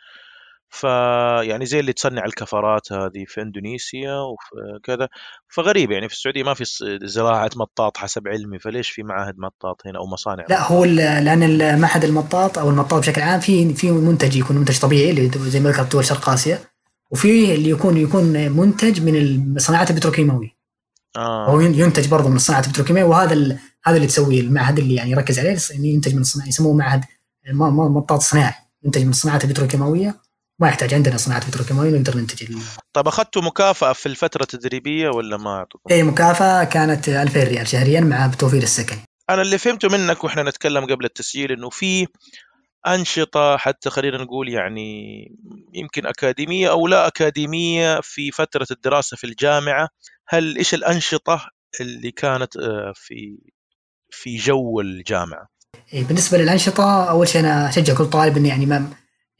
فيعني 0.71 1.65
زي 1.65 1.79
اللي 1.79 1.93
تصنع 1.93 2.25
الكفرات 2.25 2.91
هذه 2.91 3.25
في 3.27 3.41
إندونيسيا 3.41 4.13
وكذا 4.13 5.09
فغريب 5.47 5.91
يعني 5.91 6.09
في 6.09 6.13
السعودية 6.13 6.43
ما 6.43 6.53
في 6.53 6.63
زراعة 7.03 7.49
مطاط 7.55 7.97
حسب 7.97 8.27
علمي 8.27 8.59
فليش 8.59 8.89
في 8.89 9.03
معاهد 9.03 9.39
مطاط 9.39 9.87
هنا 9.87 9.99
أو 9.99 10.07
مصانع 10.07 10.45
لا 10.49 10.67
هو 10.67 10.85
لأن 10.85 11.43
المعهد 11.43 12.03
المطاط 12.03 12.57
أو 12.57 12.69
المطاط 12.69 12.99
بشكل 12.99 13.21
عام 13.21 13.39
في 13.39 13.73
في 13.73 13.91
منتج 13.91 14.35
يكون 14.35 14.57
منتج 14.57 14.79
طبيعي 14.79 15.11
اللي 15.11 15.31
زي 15.49 15.59
ما 15.59 15.69
ذكرت 15.69 15.91
دول 15.91 16.05
شرق 16.05 16.29
آسيا 16.29 16.59
وفي 17.11 17.55
اللي 17.55 17.69
يكون 17.69 17.97
يكون 17.97 18.51
منتج 18.51 19.01
من 19.01 19.15
الصناعات 19.55 19.91
البتروكيماويه 19.91 20.49
آه. 21.15 21.49
هو 21.49 21.59
ينتج 21.59 22.07
برضه 22.07 22.29
من 22.29 22.35
الصناعات 22.35 22.67
البتروكيماويه 22.67 23.09
وهذا 23.09 23.57
هذا 23.83 23.95
اللي 23.95 24.07
تسويه 24.07 24.41
المعهد 24.41 24.79
اللي 24.79 24.95
يعني 24.95 25.11
يركز 25.11 25.39
عليه 25.39 25.57
ينتج 25.79 26.15
من 26.15 26.21
الصناعه 26.21 26.47
يسموه 26.47 26.73
معهد 26.73 27.05
مطاط 27.53 28.21
صناعي 28.21 28.53
ينتج 28.83 29.03
من 29.03 29.09
الصناعات 29.09 29.43
البتروكيماوية. 29.43 30.30
ما 30.61 30.67
يحتاج 30.67 30.93
عندنا 30.93 31.17
صناعة 31.17 31.47
بتروكيماويه 31.47 31.89
نقدر 31.91 32.17
ننتج 32.17 32.57
طيب 32.93 33.07
أخذتوا 33.07 33.41
مكافأة 33.41 33.93
في 33.93 34.05
الفترة 34.05 34.41
التدريبية 34.41 35.09
ولا 35.09 35.37
ما 35.37 35.49
أعطوكم؟ 35.49 35.93
اي 35.93 36.03
مكافأة 36.03 36.63
كانت 36.63 37.09
2000 37.09 37.43
ريال 37.43 37.67
شهريا 37.67 38.01
مع 38.01 38.27
توفير 38.27 38.63
السكن. 38.63 38.97
أنا 39.29 39.41
اللي 39.41 39.57
فهمته 39.57 39.89
منك 39.89 40.23
وإحنا 40.23 40.43
نتكلم 40.43 40.85
قبل 40.85 41.05
التسجيل 41.05 41.51
إنه 41.51 41.69
في 41.69 42.07
أنشطة 42.87 43.57
حتى 43.57 43.89
خلينا 43.89 44.17
نقول 44.17 44.49
يعني 44.49 45.21
يمكن 45.73 46.05
أكاديمية 46.05 46.69
أو 46.69 46.87
لا 46.87 47.07
أكاديمية 47.07 47.99
في 48.01 48.31
فترة 48.31 48.67
الدراسة 48.71 49.17
في 49.17 49.23
الجامعة. 49.23 49.87
هل 50.27 50.57
إيش 50.57 50.73
الأنشطة 50.73 51.49
اللي 51.81 52.11
كانت 52.11 52.57
آه، 52.57 52.93
في 52.95 53.37
في 54.09 54.35
جو 54.35 54.79
الجامعة؟ 54.79 55.47
إيه 55.93 56.03
بالنسبة 56.03 56.37
للأنشطة 56.37 57.09
أول 57.09 57.27
شيء 57.27 57.41
أنا 57.41 57.69
أشجع 57.69 57.93
كل 57.95 58.05
طالب 58.05 58.37
إنه 58.37 58.49
يعني 58.49 58.65
ما 58.65 58.87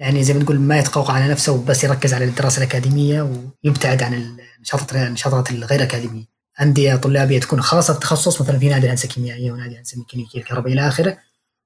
يعني 0.02 0.24
زي 0.24 0.34
ما 0.34 0.44
تقول 0.44 0.60
ما 0.60 0.80
يتقوقع 0.80 1.14
على 1.14 1.28
نفسه 1.28 1.52
وبس 1.52 1.84
يركز 1.84 2.14
على 2.14 2.26
الدراسة 2.26 2.58
الأكاديمية 2.58 3.22
ويبتعد 3.64 4.04
عن 4.04 4.38
النشاطات 4.58 4.96
النشاطات 4.96 5.52
الغير 5.52 5.84
أكاديمية. 5.84 6.26
أندية 6.62 6.96
طلابية 6.96 7.40
تكون 7.40 7.62
خاصة 7.62 7.94
بتخصص 7.94 8.42
مثلا 8.42 8.60
في 8.60 8.70
نادي 8.70 8.86
الهندسة 8.86 9.06
الكيميائية 9.06 9.52
ونادي 9.52 9.72
الهندسة 9.72 9.94
الميكانيكية 9.94 10.40
الكهرباء 10.40 10.74
إلى 10.74 10.88
آخره. 10.88 11.18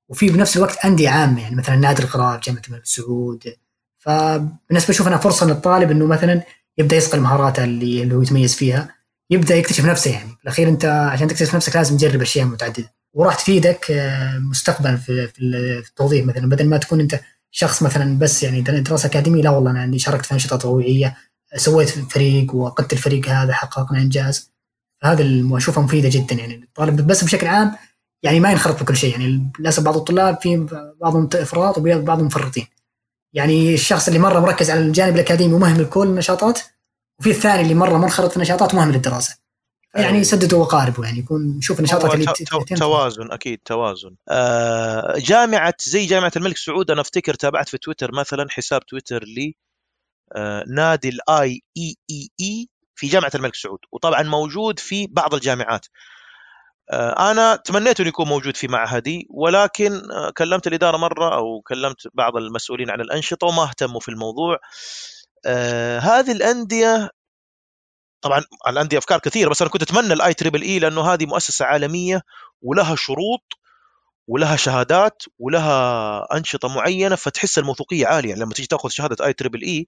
وفي 0.09 0.29
بنفس 0.29 0.57
الوقت 0.57 0.85
أندية 0.85 1.09
عامة 1.09 1.41
يعني 1.41 1.55
مثلا 1.55 1.75
نادي 1.75 2.03
القراءه 2.03 2.39
جامعة 2.43 2.61
الملك 2.67 2.85
سعود. 2.85 3.43
فبالنسبة 3.97 4.89
أشوف 4.89 5.07
انها 5.07 5.17
فرصة 5.17 5.45
للطالب 5.45 5.91
إنه 5.91 6.05
مثلا 6.05 6.41
يبدأ 6.77 6.95
يصقل 6.95 7.19
مهاراته 7.19 7.63
اللي, 7.63 8.15
هو 8.15 8.21
يتميز 8.21 8.55
فيها 8.55 8.95
يبدأ 9.29 9.55
يكتشف 9.55 9.85
نفسه 9.85 10.11
يعني 10.11 10.29
بالأخير 10.39 10.67
أنت 10.67 10.85
عشان 10.85 11.27
تكتشف 11.27 11.55
نفسك 11.55 11.75
لازم 11.75 11.97
تجرب 11.97 12.21
أشياء 12.21 12.45
متعددة 12.45 12.93
وراح 13.13 13.35
تفيدك 13.35 13.91
آه، 13.91 14.37
مستقبلا 14.37 14.95
في 14.95 15.27
في 15.27 15.41
التوظيف 15.89 16.25
مثلا 16.25 16.49
بدل 16.49 16.69
ما 16.69 16.77
تكون 16.77 16.99
أنت 16.99 17.19
شخص 17.57 17.83
مثلا 17.83 18.19
بس 18.19 18.43
يعني 18.43 18.61
دراسة 18.61 19.07
أكاديمية 19.07 19.41
لا 19.41 19.49
والله 19.49 19.71
أنا 19.71 19.79
عندي 19.79 19.99
شاركت 19.99 20.25
في 20.25 20.33
أنشطة 20.33 20.57
تطوعيه 20.57 21.17
سويت 21.55 21.89
فريق 21.89 22.55
وقدت 22.55 22.93
الفريق 22.93 23.29
هذا 23.29 23.53
حققنا 23.53 23.99
إنجاز. 23.99 24.51
هذا 25.03 25.23
اشوفها 25.57 25.83
مفيدة 25.83 26.09
جدا 26.09 26.35
يعني 26.35 26.55
الطالب 26.55 27.07
بس 27.07 27.23
بشكل 27.23 27.47
عام 27.47 27.75
يعني 28.23 28.39
ما 28.39 28.51
ينخرط 28.51 28.83
بكل 28.83 28.95
شيء. 28.95 29.11
يعني 29.11 29.51
للأسف 29.59 29.83
بعض 29.83 29.97
الطلاب 29.97 30.41
في 30.41 30.67
بعضهم 31.01 31.29
افراط 31.35 31.77
وبعضهم 31.77 32.25
مفرطين. 32.25 32.67
يعني 33.33 33.73
الشخص 33.73 34.07
اللي 34.07 34.19
مرة 34.19 34.39
مركز 34.39 34.71
على 34.71 34.79
الجانب 34.79 35.15
الأكاديمي 35.15 35.53
ومهمل 35.53 35.85
كل 35.85 36.07
النشاطات 36.07 36.59
وفي 37.19 37.29
الثاني 37.29 37.61
اللي 37.61 37.73
مرة 37.73 37.97
منخرط 37.97 38.29
في 38.29 38.37
النشاطات 38.37 38.73
ومهمل 38.73 38.95
الدراسه 38.95 39.37
يعني 39.95 40.17
يسددوا 40.17 40.59
وقاربوا 40.61 41.05
يعني 41.05 41.19
يكون 41.19 41.57
نشوف 41.57 41.79
النشاطات 41.79 42.13
اللي 42.15 42.25
توازن 42.77 43.31
أكيد 43.31 43.59
توازن. 43.65 44.15
آه 44.29 45.13
جامعة 45.17 45.73
زي 45.79 46.05
جامعة 46.05 46.31
الملك 46.35 46.57
سعود 46.57 46.91
أنا 46.91 47.01
أفتكر 47.01 47.33
تابعت 47.33 47.69
في 47.69 47.77
تويتر 47.77 48.11
مثلا 48.13 48.45
حساب 48.49 48.85
تويتر 48.85 49.23
لي 49.23 49.55
آه 50.35 50.63
نادي 50.67 51.09
ال 51.09 51.61
IEEE 51.77 52.69
في 52.95 53.07
جامعة 53.07 53.31
الملك 53.35 53.55
سعود 53.55 53.79
وطبعا 53.91 54.23
موجود 54.23 54.79
في 54.79 55.07
بعض 55.07 55.33
الجامعات. 55.33 55.85
آه 56.91 57.31
أنا 57.31 57.55
تمنيت 57.55 57.99
انه 57.99 58.09
يكون 58.09 58.27
موجود 58.27 58.57
في 58.57 58.67
معهدي 58.67 59.27
ولكن 59.29 60.01
كلمت 60.37 60.67
الإدارة 60.67 60.97
مرة 60.97 61.35
أو 61.35 61.61
كلمت 61.61 62.07
بعض 62.13 62.37
المسؤولين 62.37 62.89
عن 62.89 63.01
الأنشطة 63.01 63.47
وما 63.47 63.63
اهتموا 63.63 63.99
في 63.99 64.09
الموضوع. 64.09 64.57
هذه 65.99 66.31
الأندية 66.31 67.09
طبعا 68.25 68.43
عندي 68.67 68.97
أفكار 68.97 69.19
كثيرة 69.19 69.49
بس 69.49 69.61
أنا 69.61 69.71
كنت 69.71 69.81
أتمنى 69.81 70.13
ال 70.13 70.33
IEEE 70.33 70.79
لأنه 70.79 71.13
هذه 71.13 71.25
مؤسسة 71.25 71.65
عالمية 71.65 72.21
ولها 72.61 72.95
شروط 72.95 73.53
ولها 74.27 74.55
شهادات 74.55 75.23
ولها 75.39 76.27
أنشطة 76.37 76.67
معينة 76.67 77.15
فتحس 77.15 77.59
الموثوقية 77.59 78.07
عالية. 78.07 78.29
يعني 78.29 78.41
لما 78.41 78.53
تيجي 78.53 78.67
تأخذ 78.67 78.89
شهادة 78.89 79.25
IEEE 79.25 79.87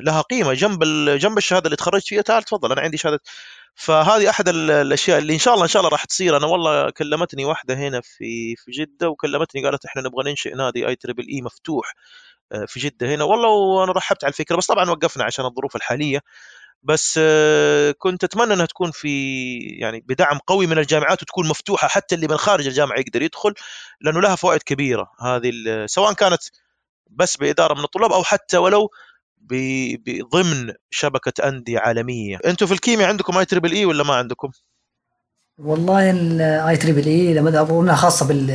لها 0.00 0.20
قيمة. 0.22 0.54
جنب 0.54 0.84
جنب 1.18 1.38
الشهادة 1.38 1.66
اللي 1.66 1.76
تخرجت 1.76 2.06
فيها 2.06 2.22
تعال 2.22 2.42
تفضل 2.42 2.72
أنا 2.72 2.80
عندي 2.80 2.96
شهادة. 2.96 3.20
فهذه 3.74 4.30
أحد 4.30 4.48
الأشياء 4.48 5.18
اللي 5.18 5.34
إن 5.34 5.38
شاء 5.38 5.54
الله 5.54 5.64
إن 5.64 5.70
شاء 5.70 5.80
الله 5.80 5.90
راح 5.92 6.04
تصير. 6.04 6.36
أنا 6.36 6.46
والله 6.46 6.90
كلمتني 6.90 7.44
واحدة 7.44 7.74
هنا 7.74 8.00
في 8.00 8.56
في 8.56 8.70
جدة 8.70 9.08
وكلمتني 9.10 9.64
قالت 9.64 9.84
إحنا 9.86 10.02
نبغى 10.02 10.30
ننشئ 10.30 10.54
نادي 10.54 10.88
آي 10.88 10.96
تريبل 10.96 11.28
إي 11.28 11.42
مفتوح 11.42 11.94
آه، 12.52 12.64
في 12.68 12.80
جدة 12.80 13.14
هنا. 13.14 13.24
والله 13.24 13.48
وأنا 13.48 13.92
رحبت 13.92 14.24
على 14.24 14.30
الفكرة 14.32 14.56
بس 14.56 14.66
طبعا 14.66 14.90
وقفنا 14.90 15.24
عشان 15.24 15.44
الظروف 15.44 15.76
الحالية. 15.76 16.20
بس 16.82 17.20
آه، 17.22 17.94
كنت 17.98 18.24
أتمنى 18.24 18.54
إنها 18.54 18.66
تكون 18.66 18.90
في 18.90 19.58
يعني 19.58 20.00
بدعم 20.00 20.38
قوي 20.38 20.66
من 20.66 20.78
الجامعات 20.78 21.22
وتكون 21.22 21.48
مفتوحة 21.48 21.88
حتى 21.88 22.14
اللي 22.14 22.28
من 22.28 22.36
خارج 22.36 22.66
الجامعة 22.66 22.98
يقدر 22.98 23.22
يدخل 23.22 23.54
لأنه 24.00 24.20
لها 24.20 24.34
فوائد 24.34 24.62
كبيرة 24.62 25.10
هذه 25.20 25.52
سواء 25.86 26.12
كانت 26.12 26.42
بس 27.10 27.36
بإدارة 27.36 27.74
من 27.74 27.84
الطلاب 27.84 28.12
أو 28.12 28.22
حتى 28.22 28.56
ولو 28.56 28.90
ضمن 30.32 30.72
شبكة 30.90 31.48
أندية 31.48 31.78
عالمية. 31.78 32.38
أنتم 32.46 32.66
في 32.66 32.72
الكيمياء 32.72 33.08
عندكم 33.08 33.38
IEEE 33.38 33.84
ولا 33.84 34.04
ما 34.04 34.14
عندكم؟ 34.14 34.50
والله 35.58 36.10
ال 36.10 36.76
IEEE 36.76 37.32
اذا 37.32 37.40
ما 37.40 37.60
اظنها 37.60 37.96
خاصة 37.96 38.26
بال 38.26 38.50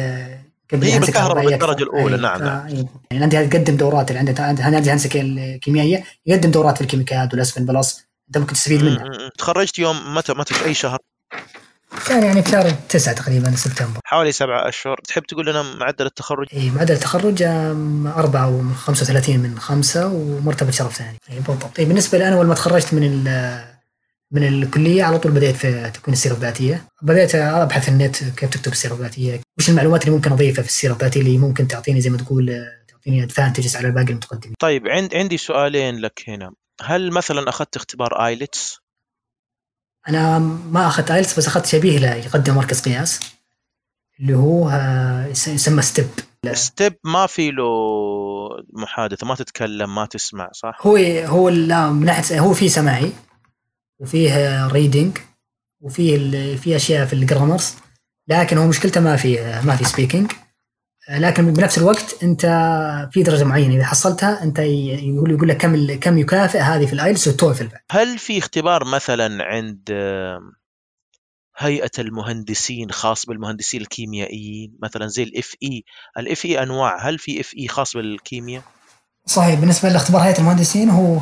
هي 0.73 0.99
بالكهرباء 0.99 1.45
بالدرجة 1.45 1.83
الأولى. 1.83 2.17
نعم 2.17 2.43
نعم. 2.43 2.67
يعني 2.67 2.87
الأندية 3.11 3.45
تقدم 3.45 3.77
دورات 3.77 4.11
اللي 4.11 4.19
عندها 4.19 4.69
نادي 4.69 4.91
هندسة 4.91 5.21
الكيميائيه 5.21 6.03
يقدم 6.25 6.51
دورات 6.51 6.75
في 6.75 6.81
ال 6.81 6.88
chemcad 6.88 7.33
وال 7.33 7.42
Aspen 7.42 7.65
Plus 7.65 8.08
أنت 8.29 8.37
ممكن 8.37 8.53
تستفيد 8.53 8.83
منها. 8.83 9.29
تخرجت 9.37 9.79
يوم 9.79 10.15
متى 10.15 10.33
متى 10.33 10.53
في 10.53 10.65
أي 10.65 10.73
شهر؟ 10.73 10.99
كان 12.07 12.23
يعني 12.23 12.43
في 12.43 12.51
شهر 12.51 12.71
9 12.89 13.13
تقريبا 13.13 13.55
سبتمبر. 13.55 13.99
حوالي 14.05 14.31
سبعة 14.31 14.69
أشهر. 14.69 14.99
تحب 15.07 15.23
تقول 15.23 15.45
لنا 15.45 15.61
معدل 15.61 16.05
التخرج؟ 16.05 16.47
اي 16.53 16.69
معدل 16.69 16.93
التخرج 16.93 17.43
4 17.43 18.75
و35 18.87 19.29
من 19.29 19.59
خمسة 19.59 20.07
ومرتبة 20.07 20.71
شرف 20.71 20.95
ثاني. 20.95 21.17
اي 21.31 21.39
بالضبط. 21.39 21.79
اي 21.79 21.85
بالنسبة 21.85 22.17
لي 22.17 22.27
أنا 22.27 22.35
أول 22.35 22.47
ما 22.47 22.53
تخرجت 22.53 22.93
من 22.93 23.23
من 24.31 24.47
الكلية 24.47 25.03
على 25.03 25.19
طول 25.19 25.31
بديت 25.31 25.55
في 25.55 25.91
تكوين 25.93 26.13
السيرة 26.13 26.33
الذاتية. 26.33 26.87
بديت 27.01 27.35
أبحث 27.35 27.83
في 27.83 27.89
النت 27.89 28.23
كيف 28.23 28.49
تكتب 28.49 28.71
السيرة 28.71 28.93
الذاتية 28.93 29.41
وش 29.57 29.69
المعلومات 29.69 30.03
اللي 30.03 30.15
ممكن 30.15 30.31
أضيفها 30.31 30.61
في 30.61 30.69
السيرة 30.69 30.93
الذاتية 30.93 31.21
اللي 31.21 31.37
ممكن 31.37 31.67
تعطيني 31.67 32.01
زي 32.01 32.09
ما 32.09 32.17
تقول 32.17 32.67
تعطيني 32.87 33.23
advantages 33.23 33.75
على 33.75 33.91
باقي 33.91 34.09
المتقدمين. 34.09 34.55
طيب 34.59 34.87
عند 34.87 35.15
عندي 35.15 35.37
سؤالين 35.37 35.99
لك 35.99 36.23
هنا. 36.27 36.51
هل 36.81 37.11
مثلا 37.11 37.49
أخذت 37.49 37.75
اختبار 37.75 38.25
IELTS؟ 38.25 38.79
أنا 40.09 40.39
ما 40.39 40.87
أخذت 40.87 41.11
IELTS 41.11 41.39
بس 41.39 41.47
أخذت 41.47 41.65
شبيه 41.65 41.99
له 41.99 42.15
يقدم 42.15 42.55
مركز 42.55 42.81
قياس 42.81 43.19
اللي 44.19 44.35
هو 44.35 44.69
آه، 44.69 45.25
يسمى 45.27 45.81
STEP 45.81 46.07
STEP 46.53 46.95
ما 47.03 47.27
في 47.27 47.51
له 47.51 47.65
محادثة 48.73 49.27
ما 49.27 49.35
تتكلم 49.35 49.95
ما 49.95 50.05
تسمع 50.05 50.49
صح؟ 50.53 50.77
هو 50.81 50.97
هو 51.25 51.49
لا 51.49 51.89
من 51.91 52.05
ناحية 52.05 52.39
هو 52.39 52.53
في 52.53 52.69
سماعي 52.69 53.11
وفيه 53.99 54.67
reading 54.67 55.17
وفيه 55.81 56.55
في 56.55 56.75
أشياء 56.75 57.05
في 57.05 57.13
ال 57.13 57.20
grammars 57.20 57.75
لكن 58.27 58.57
هو 58.57 58.67
مشكلته 58.67 59.01
ما 59.01 59.15
في 59.15 59.61
ما 59.65 59.75
في 59.75 59.85
speaking 59.85 60.31
لكن 61.09 61.53
بنفس 61.53 61.77
الوقت 61.77 62.23
انت 62.23 62.41
في 63.11 63.23
درجة 63.23 63.43
معينة 63.43 63.75
إذا 63.75 63.85
حصلتها 63.85 64.43
انت 64.43 64.59
يقول 64.59 65.31
يقول 65.31 65.49
لك 65.49 65.57
كم 65.57 65.95
كم 65.99 66.17
يكافئ 66.17 66.59
هذه 66.59 66.85
في 66.85 66.93
ال 66.93 66.99
IELTS 66.99 67.27
والتوفل 67.27 67.69
هل 67.91 68.17
في 68.17 68.37
اختبار 68.37 68.85
مثلا 68.85 69.43
عند 69.43 69.89
هيئة 71.59 71.91
المهندسين 71.99 72.91
خاص 72.91 73.25
بالمهندسين 73.25 73.81
الكيميائيين؟ 73.81 74.77
مثلا 74.83 75.07
زي 75.07 75.23
ال 75.23 75.55
FE 75.63 75.83
ال 76.17 76.45
FE 76.45 76.63
أنواع. 76.63 77.09
هل 77.09 77.19
في 77.19 77.41
FE 77.41 77.67
خاص 77.67 77.93
بالكيمياء؟ 77.93 78.63
صحيح. 79.25 79.59
بالنسبة 79.59 79.89
لاختبار 79.89 80.21
هيئة 80.21 80.39
المهندسين 80.39 80.89
هو 80.89 81.17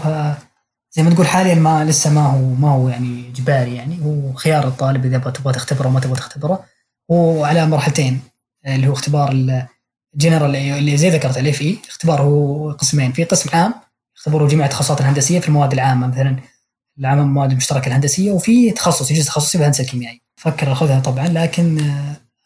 زي 0.92 1.04
ما 1.04 1.10
تقول 1.10 1.28
حاليا 1.28 1.56
ما 1.56 1.86
لسه 1.86 2.14
ما 2.14 2.26
هو 2.26 2.54
ما 2.54 2.72
هو 2.72 2.90
يعني 2.90 3.30
إجباري 3.30 3.76
يعني. 3.76 4.00
هو 4.06 4.34
خيار 4.34 4.68
الطالب 4.68 5.06
إذا 5.06 5.18
تبغى 5.18 5.54
تختبره 5.54 5.88
وما 5.88 6.00
تبغى 6.00 6.16
تختبره. 6.16 6.66
هو 7.12 7.46
على 7.46 7.66
مرحلتين 7.66 8.22
اللي 8.68 8.88
هو 8.88 8.94
اختبار 8.94 9.32
جنرال 10.18 10.56
اللي 10.56 10.98
زي 10.98 11.10
ذكرت 11.10 11.38
ال 11.38 11.62
FE 11.62 11.78
اختبار 11.88 12.22
هو 12.22 12.72
قسمين. 12.72 13.12
في 13.12 13.24
قسم 13.24 13.50
عام 13.54 13.74
يختبروا 14.18 14.48
جميع 14.48 14.66
التخصصات 14.66 15.02
الهندسية 15.02 15.40
في 15.40 15.48
المواد 15.48 15.74
العامة 15.74 16.08
مثلا 16.08 16.36
العام 17.00 17.20
المواد 17.20 17.52
المشتركة 17.52 17.88
الهندسية 17.88 18.32
وفي 18.32 18.72
تخصص 18.72 19.12
يجوز 19.12 19.26
تخصصي 19.26 19.58
بالهندسه 19.58 19.84
الكيميائيه 19.84 20.20
فكر 20.36 20.72
أخذها 20.72 21.00
طبعا 21.00 21.28
لكن 21.28 21.78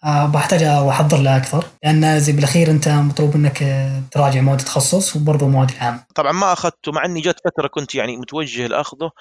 آه 0.03 0.25
بحتاج 0.25 0.63
أحضر 0.63 1.17
لها 1.17 1.37
أكثر. 1.37 1.65
لأن 1.83 2.19
زي 2.19 2.31
بالأخير 2.31 2.71
أنت 2.71 2.87
مطلوب 2.89 3.37
منك 3.37 3.63
آه، 3.63 4.01
تراجع 4.11 4.41
مواد 4.41 4.59
التخصص 4.59 5.15
وبرضه 5.15 5.47
مواد 5.47 5.71
العام 5.71 5.99
طبعا 6.15 6.31
ما 6.31 6.53
اخذته 6.53 6.91
مع 6.91 7.05
إني 7.05 7.21
جت 7.21 7.39
فترة 7.45 7.67
كنت 7.67 7.95
يعني 7.95 8.17
متوجه 8.17 8.67
لأخذه 8.67 9.11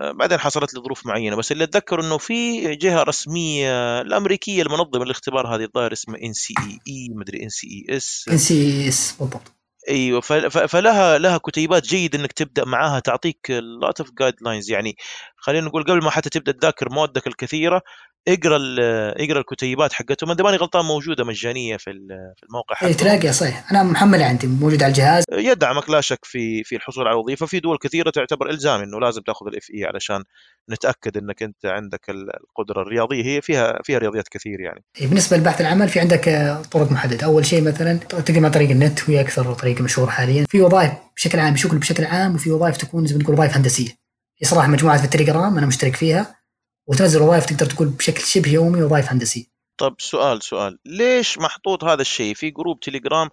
بعدين 0.00 0.38
حصلت 0.38 0.74
لي 0.74 0.80
ظروف 0.80 1.06
معينة. 1.06 1.36
بس 1.36 1.52
اللي 1.52 1.64
اتذكر 1.64 2.00
إنه 2.00 2.18
في 2.18 2.74
جهة 2.76 3.02
رسمية 3.02 4.00
الامريكيه 4.00 4.62
المنظمة 4.62 5.04
للاختبار 5.04 5.56
هذه 5.56 5.64
الظاهر 5.64 5.92
اسمها 5.92 6.22
ان 6.22 6.32
سي 6.32 6.54
اي 6.58 6.78
اي 6.88 7.08
مدري 7.14 7.42
ان 7.42 7.48
سي 7.48 7.66
اي 7.66 7.96
اس 7.96 8.24
NCS 8.30 9.16
بالضبط. 9.20 9.52
أيوه 9.88 10.20
فلها 10.66 11.18
لها 11.18 11.38
كتيبات 11.38 11.86
جيد 11.86 12.14
إنك 12.14 12.32
تبدأ 12.32 12.64
معاها 12.64 13.00
تعطيك 13.00 13.38
lot 13.50 14.00
of 14.00 14.10
guidelines 14.18 14.70
يعني 14.70 14.96
خلينا 15.44 15.66
نقول 15.66 15.82
قبل 15.82 16.04
ما 16.04 16.10
حتى 16.10 16.30
تبدأ 16.30 16.52
تذاكر 16.52 16.88
موادك 16.90 17.26
الكثيرة 17.26 17.82
اقرأ 18.28 18.58
اقرأ 19.16 19.40
الكتيبات 19.40 19.92
حقتهم. 19.92 20.30
اذا 20.30 20.44
ماني 20.44 20.56
غلطان 20.56 20.84
موجودة 20.84 21.24
مجانية 21.24 21.76
في 21.76 21.92
في 22.36 22.46
الموقع 22.48 22.74
حقهم. 22.74 22.92
تلاقيها 22.92 23.32
صحيح. 23.32 23.70
أنا 23.70 23.82
محمله 23.82 24.24
عندي 24.24 24.46
موجود 24.46 24.82
على 24.82 24.90
الجهاز. 24.90 25.24
يدعمك 25.32 25.90
لا 25.90 26.00
شك 26.00 26.18
في 26.22 26.64
في 26.64 26.76
الحصول 26.76 27.08
على 27.08 27.16
وظيفة. 27.16 27.46
في 27.46 27.60
دول 27.60 27.78
كثيرة 27.78 28.10
تعتبر 28.10 28.50
الزامي 28.50 28.84
إنه 28.84 29.00
لازم 29.00 29.22
تأخذ 29.22 29.46
ال 29.46 29.66
FE 29.74 29.84
علشان 29.84 30.24
نتأكد 30.70 31.16
إنك 31.16 31.42
أنت 31.42 31.66
عندك 31.66 32.10
القدرة 32.10 32.82
الرياضية. 32.82 33.24
هي 33.24 33.40
فيها 33.40 33.78
فيها 33.84 33.98
رياضيات 33.98 34.28
كثير 34.28 34.60
يعني. 34.60 34.84
إيه، 35.00 35.06
بالنسبة 35.06 35.36
لبحث 35.36 35.60
العمل 35.60 35.88
في 35.88 36.00
عندك 36.00 36.24
طرق 36.70 36.92
محددة. 36.92 37.26
أول 37.26 37.46
شيء 37.46 37.62
مثلا 37.62 37.98
تقدم 37.98 38.44
عن 38.44 38.50
طريق 38.50 38.70
النت 38.70 39.08
وهي 39.08 39.20
أكثر 39.20 39.54
طريقه 39.54 39.82
مشهور 39.82 40.10
حاليا. 40.10 40.46
في 40.48 40.60
وظائف 40.60 40.92
بشكل 41.16 41.38
عام 41.38 41.56
شغل 41.56 41.78
بشكل 41.78 42.04
عام 42.04 42.34
وفي 42.34 42.50
وظائف 42.50 42.76
تكون 42.76 43.06
زي 43.06 43.16
ما 43.16 43.22
تقول 43.22 43.34
وظائف 43.34 43.56
هندسية. 43.56 44.03
في 44.38 44.44
صراحة 44.44 44.68
مجموعة 44.68 44.98
في 44.98 45.04
التليجرام 45.04 45.58
أنا 45.58 45.66
مشترك 45.66 45.96
فيها 45.96 46.40
وتنزل 46.86 47.22
وظائف 47.22 47.46
تقدر 47.46 47.66
تقول 47.66 47.88
بشكل 47.88 48.22
شبه 48.22 48.50
يومي 48.50 48.82
وظائف 48.82 49.10
هندسيه 49.12 49.44
طب 49.78 49.94
سؤال 49.98 50.42
سؤال. 50.42 50.78
ليش 50.84 51.38
محطوط 51.38 51.84
هذا 51.84 52.02
الشيء 52.02 52.34
في 52.34 52.50
جروب 52.50 52.80
تليجرام؟ 52.80 53.30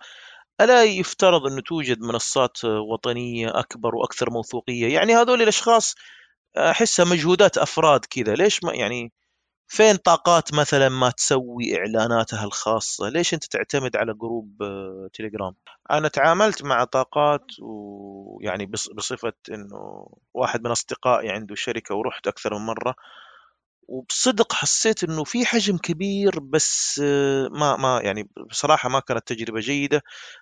ألا 0.61 0.83
يفترض 0.83 1.45
أنه 1.45 1.61
توجد 1.61 1.99
منصات 1.99 2.65
وطنية 2.65 3.59
أكبر 3.59 3.95
وأكثر 3.95 4.29
موثوقية؟ 4.29 4.93
يعني 4.93 5.15
هذول 5.15 5.41
الأشخاص 5.41 5.95
أحسها 6.57 7.05
مجهودات 7.05 7.57
أفراد 7.57 8.05
كذا. 8.05 8.33
ليش 8.35 8.63
ما 8.63 8.73
يعني 8.73 9.11
فين 9.67 9.95
طاقات 9.95 10.53
مثلا 10.53 10.89
ما 10.89 11.09
تسوي 11.09 11.77
إعلاناتها 11.77 12.43
الخاصة؟ 12.43 13.09
ليش 13.09 13.33
أنت 13.33 13.45
تعتمد 13.45 13.95
على 13.95 14.13
جروب 14.13 14.57
تليجرام؟ 15.13 15.55
أنا 15.91 16.07
تعاملت 16.07 16.63
مع 16.63 16.83
طاقات 16.83 17.45
ويعني 17.61 18.65
بصفة 18.65 19.33
إنه 19.51 20.07
واحد 20.33 20.63
من 20.63 20.71
أصدقائي 20.71 21.29
عنده 21.29 21.55
شركة 21.55 21.95
ورحت 21.95 22.27
أكثر 22.27 22.53
من 22.59 22.65
مرة 22.65 22.95
وبصدق 23.91 24.53
حسيت 24.53 25.03
إنه 25.03 25.23
في 25.23 25.45
حجم 25.45 25.77
كبير 25.77 26.39
بس 26.39 26.99
ما 27.51 27.75
ما 27.77 27.99
يعني 28.03 28.29
بصراحة 28.49 28.89
ما 28.89 28.99
كانت 28.99 29.27
تجربة 29.27 29.59
جيدة. 29.59 30.01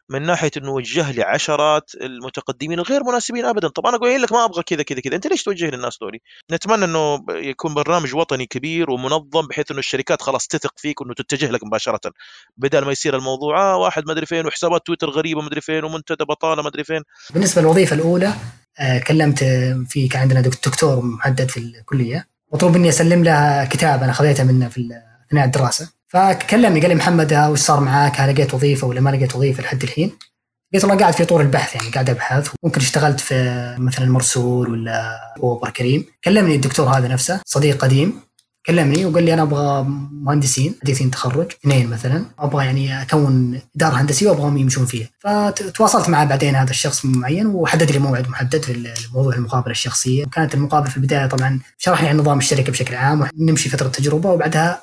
من 0.10 0.22
ناحية 0.22 0.52
إنه 0.58 0.72
وجه 0.72 1.12
لي 1.12 1.24
عشرات 1.24 1.92
المتقدمين 1.96 2.80
الغير 2.80 3.04
مناسبين 3.04 3.46
ابدا. 3.46 3.68
طب 3.68 3.88
أنا 3.88 3.96
أقول 3.96 4.22
لك 4.22 4.32
ما 4.32 4.46
أبغى 4.46 4.64
كذا 4.64 4.84
كذا 4.84 5.00
كذا. 5.00 5.16
أنت 5.16 5.28
ليش 5.28 5.44
توجه 5.44 5.70
للناس 5.70 5.98
دولي 6.02 6.20
نتمنى 6.52 6.86
إنه 6.86 7.26
يكون 7.30 7.74
برنامج 7.74 8.16
وطني 8.16 8.46
كبير 8.46 8.92
ومنظم 8.92 9.48
بحيث 9.48 9.72
إنه 9.72 9.80
الشركات 9.80 10.22
خلاص 10.22 10.48
تثق 10.48 10.74
فيك 10.78 11.02
وإنه 11.02 11.14
تتجه 11.14 11.52
لك 11.52 11.64
مباشرة. 11.64 12.12
بدل 12.58 12.86
ما 12.86 12.92
يصير 12.92 13.16
الموضوع 13.16 13.62
آه 13.62 13.78
واحد 13.78 14.06
ما 14.06 14.12
أدري 14.12 14.26
فين 14.26 14.46
وحسابات 14.46 14.86
تويتر 14.86 15.10
غريبة 15.10 15.42
ما 15.42 15.48
أدري 15.48 15.62
فين 15.62 15.84
ومنتدى 15.84 16.24
بطالة 16.26 16.62
ما 16.62 16.70
أدري 16.70 16.84
فين. 16.84 17.02
بالنسبة 17.34 17.62
للوظيفة 17.62 17.96
الأولى 17.96 18.34
آه، 18.80 19.00
كلمت 19.00 19.44
في 19.90 20.08
كان 20.08 20.22
عندنا 20.22 20.42
دكتور 20.42 21.02
محدد 21.02 21.52
في 21.52 21.58
الكلية. 21.58 22.39
مطلوب 22.54 22.78
مني 22.78 22.90
أسلم 22.90 23.24
له 23.24 23.66
كتاب 23.66 24.04
أنا 24.04 24.12
خذيته 24.12 24.44
منه 24.44 24.70
في 24.70 24.90
أثناء 25.28 25.46
الدراسة. 25.46 25.90
فكلمني 26.08 26.80
قال 26.80 26.90
لي 26.90 26.96
محمد 26.96 27.34
وش 27.34 27.60
صار 27.60 27.80
معاك؟ 27.80 28.20
هل 28.22 28.34
لقيت 28.34 28.54
وظيفة 28.54 28.88
ولا 28.88 29.02
ما 29.02 29.10
لقيت 29.10 29.36
وظيفة 29.36 29.64
لحد 29.64 29.84
الحين؟ 29.84 30.12
قلت 30.74 30.84
والله 30.84 31.00
قاعد 31.00 31.14
في 31.14 31.26
طور 31.26 31.42
البحث 31.42 31.76
يعني 31.76 31.90
قاعد 31.90 32.10
أبحث. 32.10 32.50
ممكن 32.64 32.82
اشتغلت 32.82 33.20
في 33.20 33.76
مثلا 33.80 34.06
مرسول 34.06 34.70
ولا 34.70 35.20
اوبر 35.44 35.70
كريم. 35.70 36.06
كلمني 36.24 36.56
الدكتور 36.56 36.88
هذا 36.88 37.08
نفسه 37.08 37.42
صديق 37.46 37.78
قديم. 37.78 38.20
كلمني 38.66 39.06
وقال 39.06 39.24
لي 39.24 39.34
أنا 39.34 39.42
أبغى 39.42 39.86
مهندسين 40.12 40.76
حديثين 40.82 41.12
تخرج 41.12 41.52
اثنين 41.52 41.90
مثلا. 41.90 42.26
أبغى 42.40 42.66
يعني 42.66 43.02
أكون 43.02 43.62
إدارة 43.76 44.02
هندسية 44.02 44.30
وأبغاهم 44.30 44.58
يمشون 44.58 44.86
فيها. 44.86 45.08
فتواصلت 45.20 46.10
معه 46.10 46.26
بعدين 46.26 46.56
هذا 46.56 46.70
الشخص 46.70 47.06
معين 47.06 47.48
وحدد 47.48 47.92
لي 47.92 48.00
موعد 48.00 48.30
محدد 48.30 48.62
في 48.66 48.94
موضوع 49.14 49.36
المقابله 49.36 49.72
الشخصية. 49.72 50.26
كانت 50.26 50.54
المقابلة 50.54 50.90
في 50.90 50.98
البداية 50.98 51.26
طبعا 51.26 51.60
شرح 51.78 52.02
لي 52.02 52.10
عن 52.10 52.18
نظام 52.18 52.38
الشركة 52.38 52.72
بشكل 52.72 52.96
عام 52.96 53.28
ونمشي 53.40 53.70
فترة 53.70 53.88
تجربه 53.88 54.30
وبعدها 54.30 54.82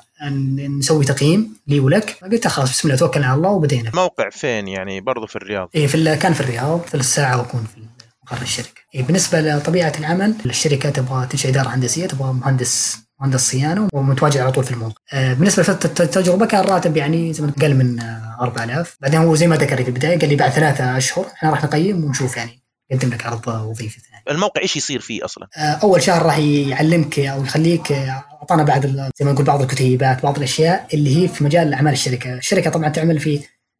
نسوي 0.79 1.05
تقييم 1.05 1.53
لي 1.67 1.79
ولك. 1.79 2.17
قلت 2.31 2.47
خلاص 2.47 2.69
بسم 2.71 2.87
الله 2.87 2.99
توكلنا 2.99 3.27
على 3.27 3.37
الله 3.37 3.49
وبدينا. 3.49 3.91
موقع 3.93 4.29
فين 4.29 4.67
يعني؟ 4.67 5.01
برضو 5.01 5.27
في 5.27 5.35
الرياض. 5.35 5.69
اي 5.75 5.87
في 5.87 6.15
كان 6.15 6.33
في 6.33 6.41
الرياض 6.41 6.81
ثلث 6.81 7.13
ساعه 7.13 7.37
وأكون 7.37 7.67
في 7.75 7.81
مقر 8.23 8.41
الشركة. 8.41 8.81
إيه 8.95 9.03
بالنسبة 9.03 9.41
لطبيعة 9.41 9.93
العمل 9.99 10.35
الشركة 10.45 10.89
تبغى 10.89 11.27
تنشئ 11.27 11.49
إدارة 11.49 11.69
هندسية 11.69 12.05
تبغى 12.05 12.33
مهندس 12.33 13.06
مهندس 13.19 13.49
صيانه 13.49 13.87
ومتواجد 13.93 14.37
على 14.37 14.51
طول 14.51 14.63
في 14.63 14.71
الموقع. 14.71 15.01
آه، 15.13 15.33
بالنسبة 15.33 15.63
لفتره 15.63 16.03
التجربه 16.05 16.45
كان 16.45 16.65
راتب 16.65 16.97
يعني 16.97 17.33
زي 17.33 17.43
ما 17.43 17.53
أقل 17.57 17.75
من 17.75 17.99
4000 18.41 18.91
آه، 18.91 18.97
بعدين 19.01 19.19
هو 19.19 19.35
زي 19.35 19.47
ما 19.47 19.55
ذكر 19.55 19.83
في 19.83 19.87
البداية 19.89 20.19
قال 20.19 20.29
لي 20.29 20.35
بعد 20.35 20.51
ثلاثة 20.51 20.97
أشهر 20.97 21.25
إحنا 21.33 21.49
راح 21.49 21.63
نقيم 21.63 22.03
ونشوف 22.05 22.37
يعني 22.37 22.63
يقدم 22.91 23.09
لك 23.09 23.25
عرض 23.25 23.47
وظيفي 23.47 23.99
ثاني. 23.99 24.23
الموقع 24.29 24.61
إيش 24.61 24.75
يصير 24.75 24.99
فيه 24.99 25.25
أصلا؟ 25.25 25.47
آه، 25.57 25.61
أول 25.83 26.01
شهر 26.03 26.25
راح 26.25 26.37
يعلمك 26.37 27.19
أو 27.19 27.43
يخليك 27.43 27.91
أعطانا 27.91 28.63
بعض 28.63 28.85
زي 28.85 29.25
ما 29.25 29.31
نقول 29.31 29.45
بعض 29.45 29.61
الكتيبات 29.61 30.23
بعض 30.23 30.37
الأشياء 30.37 30.87
اللي 30.93 31.23
هي 31.23 31.27
في 31.27 31.43
مجال 31.43 31.73
أعمال 31.73 31.93
الشركة، 31.93 32.33
الشركة 32.33 32.69
طبعا 32.69 32.89
تعمل 32.89 33.19
في 33.19 33.39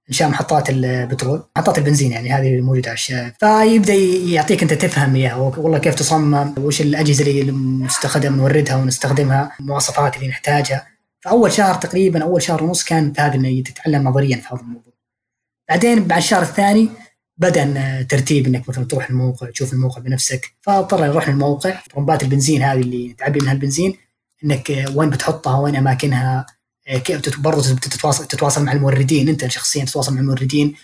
انشاء 0.10 0.30
محطات 0.30 0.70
البترول 0.70 1.44
محطات 1.56 1.78
البنزين 1.78 2.12
يعني 2.12 2.32
هذه 2.32 2.56
الموجوده 2.56 2.90
على 2.90 2.94
الشارع 2.94 3.34
فيبدأ 3.40 3.94
يعطيك 3.94 4.64
أنت 4.64 4.74
تفهم 4.74 5.16
إياها. 5.16 5.36
والله 5.36 5.78
كيف 5.78 5.96
تصمم 5.96 6.54
وش 6.58 6.82
الأجهزة 6.82 7.24
اللي 7.24 7.42
المستخدم 7.42 8.36
نوردها 8.36 8.76
ونستخدمها 8.76 9.52
المواصفات 9.60 10.16
اللي 10.16 10.28
نحتاجها. 10.28 10.88
فأول 11.22 11.52
شهر 11.52 11.76
تقريبا 11.76 12.24
أول 12.24 12.42
شهر 12.42 12.64
ونص 12.64 12.84
كان 12.84 13.14
هذا 13.18 13.36
إنه 13.36 13.64
تتعلم 13.64 14.04
نظريا 14.04 14.38
في 14.38 14.48
هذا 14.54 14.62
الموضوع. 14.62 14.94
بعدين 15.70 16.04
بعد 16.04 16.18
الشهر 16.18 16.42
الثاني 16.42 16.90
بدأ 17.38 18.02
ترتيب 18.10 18.48
إنك 18.48 18.70
مثلا 18.70 18.86
تروح 18.86 19.10
الموقع 19.10 19.50
تشوف 19.50 19.74
الموقع 19.74 20.02
بنفسك. 20.02 20.54
فاضطر 20.62 21.06
نروح 21.06 21.30
للموقع. 21.30 21.82
طرمبات 21.94 22.24
البنزين 22.24 22.64
هذه 22.64 22.80
اللي 22.80 23.16
تعبي 23.18 23.40
منها 23.40 23.54
البنزين 23.54 23.98
إنك 24.44 24.86
وين 24.96 25.10
بتحطها 25.10 25.60
وين 25.60 25.76
أماكنها. 25.76 26.46
كيف 26.88 27.40
برضه 27.40 27.76
تتواصل 27.76 28.26
تتواصل 28.26 28.64
مع 28.64 28.72
الموردين. 28.72 29.30
انت 29.30 29.48
شخصيا 29.48 29.86
تتواصل 29.86 30.14
مع 30.14 30.20
الموردين 30.20 30.76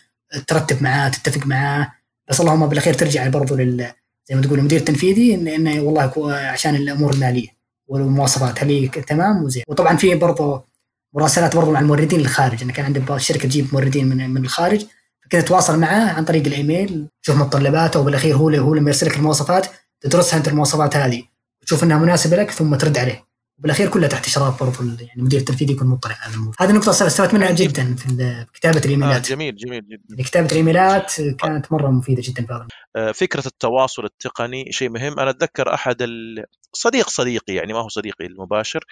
ترتب 0.48 0.84
معاه 0.84 1.10
تتفق 1.10 1.48
معاه. 1.48 1.92
بس 2.30 2.42
اللهم 2.42 2.68
بالاخير 2.68 2.94
ترجع 2.94 3.28
برضه 3.28 3.58
لل 3.58 3.92
زي 4.30 4.36
ما 4.36 4.42
تقول 4.42 4.60
المدير 4.60 4.80
التنفيذي 4.80 5.36
انه 5.36 5.56
إن 5.56 5.80
والله 5.80 6.34
عشان 6.34 6.76
الأمور 6.76 7.14
المالية 7.14 7.48
والمواصفات. 7.88 8.64
هل 8.64 8.90
تمام 9.08 9.44
وزين. 9.44 9.64
وطبعا 9.68 9.98
في 9.98 10.16
برضه 10.16 10.66
مراسلات 11.14 11.56
برضه 11.56 11.72
مع 11.72 11.80
الموردين 11.80 12.20
الخارج 12.20 12.64
أنا 12.64 12.72
كان 12.72 12.86
عندي 12.86 13.14
الشركة 13.14 13.44
تجيب 13.44 13.68
موردين 13.74 14.08
من 14.08 14.30
من 14.30 14.44
الخارج. 14.44 14.86
فكنت 15.22 15.44
أتواصل 15.44 15.80
معاه 15.80 16.14
عن 16.14 16.26
طريق 16.26 16.46
الإيميل. 16.46 17.08
تشوف 17.24 17.38
متطلباته 17.38 18.00
وبالأخير 18.00 18.36
هو 18.36 18.50
هو 18.50 18.74
لما 18.74 18.90
يرسل 18.90 19.08
لك 19.08 19.18
المواصفات. 19.18 19.68
تدرسها 20.02 20.38
أنت 20.38 20.48
المواصفات 20.48 20.96
هذه. 20.96 21.24
وتشوف 21.62 21.84
إنها 21.84 21.98
مناسبة 21.98 22.38
لك 22.38 22.52
ثم 22.52 22.76
ترد 22.76 22.98
عليه. 22.98 23.33
بالاخير 23.64 23.90
كلها 23.90 24.10
تحت 24.10 24.26
إشراف 24.26 24.64
برضو 24.64 24.84
يعني 24.84 25.12
المدير 25.18 25.40
التنفيذي 25.40 25.74
يكون 25.74 25.88
مطلع 25.88 26.18
على 26.22 26.34
الموضوع. 26.34 26.54
هذه 26.60 26.70
النقطه 26.70 26.90
أستفدت 26.90 27.34
منها 27.34 27.52
جدا 27.52 27.96
في 27.96 28.46
كتابة 28.54 28.82
الإيميلات. 28.86 29.26
آه 29.26 29.36
جميل 29.36 29.56
جميل 29.56 29.88
جدا. 29.88 30.04
يعني 30.10 30.24
كتابة 30.24 30.48
الإيميلات 30.52 31.14
كانت 31.40 31.72
مرة 31.72 31.92
مفيدة 31.92 32.22
جدا 32.26 32.46
فعلا. 32.46 32.68
آه 32.96 33.12
فكرة 33.12 33.48
التواصل 33.48 34.06
التقني 34.06 34.72
شيء 34.72 34.90
مهم. 34.90 35.20
أنا 35.20 35.30
أتذكر 35.30 35.74
أحد 35.74 35.98
صديق 36.74 37.10
صديقي 37.10 37.54
يعني 37.54 37.74
ما 37.74 37.80
هو 37.80 37.88
صديقي 37.88 38.26
المباشر 38.26 38.80
آه، 38.80 38.88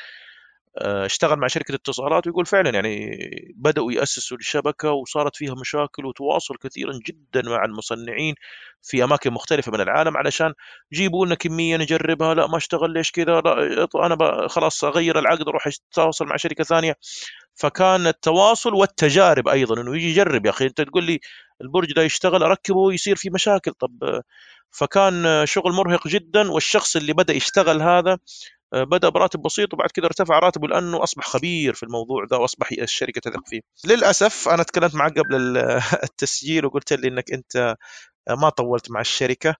اشتغل 0.78 1.40
مع 1.40 1.48
شركة 1.48 1.76
اتصالات 1.76 2.28
ويقول 2.28 2.46
فعلا 2.46 2.70
يعني 2.70 3.18
بدأوا 3.56 3.92
يأسسوا 3.92 4.38
الشبكه 4.38 4.92
وصارت 4.92 5.36
فيها 5.36 5.56
مشاكل 5.56 6.06
وتواصل 6.06 6.56
كثيرا 6.58 7.00
جدا 7.08 7.42
مع 7.50 7.66
المصنعين 7.66 8.36
في 8.82 9.04
أماكن 9.04 9.34
مختلفة 9.34 9.72
من 9.72 9.82
العالم 9.82 10.18
علشان 10.18 10.54
جيبوا 10.94 11.26
لنا 11.26 11.36
كمية 11.36 11.78
نجربها 11.78 12.34
لا 12.34 12.48
ما 12.48 12.58
اشتغل 12.58 12.94
ليش 12.94 13.12
كذا 13.12 13.42
لا 13.42 13.88
أنا 13.96 14.48
خلاص 14.48 14.84
أغير 14.84 15.20
العقد 15.20 15.48
أروح 15.48 15.68
أتواصل 15.92 16.26
مع 16.26 16.36
شركة 16.38 16.64
ثانية. 16.64 16.96
فكان 17.56 18.08
التواصل 18.08 18.74
والتجارب 18.74 19.48
أيضا 19.48 19.82
إنه 19.82 19.96
يجي 19.96 20.10
يجرب. 20.10 20.46
يا 20.46 20.52
أخي 20.52 20.66
أنت 20.66 20.82
تقول 20.82 21.04
لي 21.04 21.20
البرج 21.62 21.94
ده 21.94 22.02
يشتغل 22.04 22.44
أركبه 22.44 22.78
ويصير 22.80 23.16
في 23.16 23.30
مشاكل. 23.30 23.72
طب 23.72 24.22
فكان 24.72 25.46
شغل 25.46 25.74
مرهق 25.74 26.08
جدا 26.08 26.52
والشخص 26.52 26.96
اللي 26.96 27.14
بدأ 27.14 27.34
يشتغل 27.34 27.82
هذا 27.82 28.12
آه، 28.12 28.18
بدأ 28.74 29.10
براتب 29.10 29.42
بسيط 29.42 29.74
وبعد 29.74 29.90
كده 29.94 30.06
ارتفع 30.06 30.40
راتبه 30.40 30.68
لأنه 30.68 31.04
أصبح 31.04 31.28
خبير 31.28 31.74
في 31.74 31.84
الموضوع 31.84 32.26
ذا 32.32 32.38
وأصبح 32.38 32.70
الشركة 32.72 33.22
تثق 33.22 33.48
فيه. 33.48 33.62
للأسف 33.86 34.50
أنا 34.50 34.64
تكلمت 34.64 34.96
معك 34.96 35.20
قبل 35.20 35.58
التسجيل 36.10 36.66
وقلت 36.66 36.94
لي 36.94 37.08
إنك 37.08 37.32
أنت 37.32 37.76
ما 38.30 38.50
طولت 38.50 38.92
مع 38.92 39.02
الشركة 39.02 39.56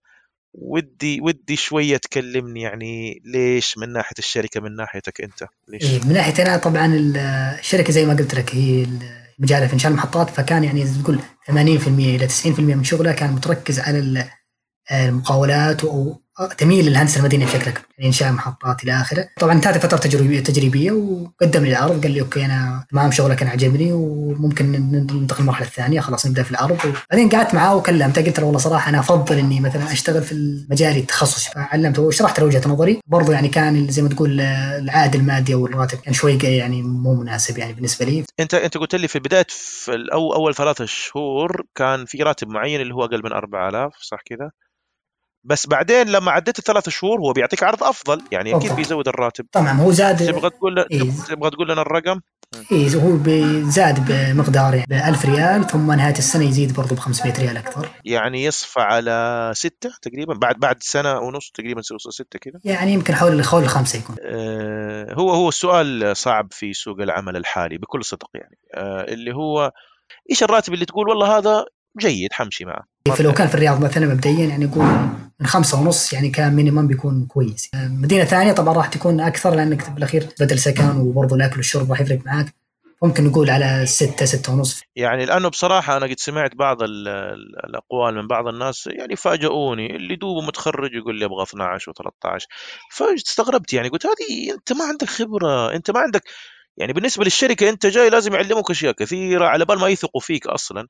ودي 0.54 1.20
ودي 1.20 1.56
شوية 1.56 1.96
تكلمني 1.96 2.62
يعني 2.62 3.22
ليش 3.24 3.78
من 3.78 3.92
ناحية 3.92 4.14
الشركة 4.18 4.60
من 4.60 4.76
ناحيتك 4.76 5.20
أنت 5.20 5.44
ليش؟ 5.68 5.82
إيه 5.82 6.00
من 6.04 6.12
ناحيه 6.12 6.42
أنا 6.42 6.56
طبعا 6.56 6.94
الشركة 7.58 7.92
زي 7.92 8.06
ما 8.06 8.14
قلت 8.14 8.34
لك 8.34 8.54
هي 8.54 8.86
مجالها 9.38 9.66
في 9.66 9.74
انشاء 9.74 9.92
المحطات 9.92 10.30
فكان 10.30 10.64
يعني 10.64 10.84
تقول 11.02 11.18
80% 11.50 11.52
إلى 11.52 12.28
90% 12.28 12.46
من 12.60 12.84
شغله 12.84 13.12
كان 13.12 13.32
متركز 13.32 13.80
على 13.80 14.28
المقاولات 14.92 15.84
تميل 16.46 16.84
للهندسه 16.86 17.18
المدنية 17.18 17.46
بشكل 17.46 17.70
اكبر 17.70 17.82
إنشاء 18.04 18.32
محطات 18.32 18.84
إلى 18.84 18.92
آخره. 19.00 19.28
طبعا 19.40 19.52
انتهت 19.52 19.86
فترة 19.86 19.98
تجريبيه 19.98 20.40
تجريبية 20.40 20.92
وقدم 20.92 21.64
لي 21.64 21.70
العرض 21.70 22.02
قال 22.02 22.10
لي 22.10 22.20
أوكي 22.20 22.44
أنا 22.44 22.84
تمام 22.90 23.10
شغلك 23.10 23.42
أنا 23.42 23.50
عجبني 23.50 23.92
وممكن 23.92 24.72
ننتقل 24.72 25.40
للمرحلة 25.40 25.66
الثانية. 25.66 26.00
خلاص 26.00 26.26
نبدأ 26.26 26.42
في 26.42 26.50
العرض 26.50 26.78
بعدين 27.10 27.28
قعدت 27.28 27.54
معاه 27.54 27.76
وكلمته. 27.76 28.22
قلت 28.22 28.38
له 28.40 28.44
والله 28.44 28.58
صراحة 28.58 28.88
أنا 28.88 29.00
أفضل 29.00 29.38
إني 29.38 29.60
مثلا 29.60 29.92
أشتغل 29.92 30.22
في 30.22 30.32
المجال 30.32 30.96
التخصصي. 30.96 31.50
فعلمته 31.50 32.02
وشرحت 32.02 32.40
له 32.40 32.46
وجهة 32.46 32.68
نظري. 32.68 33.00
برضه 33.06 33.32
يعني 33.32 33.48
كان 33.48 33.88
زي 33.88 34.02
ما 34.02 34.08
تقول 34.08 34.40
العائد 34.40 35.14
المادي 35.14 35.54
أو 35.54 35.66
الراتب 35.66 35.98
كان 35.98 36.14
شوي 36.14 36.38
يعني 36.42 36.82
مو 36.82 37.14
مناسب 37.14 37.58
يعني 37.58 37.72
بالنسبة 37.72 38.04
لي. 38.04 38.24
انت 38.40 38.54
أنت 38.54 38.76
قلت 38.76 38.94
لي 38.94 39.08
في 39.08 39.18
بداية 39.18 39.46
في 39.48 40.08
أول 40.12 40.54
ثلاثة 40.54 40.84
شهور 40.84 41.62
كان 41.74 42.04
في 42.04 42.22
راتب 42.22 42.48
معين 42.48 42.80
اللي 42.80 42.94
هو 42.94 43.04
أقل 43.04 43.22
من 43.24 43.32
4000 43.32 43.92
صح 44.00 44.18
كذا؟ 44.26 44.50
بس 45.44 45.66
بعدين 45.66 46.08
لما 46.08 46.30
عديت 46.30 46.58
الثلاث 46.58 46.88
شهور 46.88 47.20
هو 47.20 47.32
بيعطيك 47.32 47.62
عرض 47.62 47.84
أفضل 47.84 48.22
يعني 48.32 48.56
أكيد 48.56 48.72
بيزود 48.72 49.08
الراتب. 49.08 49.46
طبعا 49.52 49.72
هو 49.72 49.92
زاد 49.92 50.26
تبغى 50.26 50.50
تقول 50.50 50.78
إيه؟ 50.78 51.10
تبغى 51.28 51.50
تقول 51.50 51.68
لنا 51.68 51.82
الرقم؟ 51.82 52.20
اي 52.72 52.96
هو 52.96 53.18
زاد 53.70 54.04
بمقدار 54.08 54.84
ب 54.88 54.92
1000 54.92 55.24
ريال 55.26 55.66
ثم 55.66 55.92
نهاية 55.92 56.18
السنة 56.18 56.44
يزيد 56.44 56.74
برضه 56.74 56.96
ب 56.96 56.98
500 56.98 57.34
ريال 57.38 57.56
أكثر. 57.56 57.88
يعني 58.04 58.44
يصفى 58.44 58.80
على 58.80 59.50
ستة 59.54 59.90
تقريبا؟ 60.02 60.34
بعد 60.34 60.56
بعد 60.58 60.82
سنة 60.82 61.18
ونص 61.18 61.50
تقريبا 61.54 61.82
يوصل 61.90 62.12
ستة 62.12 62.38
كذا؟ 62.38 62.60
يعني 62.64 62.92
يمكن 62.92 63.14
حول 63.14 63.44
حول 63.44 63.62
الخمسه 63.62 63.98
يكون. 63.98 64.16
آه 64.22 65.14
هو 65.14 65.30
هو 65.30 65.48
السؤال 65.48 66.16
صعب 66.16 66.48
في 66.50 66.72
سوق 66.72 67.00
العمل 67.00 67.36
الحالي 67.36 67.78
بكل 67.78 68.04
صدق 68.04 68.30
يعني. 68.34 68.58
آه 68.74 69.12
اللي 69.12 69.34
هو 69.34 69.72
إيش 70.30 70.42
الراتب 70.42 70.74
اللي 70.74 70.84
تقول 70.84 71.08
والله 71.08 71.38
هذا 71.38 71.64
جيد 71.98 72.32
حمشي 72.32 72.64
معه. 72.64 72.91
فلو 73.08 73.32
كان 73.32 73.48
في 73.48 73.54
الرياض 73.54 73.84
مثلا 73.84 74.06
مبدئيا 74.06 74.46
يعني 74.46 74.64
يقول 74.64 74.84
من 75.40 75.46
خمسة 75.46 75.80
ونص 75.80 76.12
يعني 76.12 76.30
كان 76.30 76.54
minimum 76.54 76.86
بيكون 76.86 77.26
كويس. 77.26 77.70
مدينة 77.74 78.24
ثانية 78.24 78.52
طبعا 78.52 78.74
راح 78.74 78.86
تكون 78.86 79.20
أكثر 79.20 79.54
لأنك 79.54 79.90
بالأخير 79.90 80.28
بدل 80.40 80.58
سكن 80.58 80.96
وبرضه 80.96 81.36
الأكل 81.36 81.56
والشرب 81.56 81.90
راح 81.90 82.00
يفرق 82.00 82.18
معاك. 82.26 82.54
ممكن 83.02 83.24
نقول 83.24 83.50
على 83.50 83.86
ستة 83.86 84.26
ستة 84.26 84.52
ونص. 84.52 84.82
يعني 84.96 85.24
لأنه 85.24 85.48
بصراحة 85.48 85.96
أنا 85.96 86.06
قد 86.06 86.14
سمعت 86.18 86.56
بعض 86.56 86.82
الأقوال 86.82 88.14
من 88.14 88.26
بعض 88.26 88.48
الناس 88.48 88.88
يعني 88.92 89.16
فاجئوني 89.16 89.96
اللي 89.96 90.16
دوبه 90.16 90.46
متخرج 90.46 90.94
يقول 90.94 91.18
لي 91.18 91.24
أبغى 91.24 91.42
12 91.42 91.92
و13 91.92 92.38
فاستغربت 92.90 93.72
يعني 93.72 93.88
قلت 93.88 94.06
هذه 94.06 94.54
أنت 94.54 94.72
ما 94.72 94.84
عندك 94.84 95.08
خبرة 95.08 95.74
أنت 95.74 95.90
ما 95.90 96.00
عندك 96.00 96.22
يعني 96.76 96.92
بالنسبة 96.92 97.24
للشركة 97.24 97.68
أنت 97.68 97.86
جاي 97.86 98.10
لازم 98.10 98.34
يعلموك 98.34 98.70
أشياء 98.70 98.92
كثيرة 98.92 99.46
على 99.46 99.64
بال 99.64 99.78
ما 99.78 99.88
يثقوا 99.88 100.20
فيك 100.20 100.46
أصلا. 100.46 100.86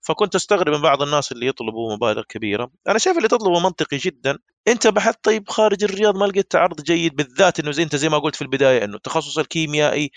فكنت 0.00 0.34
أستغرب 0.34 0.74
من 0.74 0.82
بعض 0.82 1.02
الناس 1.02 1.32
اللي 1.32 1.46
يطلبوا 1.46 1.94
مبالغ 1.94 2.22
كبيرة. 2.28 2.70
أنا 2.88 2.98
شايف 2.98 3.16
اللي 3.16 3.28
تطلبه 3.28 3.60
منطقي 3.60 3.96
جدا. 3.96 4.38
أنت 4.68 4.86
بحثت 4.86 5.24
طيب 5.24 5.48
خارج 5.48 5.84
الرياض 5.84 6.16
ما 6.16 6.24
لقيت 6.24 6.56
عرض 6.56 6.82
جيد 6.82 7.16
بالذات 7.16 7.60
إنه 7.60 7.70
زي 7.70 7.82
أنت 7.82 7.96
زي 7.96 8.08
ما 8.08 8.18
قلت 8.18 8.34
في 8.34 8.42
البداية 8.42 8.84
إنه 8.84 8.96
التخصص 8.96 9.38
الكيميائي 9.38 10.10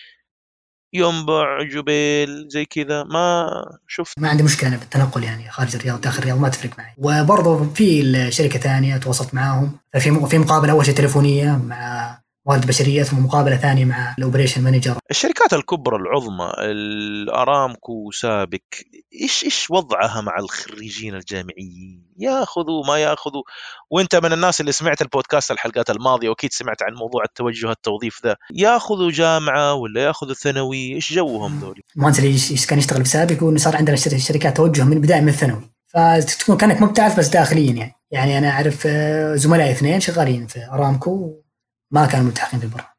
ينبع 0.93 1.63
جبيل 1.63 2.47
زي 2.47 2.65
كذا. 2.65 3.03
ما 3.03 3.49
شفت. 3.87 4.19
ما 4.19 4.29
عندي 4.29 4.43
مشكلة 4.43 4.77
بالتنقل 4.77 5.23
يعني 5.23 5.51
خارج 5.51 5.75
الرياض 5.75 6.01
داخل 6.01 6.19
الرياض 6.19 6.39
ما 6.39 6.49
تفرق 6.49 6.71
معي. 6.77 6.93
وبرضه 6.97 7.73
في 7.73 8.03
شركه 8.31 8.59
ثانية 8.59 8.97
تواصلت 8.97 9.33
معاهم. 9.33 9.79
ففي 9.93 10.27
في 10.29 10.37
مقابلة 10.37 10.71
أول 10.71 10.85
شيء 10.85 10.95
تليفونية 10.95 11.57
مع 11.65 12.19
موارد 12.49 12.67
بشرية 12.67 13.03
ثم 13.03 13.25
مقابلة 13.25 13.57
ثانية 13.57 13.85
مع 13.85 14.15
ال 14.17 14.22
operation 14.22 14.61
manager 14.61 14.97
الشركات 15.11 15.53
الكبرى 15.53 15.95
العظمى 15.95 16.51
الأرامكو 16.59 18.11
سابك 18.11 18.85
إيش 19.21 19.43
إيش 19.43 19.71
وضعها 19.71 20.21
مع 20.21 20.39
الخريجين 20.39 21.15
الجامعيين؟ 21.15 22.09
ياخذوا 22.17 22.87
ما 22.87 22.97
ياخذوا. 22.97 23.43
وأنت 23.89 24.15
من 24.15 24.33
الناس 24.33 24.61
اللي 24.61 24.71
سمعت 24.71 25.01
البودكاست 25.01 25.51
الحلقات 25.51 25.89
الماضية 25.89 26.29
وأكيد 26.29 26.53
سمعت 26.53 26.83
عن 26.83 26.93
موضوع 26.93 27.23
التوجه 27.23 27.71
التوظيف 27.71 28.19
ذا. 28.25 28.35
ياخذوا 28.53 29.11
جامعة 29.11 29.73
ولا 29.73 30.03
ياخذوا 30.03 30.33
ثانوي 30.33 30.93
إيش 30.93 31.13
جوهم 31.13 31.59
ذولي؟ 31.59 31.81
المهندس 31.95 32.19
اللي 32.19 32.65
كان 32.67 32.79
يشتغل 32.79 33.03
في 33.03 33.09
سابك 33.09 33.31
يقول 33.31 33.59
صار 33.59 33.75
عندنا 33.75 33.95
شركات 33.95 34.57
توجه 34.57 34.83
من 34.83 34.93
البداية 34.93 35.21
من 35.21 35.29
الثانوي. 35.29 35.71
فتكون 35.87 36.57
كأنك 36.57 36.81
مبتعث 36.81 37.19
بس 37.19 37.27
داخليا 37.27 37.73
يعني. 37.73 37.95
يعني 38.11 38.37
أنا 38.37 38.49
أعرف 38.49 38.83
آه، 38.87 39.35
زملائي 39.35 39.71
اثنين 39.71 39.99
شغالين 39.99 40.47
في 40.47 40.59
أرامكو 40.73 41.41
ما 41.91 42.05
كانوا 42.05 42.25
ملتحقين 42.25 42.59
بالبرنامج 42.59 42.89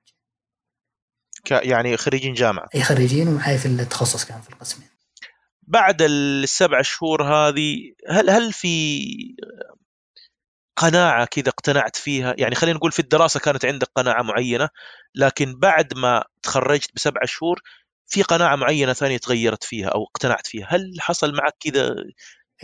يعني 1.50 1.96
خريجين 1.96 2.34
جامعة. 2.34 2.68
أي 2.74 2.82
خريجين 2.82 3.28
ومعي 3.28 3.58
في 3.58 3.66
التخصص 3.66 4.24
كان 4.24 4.40
في 4.40 4.50
القسم 4.50 4.82
بعد 5.62 6.02
السبع 6.02 6.82
شهور 6.82 7.22
هذه 7.22 7.76
هل 8.08 8.30
هل 8.30 8.52
في 8.52 9.36
قناعة 10.76 11.24
كذا 11.24 11.48
اقتنعت 11.48 11.96
فيها؟ 11.96 12.34
يعني 12.38 12.54
خلينا 12.54 12.76
نقول 12.76 12.92
في 12.92 12.98
الدراسة 12.98 13.40
كانت 13.40 13.64
عندك 13.64 13.88
قناعة 13.94 14.22
معينة 14.22 14.68
لكن 15.14 15.58
بعد 15.58 15.94
ما 15.96 16.24
تخرجت 16.42 16.90
بسبع 16.94 17.20
شهور 17.24 17.60
في 18.06 18.22
قناعة 18.22 18.56
معينة 18.56 18.92
ثانية 18.92 19.18
تغيرت 19.18 19.64
فيها 19.64 19.88
أو 19.88 20.04
اقتنعت 20.04 20.46
فيها. 20.46 20.66
هل 20.70 20.96
حصل 21.00 21.34
معك 21.34 21.54
كذا؟ 21.60 21.94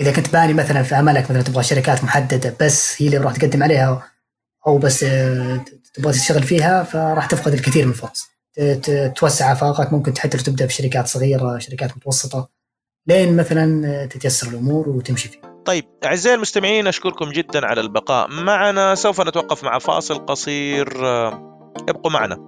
إذا 0.01 0.13
كنت 0.13 0.33
باني 0.33 0.55
مثلا 0.55 0.83
في 0.83 0.95
املك 0.95 1.25
مثلا 1.25 1.43
تبغى 1.43 1.63
شركات 1.63 2.05
محددة 2.05 2.57
بس 2.61 3.03
هي 3.03 3.07
اللي 3.07 3.19
راح 3.19 3.37
تقدم 3.37 3.63
عليها 3.63 4.13
أو 4.67 4.79
بس 4.79 5.05
آه، 5.05 5.65
تبغى 5.97 6.13
تشتغل 6.13 6.43
فيها 6.43 6.83
فراح 6.83 7.27
تفقد 7.27 7.53
الكثير 7.53 7.85
من 7.85 7.91
الفرص 7.91 8.27
توسع 9.17 9.53
افاقك 9.53 9.93
ممكن 9.93 10.19
حتى 10.19 10.39
تبدأ 10.39 10.67
في 10.67 10.73
شركات 10.73 11.07
صغيرة 11.07 11.59
شركات 11.59 11.97
متوسطة 11.97 12.49
لين 13.07 13.37
مثلا 13.37 14.07
تتيسر 14.07 14.49
الأمور 14.49 14.89
وتمشي 14.89 15.29
فيها. 15.29 15.63
طيب 15.65 15.85
أعزائي 16.05 16.37
المستمعين 16.37 16.87
أشكركم 16.87 17.31
جدا 17.31 17.67
على 17.67 17.81
البقاء 17.81 18.31
معنا 18.31 18.95
سوف 18.95 19.21
نتوقف 19.21 19.65
مع 19.65 19.79
فاصل 19.79 20.27
قصير 20.27 21.07
آه، 21.07 21.73
ابقوا 21.89 22.11
معنا. 22.11 22.47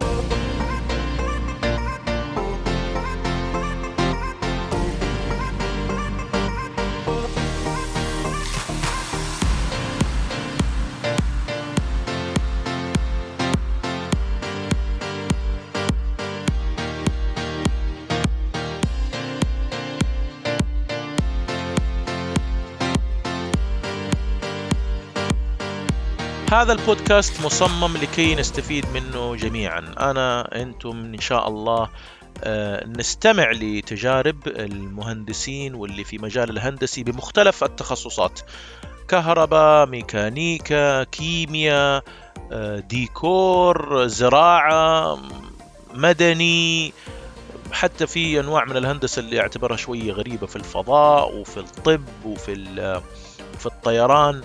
هذا 26.52 26.72
البودكاست 26.72 27.44
مصمم 27.44 27.96
لكي 27.96 28.34
نستفيد 28.34 28.86
منه 28.94 29.36
جميعا. 29.36 29.78
أنا 29.78 30.60
أنتم 30.62 30.90
إن 31.14 31.20
شاء 31.20 31.48
الله 31.48 31.88
آه، 32.44 32.86
نستمع 32.86 33.50
لتجارب 33.50 34.36
المهندسين 34.46 35.74
واللي 35.74 36.04
في 36.04 36.18
مجال 36.18 36.50
الهندسي 36.50 37.02
بمختلف 37.02 37.64
التخصصات. 37.64 38.40
كهرباء 39.08 39.86
ميكانيكا 39.86 41.04
كيمياء 41.04 42.04
آه، 42.52 42.78
ديكور 42.78 44.06
زراعة 44.06 45.18
مدني 45.94 46.92
حتى 47.72 48.06
في 48.06 48.40
أنواع 48.40 48.64
من 48.64 48.76
الهندسة 48.76 49.20
اللي 49.20 49.40
أعتبرها 49.40 49.76
شوية 49.76 50.12
غريبة 50.12 50.46
في 50.46 50.56
الفضاء 50.56 51.34
وفي 51.34 51.56
الطب 51.56 52.04
وفي 52.24 52.54
في 53.58 53.66
الطيران. 53.66 54.42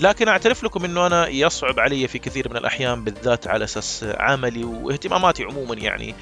لكن 0.00 0.28
أعترف 0.28 0.64
لكم 0.64 0.84
إنه 0.84 1.06
أنا 1.06 1.28
يصعب 1.28 1.80
علي 1.80 2.08
في 2.08 2.18
كثير 2.18 2.48
من 2.50 2.56
الأحيان 2.56 3.04
بالذات 3.04 3.46
على 3.46 3.64
أساس 3.64 4.04
عملي 4.18 4.64
واهتماماتي 4.64 5.44
عموما 5.44 5.74
يعني. 5.74 6.14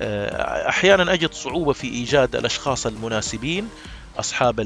آه، 0.00 0.68
أحيانا 0.68 1.12
أجد 1.12 1.32
صعوبة 1.32 1.72
في 1.72 1.86
إيجاد 1.86 2.36
الأشخاص 2.36 2.86
المناسبين 2.86 3.68
أصحاب 4.18 4.60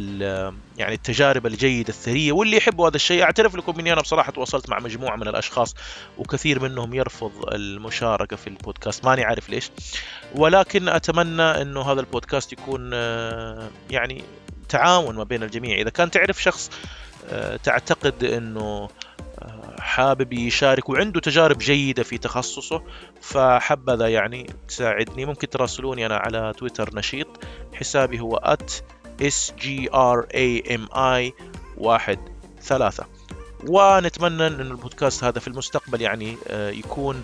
يعني 0.78 0.94
التجارب 0.94 1.46
الجيدة 1.46 1.88
الثرية 1.88 2.32
واللي 2.32 2.56
يحبوا 2.56 2.88
هذا 2.88 2.96
الشيء. 2.96 3.22
أعترف 3.22 3.56
لكم 3.56 3.78
إني 3.78 3.92
أنا 3.92 4.00
بصراحة 4.00 4.32
تواصلت 4.32 4.68
مع 4.68 4.78
مجموعة 4.78 5.16
من 5.16 5.28
الأشخاص 5.28 5.74
وكثير 6.18 6.62
منهم 6.62 6.94
يرفض 6.94 7.32
المشاركة 7.52 8.36
في 8.36 8.46
البودكاست. 8.46 9.04
ماني 9.04 9.24
عارف 9.24 9.50
ليش. 9.50 9.70
ولكن 10.34 10.88
أتمنى 10.88 11.42
إنه 11.42 11.92
هذا 11.92 12.00
البودكاست 12.00 12.52
يكون 12.52 12.90
آه، 12.94 13.70
يعني 13.90 14.24
تعاون 14.68 15.14
ما 15.14 15.24
بين 15.24 15.42
الجميع. 15.42 15.80
إذا 15.80 15.90
كان 15.90 16.10
تعرف 16.10 16.42
شخص 16.42 16.70
آه، 16.70 16.98
تعتقد 17.62 18.24
إنه 18.24 18.88
آه، 19.38 19.76
حابب 19.80 20.32
يشارك 20.32 20.88
وعنده 20.88 21.20
تجارب 21.20 21.58
جيدة 21.58 22.02
في 22.02 22.18
تخصصه 22.18 22.82
فحبذا 23.20 24.08
يعني 24.08 24.50
تساعدني. 24.68 25.24
ممكن 25.24 25.48
تراسلوني 25.48 26.06
أنا 26.06 26.16
على 26.16 26.52
تويتر 26.58 26.90
نشيط. 26.94 27.26
حسابي 27.74 28.20
هو 28.20 28.56
at 28.56 28.72
sgrami 29.24 30.78
واحد 31.76 32.18
ثلاثة. 32.62 33.06
ونتمنى 33.66 34.46
إن 34.46 34.60
البودكاست 34.60 35.24
هذا 35.24 35.40
في 35.40 35.48
المستقبل 35.48 36.02
يعني 36.02 36.36
آه، 36.48 36.70
يكون 36.70 37.22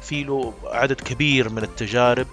في 0.00 0.24
له 0.24 0.54
عدد 0.64 1.00
كبير 1.00 1.48
من 1.48 1.62
التجارب. 1.62 2.26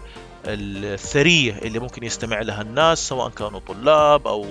الثرية 0.46 1.58
اللي 1.58 1.80
ممكن 1.80 2.04
يستمع 2.04 2.42
لها 2.42 2.62
الناس 2.62 3.08
سواء 3.08 3.30
كانوا 3.30 3.60
طلاب 3.68 4.28
أو 4.28 4.46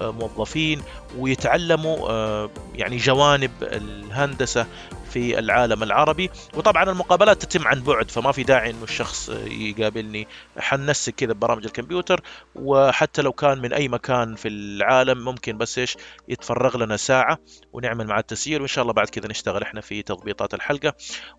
آه، 0.00 0.10
موظفين 0.10 0.82
ويتعلموا 1.18 2.10
آه، 2.10 2.50
يعني 2.74 2.96
جوانب 2.96 3.50
الهندسة. 3.62 4.66
في 5.14 5.38
العالم 5.38 5.82
العربي. 5.82 6.30
وطبعا 6.54 6.82
المقابلات 6.90 7.42
تتم 7.44 7.68
عن 7.68 7.82
بعد 7.82 8.10
فما 8.10 8.32
في 8.32 8.42
داعي 8.42 8.70
إنه 8.70 8.84
الشخص 8.84 9.28
يقابلني. 9.46 10.28
حنسك 10.58 11.14
كذا 11.14 11.32
ببرامج 11.32 11.64
الكمبيوتر 11.64 12.20
وحتى 12.54 13.22
لو 13.22 13.32
كان 13.32 13.58
من 13.58 13.72
أي 13.72 13.88
مكان 13.88 14.34
في 14.34 14.48
العالم 14.48 15.24
ممكن 15.24 15.58
بس 15.58 15.78
إيش 15.78 15.96
يتفرغ 16.28 16.76
لنا 16.76 16.96
ساعة 16.96 17.38
ونعمل 17.72 18.06
مع 18.06 18.18
التسجيل 18.18 18.60
وإن 18.60 18.68
شاء 18.68 18.82
الله 18.82 18.92
بعد 18.92 19.08
كذا 19.08 19.28
نشتغل 19.28 19.62
إحنا 19.62 19.80
في 19.80 20.02
تضبيطات 20.02 20.54
الحلقة. 20.54 20.94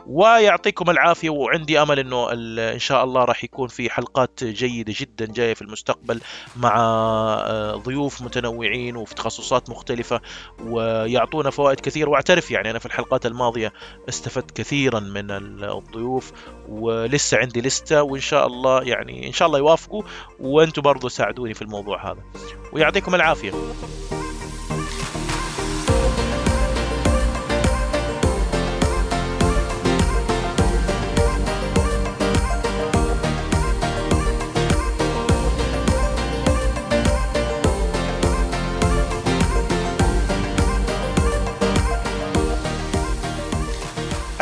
ويعطيكم 0.05 0.89
العافية 0.89 1.29
وعندي 1.29 1.81
أمل 1.81 1.99
إنه 1.99 2.31
إن 2.73 2.79
شاء 2.79 3.03
الله 3.03 3.23
راح 3.23 3.43
يكون 3.43 3.67
في 3.67 3.89
حلقات 3.89 4.43
جيدة 4.43 4.93
جدا 4.99 5.25
جاية 5.25 5.53
في 5.53 5.61
المستقبل 5.61 6.21
مع 6.55 6.75
آه، 6.77 7.75
ضيوف 7.75 8.21
متنوعين 8.21 8.95
وفي 8.95 9.15
تخصصات 9.15 9.69
مختلفة 9.69 10.21
ويعطونا 10.59 11.49
فوائد 11.49 11.79
كثير 11.79 12.09
وأعترف 12.09 12.51
يعني 12.51 12.69
أنا 12.71 12.79
في 12.79 12.85
الحلقات 12.85 13.25
الماضية 13.25 13.64
استفدت 14.09 14.51
كثيرا 14.51 14.99
من 14.99 15.31
الضيوف 15.31 16.31
ولسه 16.69 17.37
عندي 17.37 17.61
لستة 17.61 18.03
وإن 18.03 18.21
شاء 18.21 18.47
الله 18.47 18.83
يعني 18.83 19.27
إن 19.27 19.33
شاء 19.33 19.47
الله 19.47 19.59
يوافقوا 19.59 20.03
وأنتم 20.39 20.81
برضو 20.81 21.07
ساعدوني 21.07 21.53
في 21.53 21.61
الموضوع 21.61 22.11
هذا. 22.11 22.21
ويعطيكم 22.73 23.15
العافية. 23.15 23.51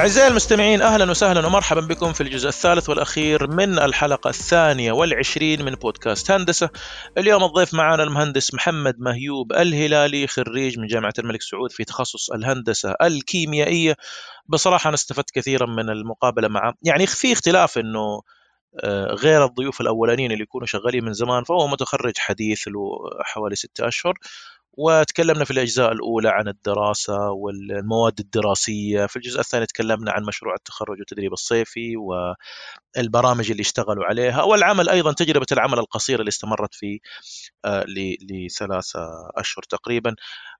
أعزائي 0.03 0.27
المستمعين 0.27 0.81
أهلا 0.81 1.11
وسهلا 1.11 1.47
ومرحبا 1.47 1.81
بكم 1.81 2.13
في 2.13 2.21
الجزء 2.21 2.49
الثالث 2.49 2.89
والأخير 2.89 3.47
من 3.47 3.79
الحلقة 3.79 4.29
الثانية 4.29 4.91
والعشرين 4.91 5.65
من 5.65 5.75
بودكاست 5.75 6.31
هندسة. 6.31 6.69
اليوم 7.17 7.43
الضيف 7.43 7.73
معنا 7.73 8.03
المهندس 8.03 8.53
محمد 8.53 8.95
مهيوب 8.99 9.53
الهلالي 9.53 10.27
خريج 10.27 10.79
من 10.79 10.87
جامعة 10.87 11.13
الملك 11.19 11.41
سعود 11.41 11.71
في 11.71 11.83
تخصص 11.83 12.31
الهندسة 12.31 12.95
الكيميائية. 13.01 13.95
بصراحة 14.47 14.87
أنا 14.87 14.95
استفدت 14.95 15.31
كثيرا 15.31 15.65
من 15.65 15.89
المقابلة 15.89 16.47
معه 16.47 16.73
يعني 16.81 17.07
في 17.07 17.31
اختلاف 17.33 17.77
أنه 17.77 18.21
آه، 18.83 19.05
غير 19.05 19.45
الضيوف 19.45 19.81
الأولانيين 19.81 20.31
اللي 20.31 20.43
يكونوا 20.43 20.67
شغالين 20.67 21.05
من 21.05 21.13
زمان 21.13 21.43
فهو 21.43 21.67
متخرج 21.67 22.17
حديث 22.17 22.67
له 22.67 22.89
حوالي 23.21 23.55
ستة 23.55 23.87
أشهر. 23.87 24.13
وتكلمنا 24.77 25.45
في 25.45 25.51
الأجزاء 25.51 25.91
الأولى 25.91 26.29
عن 26.29 26.47
الدراسة 26.47 27.31
والمواد 27.31 28.19
الدراسية. 28.19 29.05
في 29.05 29.15
الجزء 29.15 29.39
الثاني 29.39 29.65
تكلمنا 29.65 30.11
عن 30.11 30.23
مشروع 30.25 30.55
التخرج 30.55 30.97
والتدريب 30.99 31.33
الصيفي 31.33 31.95
والبرامج 32.97 33.51
اللي 33.51 33.61
اشتغلوا 33.61 34.05
عليها 34.05 34.43
والعمل 34.43 34.89
أيضا 34.89 35.13
تجربة 35.13 35.45
العمل 35.51 35.79
القصيرة 35.79 36.19
اللي 36.19 36.29
استمرت 36.29 36.75
في 36.75 36.99
آه، 37.65 37.85
لثلاثة 38.31 38.99
أشهر 39.37 39.63
تقريبا. 39.63 40.15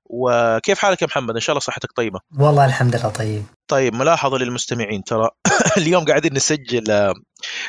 وكيف 0.06 0.78
حالك 0.78 1.02
يا 1.02 1.06
محمد؟ 1.06 1.34
إن 1.34 1.40
شاء 1.40 1.52
الله 1.52 1.60
صحتك 1.60 1.92
طيبة. 1.92 2.20
والله 2.38 2.66
الحمد 2.66 2.96
لله 2.96 3.08
طيب. 3.08 3.44
طيب 3.68 3.94
ملاحظة 3.94 4.38
للمستمعين 4.38 5.04
ترى 5.04 5.28
اليوم 5.78 6.04
قاعدين 6.04 6.34
نسجل 6.34 6.90
آه، 6.90 7.14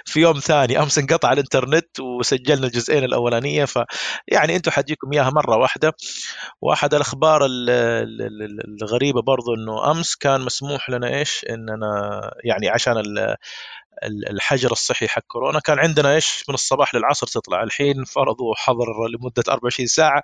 في 0.05 0.19
يوم 0.19 0.39
ثاني. 0.39 0.79
أمس 0.79 0.97
انقطع 0.97 1.31
الإنترنت 1.33 1.99
وسجلنا 1.99 2.67
الجزئين 2.67 3.03
الأولانية 3.03 3.65
فيعني 3.65 4.55
أنتم 4.55 4.71
حجيكم 4.71 5.13
إياها 5.13 5.29
مرة 5.29 5.57
واحدة. 5.57 5.93
واحد 6.61 6.93
الأخبار 6.93 7.41
الغريبة 8.81 9.21
برضو 9.21 9.55
إنه 9.55 9.91
أمس 9.91 10.15
كان 10.15 10.41
مسموح 10.41 10.89
لنا 10.89 11.07
إيش؟ 11.07 11.45
إننا 11.49 12.21
يعني 12.43 12.69
عشان 12.69 13.03
الحجر 14.03 14.71
الصحي 14.71 15.07
حق 15.07 15.21
كورونا. 15.27 15.59
كان 15.59 15.79
عندنا 15.79 16.15
إيش؟ 16.15 16.43
من 16.49 16.55
الصباح 16.55 16.95
للعصر 16.95 17.27
تطلع. 17.27 17.63
الحين 17.63 18.03
فرضوا 18.03 18.55
حظر 18.55 19.07
لمدة 19.07 19.43
24 19.49 19.87
ساعة. 19.87 20.23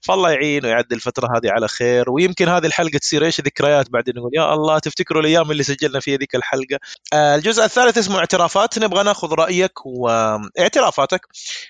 فالله 0.00 0.30
يعين 0.30 0.66
ويعدي 0.66 0.94
الفترة 0.94 1.28
هذه 1.36 1.50
على 1.50 1.68
خير. 1.68 2.10
ويمكن 2.10 2.48
هذه 2.48 2.66
الحلقة 2.66 2.98
تصير 2.98 3.24
إيش؟ 3.24 3.40
ذكريات 3.40 3.90
بعدين 3.90 4.14
نقول 4.16 4.30
يا 4.34 4.54
الله 4.54 4.78
تفتكروا 4.78 5.22
الأيام 5.22 5.50
اللي 5.50 5.62
سجلنا 5.62 6.00
فيها 6.00 6.18
ذيك 6.18 6.34
الحلقة؟ 6.34 6.78
آه، 7.12 7.34
الجزء 7.36 7.64
الثالث 7.64 7.98
اسمه 7.98 8.18
اعترافات. 8.18 8.78
نبغى 8.78 9.04
ناخذ 9.04 9.32
رأيك 9.34 9.86
واعترافاتك 9.86 11.26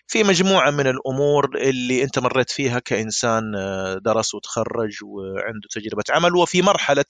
في 0.06 0.22
مجموعة 0.24 0.70
من 0.70 0.86
الأمور 0.86 1.50
اللي 1.56 2.02
أنت 2.04 2.18
مريت 2.18 2.50
فيها 2.50 2.78
كإنسان 2.78 3.54
آه، 3.56 3.94
درس 4.04 4.34
وتخرج 4.34 4.98
وعنده 5.04 5.68
تجربة 5.70 6.04
عمل 6.10 6.36
وفي 6.36 6.62
مرحلة 6.62 7.04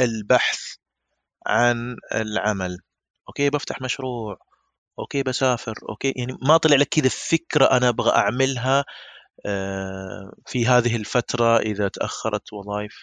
البحث 0.00 0.60
عن 1.46 1.96
العمل. 2.14 2.78
okay 3.28 3.50
بفتح 3.50 3.82
مشروع 3.82 4.38
okay 4.98 5.22
بسافر 5.22 5.74
okay 5.88 6.12
يعني 6.16 6.38
ما 6.42 6.56
طلع 6.56 6.76
لك 6.76 6.88
كذا 6.88 7.08
فكرة 7.08 7.64
أنا 7.64 7.88
أبغى 7.88 8.10
أعملها 8.10 8.84
آه، 9.46 10.32
في 10.46 10.66
هذه 10.66 10.96
الفترة 10.96 11.58
إذا 11.58 11.88
تأخرت 11.88 12.52
وظائف 12.52 12.94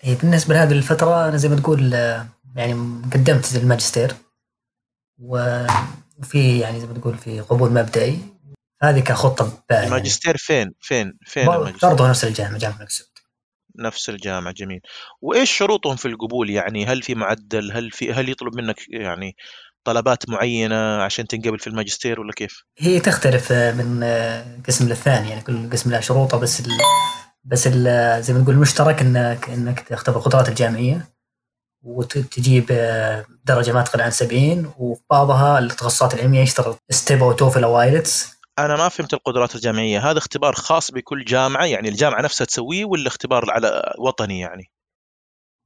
هي 0.00 0.14
بالنسبة 0.14 0.54
لهذه 0.54 0.72
الفترة 0.72 1.28
أنا 1.28 1.36
زي 1.36 1.48
ما 1.48 1.56
تقول 1.56 1.94
آه، 1.94 2.26
يعني 2.56 2.72
قدمت 3.12 3.56
الماجستير 3.56 4.14
وفي 5.18 6.58
يعني 6.58 6.80
زي 6.80 6.86
ما 6.86 6.94
تقول 6.94 7.18
في 7.18 7.40
قبول 7.40 7.70
مبدئي 7.70 8.18
هذه 8.82 9.00
كخطة 9.00 9.64
يعني. 9.70 9.86
الماجستير 9.86 10.36
فين؟ 10.36 10.74
فين؟ 10.80 11.18
فين 11.26 11.46
برضه 11.82 12.10
نفس 12.10 12.24
الجامعة 12.24 12.58
جامعة 12.58 12.88
سعود 12.88 13.11
نفس 13.78 14.08
الجامعة 14.08 14.52
جميل. 14.52 14.80
وإيش 15.20 15.50
شروطهم 15.50 15.96
في 15.96 16.08
القبول؟ 16.08 16.50
يعني 16.50 16.86
هل 16.86 17.02
في 17.02 17.14
معدل؟ 17.14 17.72
هل 17.72 17.90
في 17.90 18.12
هل 18.12 18.28
يطلب 18.28 18.54
منك 18.54 18.76
يعني 18.88 19.36
طلبات 19.84 20.28
معينة 20.28 21.02
عشان 21.02 21.26
تنقبل 21.26 21.58
في 21.58 21.66
الماجستير 21.66 22.20
ولا 22.20 22.32
كيف؟ 22.32 22.62
هي 22.78 23.00
تختلف 23.00 23.52
من 23.52 24.04
قسم 24.66 24.88
للثاني. 24.88 25.30
يعني 25.30 25.40
كل 25.42 25.70
قسم 25.70 25.90
له 25.90 26.00
شروطه 26.00 26.38
بس 26.38 26.60
ال 26.60 26.66
بس 27.44 27.66
ال 27.66 28.22
زي 28.22 28.32
ما 28.32 28.40
نقول 28.40 28.54
المشترك 28.54 29.00
إنك 29.00 29.50
إنك 29.50 29.80
تختبر 29.80 30.16
القدرات 30.16 30.48
الجامعية 30.48 31.12
وتجيب 31.82 32.66
درجة 33.44 33.72
ما 33.72 33.82
تقل 33.82 34.00
عن 34.00 34.10
70 34.10 34.72
وفي 34.78 35.02
بعضها 35.10 35.58
التخصصات 35.58 36.14
العلمية 36.14 36.40
يشترط 36.40 36.78
STEP 36.90 37.22
أو 37.22 37.32
توفل 37.32 37.64
أو 37.64 37.80
IELTS 37.80 38.31
أنا 38.58 38.76
ما 38.76 38.88
فهمت 38.88 39.14
القدرات 39.14 39.54
الجامعية 39.54 40.10
هذا 40.10 40.18
اختبار 40.18 40.54
خاص 40.54 40.90
بكل 40.90 41.24
جامعة 41.24 41.64
يعني 41.64 41.88
الجامعة 41.88 42.20
نفسها 42.22 42.44
تسويه 42.44 42.84
ولا 42.84 43.08
اختبار 43.08 43.50
على 43.50 43.94
وطني 43.98 44.40
يعني 44.40 44.70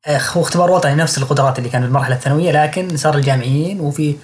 هو 0.08 0.40
اختبار 0.40 0.70
وطني 0.70 0.94
نفس 0.94 1.18
القدرات 1.18 1.58
اللي 1.58 1.70
كان 1.70 1.82
في 1.82 1.88
المرحلة 1.88 2.16
الثانوية 2.16 2.50
لكن 2.50 2.96
صار 2.96 3.14
الجامعيين 3.14 3.80
وفي 3.80 4.16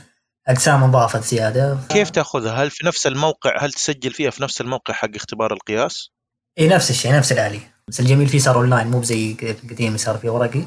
اقسام 0.48 0.84
انضافت 0.84 1.24
زيادة 1.24 1.76
ف... 1.76 1.92
كيف 1.92 2.10
تأخذها؟ 2.10 2.52
هل 2.52 2.70
في 2.70 2.86
نفس 2.86 3.06
الموقع 3.06 3.64
هل 3.64 3.72
تسجل 3.72 4.10
فيها 4.12 4.30
في 4.30 4.42
نفس 4.42 4.60
الموقع 4.60 4.94
حق 4.94 5.10
اختبار 5.14 5.52
القياس؟ 5.52 6.10
اي 6.58 6.68
نفس 6.68 6.90
الشيء 6.90 7.12
نفس 7.12 7.32
الآلية 7.32 7.74
بس 7.88 8.00
الجميل 8.00 8.28
فيه 8.28 8.38
صار 8.38 8.56
أونلاين 8.56 8.86
مو 8.86 9.02
زي 9.02 9.36
القديم 9.42 9.96
صار 9.96 10.18
فيه 10.18 10.30
ورقي 10.30 10.64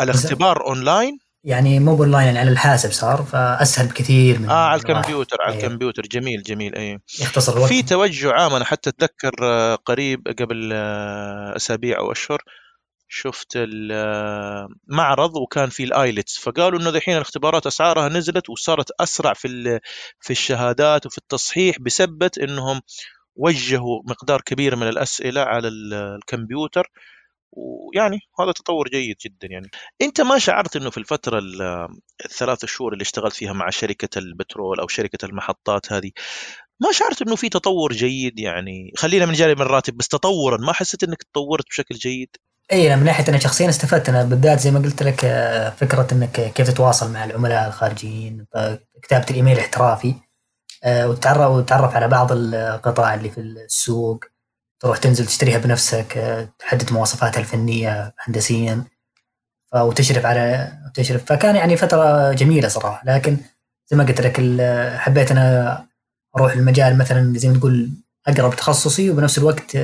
الاختبار 0.00 0.66
أونلاين؟ 0.66 1.18
يعني 1.44 1.80
مو 1.80 1.96
اونلاين 1.96 2.26
يعني 2.26 2.38
على 2.38 2.50
الحاسب 2.50 2.92
صار 2.92 3.22
فأسهل 3.22 3.86
بكثير 3.86 4.38
من 4.38 4.50
آه 4.50 4.68
على 4.68 4.80
الكمبيوتر 4.80 5.36
على 5.40 5.54
أيه. 5.54 5.64
الكمبيوتر. 5.64 6.02
جميل 6.02 6.42
جميل. 6.42 6.74
أي. 6.74 6.98
يختصر 7.20 7.52
الوقت. 7.56 7.68
في 7.68 7.82
توجه 7.82 8.32
عام 8.32 8.54
أنا 8.54 8.64
حتى 8.64 8.90
أتذكر 8.90 9.32
آه، 9.42 9.74
قريب 9.74 10.28
قبل 10.38 10.70
آه، 10.72 11.56
أسابيع 11.56 11.98
أو 11.98 12.12
أشهر 12.12 12.42
شفت 13.08 13.52
المعرض 13.56 15.36
وكان 15.36 15.68
في 15.68 15.84
الآيلتس. 15.84 16.38
فقالوا 16.38 16.80
إنه 16.80 16.90
دحين 16.90 17.16
الاختبارات 17.16 17.66
أسعارها 17.66 18.08
نزلت 18.08 18.50
وصارت 18.50 18.90
أسرع 19.00 19.32
في 19.32 19.80
في 20.20 20.30
الشهادات 20.30 21.06
وفي 21.06 21.18
التصحيح 21.18 21.76
بسبه 21.80 22.30
إنهم 22.42 22.80
وجهوا 23.36 24.02
مقدار 24.08 24.40
كبير 24.40 24.76
من 24.76 24.88
الأسئلة 24.88 25.40
على 25.40 25.68
الكمبيوتر. 25.68 26.90
ويعني 27.56 28.18
هذا 28.40 28.52
تطور 28.52 28.88
جيد 28.88 29.16
جدا 29.24 29.48
يعني. 29.50 29.70
أنت 30.02 30.20
ما 30.20 30.38
شعرت 30.38 30.76
إنه 30.76 30.90
في 30.90 30.98
الفترة 30.98 31.42
الثلاث 32.24 32.64
شهور 32.64 32.92
اللي 32.92 33.02
اشتغلت 33.02 33.34
فيها 33.34 33.52
مع 33.52 33.70
شركة 33.70 34.18
البترول 34.18 34.80
أو 34.80 34.88
شركة 34.88 35.26
المحطات 35.26 35.92
هذه 35.92 36.10
ما 36.80 36.92
شعرت 36.92 37.22
إنه 37.22 37.36
في 37.36 37.48
تطور 37.48 37.92
جيد 37.92 38.40
يعني؟ 38.40 38.92
خلينا 38.96 39.26
من 39.26 39.32
جانب 39.32 39.60
الراتب 39.60 39.96
بس 39.96 40.08
تطورا 40.08 40.56
ما 40.56 40.72
حسيت 40.72 41.02
إنك 41.04 41.22
تطورت 41.22 41.68
بشكل 41.68 41.94
جيد؟ 41.94 42.28
اي 42.72 42.96
من 42.96 43.04
ناحية 43.04 43.24
أنا 43.28 43.38
شخصيا 43.38 43.68
استفدت. 43.68 44.08
أنا 44.08 44.24
بالذات 44.24 44.60
زي 44.60 44.70
ما 44.70 44.78
قلت 44.78 45.02
لك 45.02 45.24
آه، 45.24 45.70
فكرة 45.70 46.08
إنك 46.12 46.52
كيف 46.52 46.70
تتواصل 46.70 47.12
مع 47.12 47.24
العملاء 47.24 47.68
الخارجيين 47.68 48.46
كتابة 49.02 49.26
الإيميل 49.30 49.58
احترافي 49.58 50.14
آه، 50.84 51.08
وتتعرف 51.08 51.96
على 51.96 52.08
بعض 52.08 52.32
القطاع 52.32 53.14
اللي 53.14 53.30
في 53.30 53.40
السوق 53.40 54.24
تروح 54.84 54.98
تنزل 54.98 55.26
تشتريها 55.26 55.58
بنفسك 55.58 56.18
آه، 56.18 56.48
تحدد 56.58 56.92
مواصفاتها 56.92 57.40
الفنية 57.40 58.14
هندسيا. 58.18 58.84
وتشرف 59.74 60.26
على 60.26 60.72
تشرف 60.94 61.24
فكان 61.24 61.56
يعني 61.56 61.76
فترة 61.76 62.32
جميلة 62.32 62.68
صراحة. 62.68 63.02
لكن 63.06 63.36
زي 63.86 63.96
ما 63.96 64.04
قلت 64.04 64.20
لك 64.20 64.36
حبيت 64.98 65.30
أنا 65.30 65.86
أروح 66.36 66.52
المجال 66.52 66.98
مثلا 66.98 67.38
زي 67.38 67.48
ما 67.48 67.58
تقول 67.58 67.90
أقرب 68.26 68.56
تخصصي 68.56 69.10
وبنفس 69.10 69.38
الوقت 69.38 69.76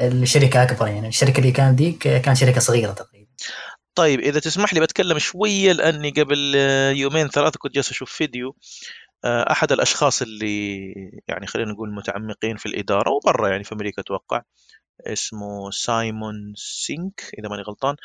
الشركة 0.00 0.62
أكبر. 0.62 0.88
يعني 0.88 1.08
الشركة 1.08 1.38
اللي 1.38 1.52
كانت 1.52 1.78
ذيك 1.78 1.98
كانت 1.98 2.36
شركة 2.36 2.60
صغيرة 2.60 2.92
تقريبا. 2.92 3.30
طيب 3.94 4.20
إذا 4.20 4.40
تسمح 4.40 4.74
لي 4.74 4.80
بتكلم 4.80 5.18
شوية 5.18 5.72
لأني 5.72 6.10
قبل 6.10 6.54
يومين 6.96 7.28
ثلاثة 7.28 7.58
كنت 7.58 7.74
جالس 7.74 7.90
أشوف 7.90 8.12
فيديو. 8.12 8.48
آه، 8.48 8.54
أحد 9.24 9.72
الأشخاص 9.72 10.22
اللي 10.22 10.92
يعني 11.28 11.46
خلينا 11.46 11.72
نقول 11.72 11.94
متعمقين 11.94 12.56
في 12.56 12.66
الإدارة 12.66 13.10
وبرا 13.10 13.48
يعني 13.48 13.64
في 13.64 13.74
أمريكا 13.74 14.02
أتوقع 14.02 14.42
اسمه 15.06 15.70
سايمون 15.70 16.52
سينك 16.56 17.30
إذا 17.38 17.48
ماني 17.48 17.62
غلطان 17.62 17.96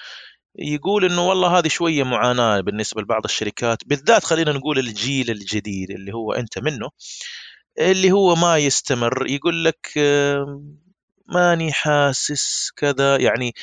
يقول 0.56 1.06
إنه 1.06 1.28
والله 1.28 1.60
هذه 1.60 1.68
شوية 1.68 2.04
معاناة 2.04 2.62
بالنسبة 2.62 3.02
لبعض 3.02 3.24
الشركات 3.26 3.78
بالذات 3.86 4.24
خلينا 4.24 4.52
نقول 4.52 4.80
الجيل 4.80 5.32
الجديد 5.32 5.92
اللي 5.92 6.14
هو 6.14 6.34
أنت 6.34 6.60
منه 6.60 6.90
اللي 7.80 8.12
هو 8.12 8.36
ما 8.36 8.58
يستمر 8.58 9.28
يقول 9.30 9.66
لك 9.66 9.92
ماني 11.28 11.72
حاسس 11.72 12.72
كذا 12.76 13.18
يعني 13.18 13.54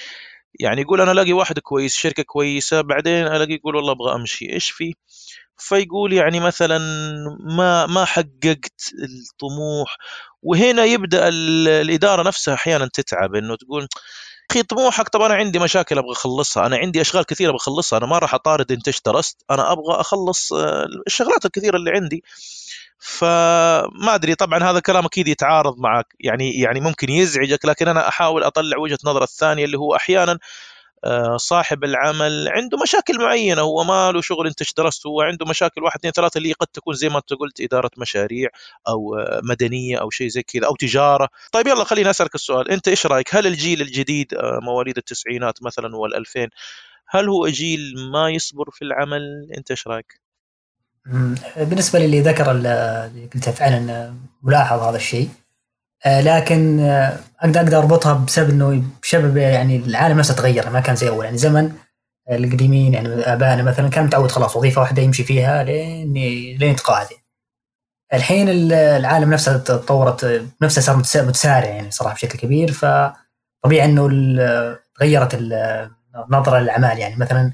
يعني 0.60 0.80
يقول 0.80 1.00
أنا 1.00 1.12
ألاقي 1.12 1.32
واحد 1.32 1.58
كويس 1.58 1.96
شركة 1.96 2.22
كويسة 2.22 2.80
بعدين 2.80 3.26
ألاقي 3.26 3.54
يقول 3.54 3.76
والله 3.76 3.92
أبغى 3.92 4.14
أمشي 4.14 4.52
إيش 4.52 4.70
في؟ 4.70 4.94
فيقول 5.58 6.12
يعني 6.12 6.40
مثلا 6.40 6.78
ما 7.56 7.86
ما 7.86 8.04
حققت 8.04 8.92
الطموح 9.04 9.96
وهنا 10.42 10.84
يبدأ 10.84 11.28
الإدارة 11.28 12.22
نفسها 12.22 12.54
أحيانا 12.54 12.88
تتعب 12.92 13.34
إنه 13.34 13.56
تقول 13.56 13.88
أخي 14.50 14.62
طموحك 14.62 15.08
طب 15.08 15.22
أنا 15.22 15.34
عندي 15.34 15.58
مشاكل 15.58 15.98
أبغى 15.98 16.12
أخلصها 16.12 16.66
أنا 16.66 16.76
عندي 16.76 17.00
أشغال 17.00 17.26
كثيرة 17.26 17.50
أبغى 17.50 17.56
أخلصها 17.60 17.96
أنا 17.98 18.06
ما 18.06 18.18
راح 18.18 18.34
أطارد 18.34 18.72
انت 18.72 18.88
إيش 18.88 19.00
درست 19.06 19.44
أنا 19.50 19.72
أبغى 19.72 20.00
أخلص 20.00 20.52
آه، 20.52 20.86
الشغلات 21.06 21.44
الكثيرة 21.46 21.76
اللي 21.76 21.90
عندي. 21.90 22.24
فما 22.98 24.14
أدري 24.14 24.34
طبعا 24.34 24.58
هذا 24.62 24.78
الكلام 24.78 25.04
أكيد 25.04 25.28
يتعارض 25.28 25.78
معك 25.78 26.06
يعني 26.20 26.60
يعني 26.60 26.80
ممكن 26.80 27.10
يزعجك 27.10 27.64
لكن 27.64 27.88
أنا 27.88 28.08
أحاول 28.08 28.42
أطلع 28.44 28.78
وجهة 28.78 28.98
نظر 29.04 29.22
الثانية 29.22 29.64
اللي 29.64 29.78
هو 29.78 29.96
أحيانا 29.96 30.38
صاحب 31.36 31.84
العمل 31.84 32.48
عنده 32.48 32.78
مشاكل 32.82 33.18
معينة 33.18 33.62
هو 33.62 33.84
ما 33.84 34.12
له 34.12 34.20
شغل 34.20 34.46
انت 34.46 34.60
إيش 34.62 34.74
درست 34.74 35.06
هو 35.06 35.20
عنده 35.22 35.46
مشاكل 35.46 35.82
واحد 35.82 35.98
اثنين 35.98 36.12
ثلاثة 36.12 36.38
اللي 36.38 36.52
قد 36.52 36.66
تكون 36.66 36.94
زي 36.94 37.08
ما 37.08 37.18
انت 37.18 37.32
قلت 37.32 37.60
إدارة 37.60 37.90
مشاريع 37.98 38.48
أو 38.88 39.18
آه، 39.18 39.40
مدنية 39.44 40.00
أو 40.00 40.10
شيء 40.10 40.28
زي 40.28 40.42
كذا 40.42 40.66
أو 40.66 40.76
تجارة. 40.76 41.28
طيب 41.52 41.66
يلا 41.66 41.84
خليني 41.84 42.10
أسألك 42.10 42.34
السؤال 42.34 42.70
أنت 42.70 42.88
إيش 42.88 43.06
رأيك؟ 43.06 43.34
هل 43.34 43.46
الجيل 43.46 43.80
الجديد 43.80 44.34
آه، 44.34 44.58
مواليد 44.62 44.96
التسعينات 44.96 45.62
مثلا 45.62 45.88
وال2000 45.88 46.48
هل 47.08 47.28
هو 47.28 47.48
جيل 47.48 47.94
ما 48.12 48.30
يصبر 48.30 48.70
في 48.72 48.82
العمل؟ 48.82 49.50
أنت 49.56 49.70
إيش 49.70 49.88
رأيك؟ 49.88 50.20
بالنسبة 51.56 51.98
للي 51.98 52.20
ذكر 52.20 52.50
اللي 52.50 53.28
قلته 53.34 53.52
فعلا 53.52 54.14
ملاحظ 54.42 54.78
هذا 54.82 54.96
الشيء. 54.96 55.28
آه، 55.28 55.49
لكن 56.06 56.80
آه، 56.80 57.18
أقدر 57.40 57.60
أقدر 57.60 57.78
أربطها 57.78 58.14
بسبب 58.14 58.50
إنه 58.50 58.82
بسبب 59.02 59.36
يعني 59.36 59.76
العالم 59.76 60.18
نفسه 60.18 60.34
تغير 60.34 60.70
ما 60.70 60.80
كان 60.80 60.96
زي 60.96 61.08
أول. 61.08 61.24
يعني 61.24 61.38
زمن 61.38 61.72
القديمين 62.30 62.94
يعني 62.94 63.08
آبائنا 63.08 63.62
مثلا 63.62 63.88
كان 63.88 64.04
متعود 64.04 64.30
خلاص 64.30 64.56
وظيفة 64.56 64.80
واحدة 64.80 65.02
يمشي 65.02 65.24
فيها 65.24 65.64
لين 65.64 66.12
لين 66.58 66.70
يتقاعد 66.70 67.06
الحين 68.14 68.48
العالم 68.72 69.32
نفسه 69.32 69.58
تطورت 69.58 70.44
نفسه 70.62 70.80
صار 70.82 70.96
متسارع 71.26 71.68
يعني 71.68 71.90
صراحة 71.90 72.14
بشكل 72.14 72.38
كبير. 72.38 72.72
فطبيعي 72.72 73.84
إنه 73.84 74.06
غيرت 75.00 75.34
النظره 75.34 76.58
للأعمال. 76.58 76.98
يعني 76.98 77.16
مثلا 77.16 77.52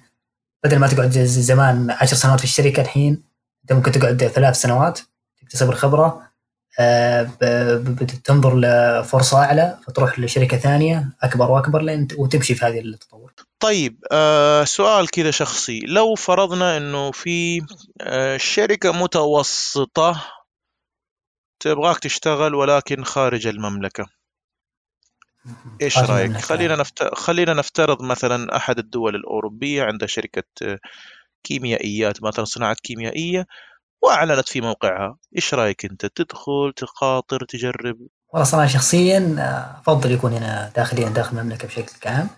بدل 0.64 0.78
ما 0.78 0.86
تقعد 0.86 1.10
زمان 1.24 1.90
عشر 1.90 2.16
سنوات 2.16 2.38
في 2.38 2.44
الشركة 2.44 2.80
الحين 2.80 3.22
أنت 3.62 3.72
ممكن 3.72 3.92
تقعد 3.92 4.26
ثلاث 4.26 4.56
سنوات 4.56 5.00
تكتسب 5.40 5.70
الخبرة 5.70 6.06
آه، 6.06 6.25
بتنظر 7.80 8.60
لفرصة 8.60 9.38
أعلى 9.38 9.78
فتروح 9.86 10.18
لشركة 10.18 10.56
ثانية 10.56 11.08
أكبر 11.22 11.50
وأكبر 11.50 11.82
لين 11.82 12.08
وتمشي 12.18 12.54
في 12.54 12.64
هذه 12.64 12.80
التطور. 12.80 13.32
طيب 13.60 14.04
آه 14.12 14.64
سؤال 14.64 15.10
كذا 15.10 15.30
شخصي 15.30 15.80
لو 15.80 16.14
فرضنا 16.14 16.76
إنه 16.76 17.10
في 17.10 17.60
آه 18.00 18.36
شركة 18.36 18.92
متوسطة 18.92 20.22
تبغاك 21.60 21.98
تشتغل 21.98 22.54
ولكن 22.54 23.04
خارج 23.04 23.46
المملكة 23.46 24.06
إيش 25.82 25.98
رأيك؟ 25.98 26.36
خلينا 26.36 26.76
نفترض 26.76 27.14
خلينا 27.14 27.54
نفترض 27.54 28.02
مثلا 28.02 28.56
أحد 28.56 28.78
الدول 28.78 29.14
الأوروبية 29.14 29.82
عندها 29.82 30.08
شركة 30.08 30.44
آه، 30.62 30.78
كيميائيات 31.44 32.22
مثلا 32.22 32.44
صناعه 32.44 32.76
كيميائية 32.82 33.46
وأعلنت 34.06 34.48
في 34.48 34.60
موقعها، 34.60 35.16
إيش 35.36 35.54
رأيك 35.54 35.84
أنت؟ 35.84 36.06
تدخل 36.06 36.72
تخاطر 36.76 37.44
تجرب؟ 37.44 37.96
والله 38.32 38.44
صراحة 38.44 38.66
شخصيا 38.66 39.36
آه، 39.38 39.80
أفضل 39.80 40.12
يكون 40.12 40.32
هنا 40.32 40.72
داخليا 40.76 41.08
داخل 41.08 41.38
المملكة 41.38 41.68
بشكل 41.68 42.08
عام. 42.08 42.28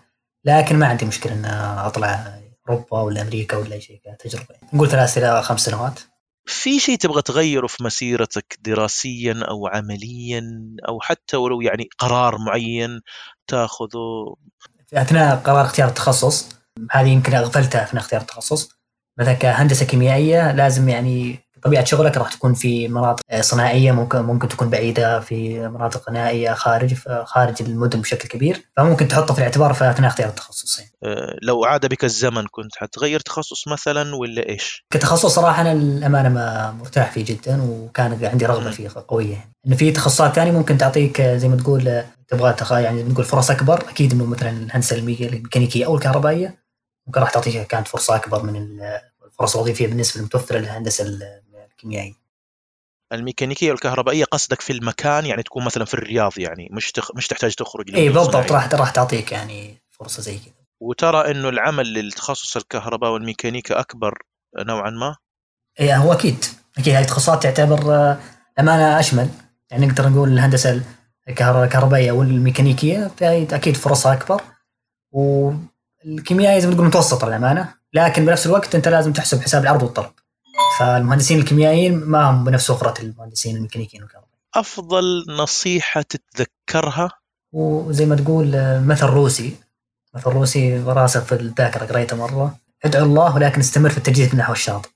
لكن 0.45 0.79
ما 0.79 0.87
عندي 0.87 1.05
مشكلة 1.05 1.33
ان 1.33 1.45
أطلع 1.85 2.39
أوروبا 2.69 3.01
ولا 3.01 3.21
أمريكا 3.21 3.57
ولا 3.57 3.73
أي 3.73 3.81
شيء 3.81 4.01
كتجربة. 4.19 4.55
نقول 4.73 4.89
ثلاث 4.89 5.17
إلى 5.17 5.43
خمس 5.43 5.65
سنوات. 5.65 5.99
في 6.45 6.79
شيء 6.79 6.97
تبغى 6.97 7.21
تغيره 7.21 7.67
في 7.67 7.83
مسيرتك 7.83 8.57
دراسيا 8.61 9.43
أو 9.49 9.67
عمليا؟ 9.67 10.41
أو 10.87 10.99
حتى 11.01 11.37
ولو 11.37 11.61
يعني 11.61 11.89
قرار 11.97 12.37
معين 12.37 13.01
تاخذه؟ 13.47 14.35
في 14.87 15.01
أثناء 15.01 15.35
قرار 15.35 15.65
اختيار 15.65 15.87
التخصص 15.87 16.49
هذه 16.91 17.07
يمكن 17.07 17.33
أغفلتها 17.33 17.83
أثناء 17.83 18.03
اختيار 18.03 18.21
التخصص. 18.21 18.79
مثلا 19.19 19.33
كهندسة 19.33 19.85
كيميائية 19.85 20.51
لازم 20.51 20.89
يعني 20.89 21.48
طبيعه 21.63 21.85
شغلك 21.85 22.17
راح 22.17 22.33
تكون 22.33 22.53
في 22.53 22.87
مناطق 22.87 23.41
صناعية 23.41 23.91
ممكن 23.91 24.19
ممكن 24.19 24.47
تكون 24.47 24.69
بعيدة 24.69 25.19
في 25.19 25.67
مناطق 25.67 26.09
نائيه 26.09 26.53
خارج 26.53 26.93
خارج 27.23 27.61
المدن 27.61 28.01
بشكل 28.01 28.29
كبير 28.29 28.65
فممكن 28.77 29.07
تحطه 29.07 29.33
في 29.33 29.39
الاعتبار 29.39 29.73
في 29.73 29.89
اثناء 29.89 30.09
اختيار 30.09 30.29
التخصص 30.29 30.79
يعني. 30.79 30.91
أه 31.03 31.35
لو 31.41 31.65
عاد 31.65 31.85
بك 31.85 32.03
الزمن 32.03 32.45
كنت 32.51 32.75
حتغير 32.75 33.19
تخصص 33.19 33.67
مثلا 33.67 34.15
ولا 34.15 34.49
إيش؟ 34.49 34.85
كتخصص 34.93 35.35
صراحة 35.35 35.61
أنا 35.61 35.71
الامانه 35.71 36.29
ما 36.29 36.71
مرتاح 36.71 37.11
فيه 37.11 37.25
جدا 37.25 37.61
وكان 37.61 38.19
عندي 38.23 38.45
رغبة 38.45 38.71
فيه 38.71 38.89
قوية 39.07 39.31
يعني. 39.31 39.53
إنه 39.67 39.75
في 39.75 39.91
تخصصات 39.91 40.35
ثانية 40.35 40.51
ممكن 40.51 40.77
تعطيك 40.77 41.21
زي 41.21 41.47
ما 41.47 41.55
تقول 41.55 42.03
تبغى 42.27 42.83
يعني 42.83 43.03
نقول 43.03 43.25
فرص 43.25 43.51
أكبر 43.51 43.89
أكيد 43.89 44.13
إنه 44.13 44.25
مثلا 44.25 44.49
الهندسة 44.49 44.95
الميكانيكية 44.95 45.85
أو 45.85 45.95
الكهربائية 45.95 46.59
ممكن 47.07 47.21
راح 47.21 47.29
تعطيك 47.29 47.67
كانت 47.67 47.87
فرصة 47.87 48.15
أكبر 48.15 48.43
من 48.43 48.79
الفرص 49.25 49.55
الوظيفية 49.55 49.87
بالنسبة 49.87 50.19
للمتوفره 50.19 50.57
للهندسة 50.57 51.05
الكيميائي 51.79 52.15
الميكانيكية 53.13 53.71
والكهربائية 53.71 54.25
قصدك 54.25 54.61
في 54.61 54.73
المكان 54.73 55.25
يعني 55.25 55.43
تكون 55.43 55.65
مثلا 55.65 55.85
في 55.85 55.93
الرياض 55.93 56.31
يعني 56.37 56.69
مش 56.71 56.91
تخ... 56.91 57.15
مش 57.15 57.27
تحتاج 57.27 57.55
تخرج 57.55 57.95
اي 57.95 58.09
بالضبط 58.09 58.51
راح 58.51 58.73
راح 58.73 58.89
تعطيك 58.89 59.31
يعني 59.31 59.77
فرصة 59.89 60.21
زي 60.21 60.37
كذا. 60.37 60.53
وترى 60.79 61.31
إنه 61.31 61.49
العمل 61.49 61.93
للتخصص 61.93 62.57
الكهرباء 62.57 63.11
والميكانيكا 63.11 63.79
أكبر 63.79 64.21
نوعا 64.59 64.89
ما؟ 64.89 65.15
اي 65.79 65.95
هو 65.95 66.13
أكيد 66.13 66.45
أكيد 66.77 66.93
هذه 66.93 67.01
التخصصات 67.01 67.43
تعتبر 67.43 67.95
آه، 67.95 68.17
أمانة 68.59 68.99
أشمل. 68.99 69.29
يعني 69.71 69.85
نقدر 69.87 70.09
نقول 70.09 70.29
الهندسة 70.29 70.81
الكهربائية 71.29 72.11
والميكانيكية 72.11 73.11
أكيد 73.21 73.77
فرصها 73.77 74.13
أكبر. 74.13 74.41
والكيميائية 75.11 76.59
زي 76.59 76.67
ما 76.67 76.73
تقول 76.73 76.87
متوسطة 76.87 77.27
للأمانة. 77.27 77.73
لكن 77.93 78.25
بنفس 78.25 78.45
الوقت 78.45 78.75
أنت 78.75 78.87
لازم 78.87 79.13
تحسب 79.13 79.41
حساب 79.41 79.63
العرض 79.63 79.83
والطلب. 79.83 80.11
فالمهندسين 80.79 81.39
الكيميائيين 81.39 81.99
ما 81.99 82.29
هم 82.29 82.43
بنفس 82.43 82.69
وفره 82.69 83.01
المهندسين 83.01 83.55
الميكانيكيين 83.55 84.03
والكهرباء 84.03 84.29
أفضل 84.55 85.25
نصيحة 85.29 86.01
تتذكرها؟ 86.01 87.11
وزي 87.51 88.05
ما 88.05 88.15
تقول 88.15 88.51
مثل 88.85 89.05
روسي. 89.05 89.55
مثل 90.15 90.29
روسي 90.29 90.79
راسخ 90.79 91.23
في 91.23 91.35
الذاكرة 91.35 91.85
قريته 91.85 92.15
مرة. 92.15 92.55
ادعو 92.85 93.05
الله 93.05 93.35
ولكن 93.35 93.59
استمر 93.59 93.89
في 93.89 93.97
التجديد 93.97 94.35
نحو 94.35 94.53
الشاطئ. 94.53 94.89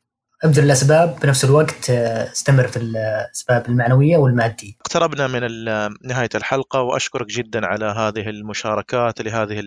ابذل 0.44 0.64
الأسباب 0.64 1.20
بنفس 1.20 1.46
الوقت 1.46 1.90
استمر 1.90 2.68
في 2.68 2.78
الأسباب 2.78 3.66
المعنوية 3.70 4.18
والمادية. 4.18 4.74
اقتربنا 4.82 5.28
من 5.28 5.66
نهاية 6.08 6.30
الحلقة 6.36 6.82
وأشكرك 6.82 7.28
جدا 7.28 7.66
على 7.66 7.86
هذه 7.86 8.30
المشاركات 8.30 9.22
لهذه 9.22 9.64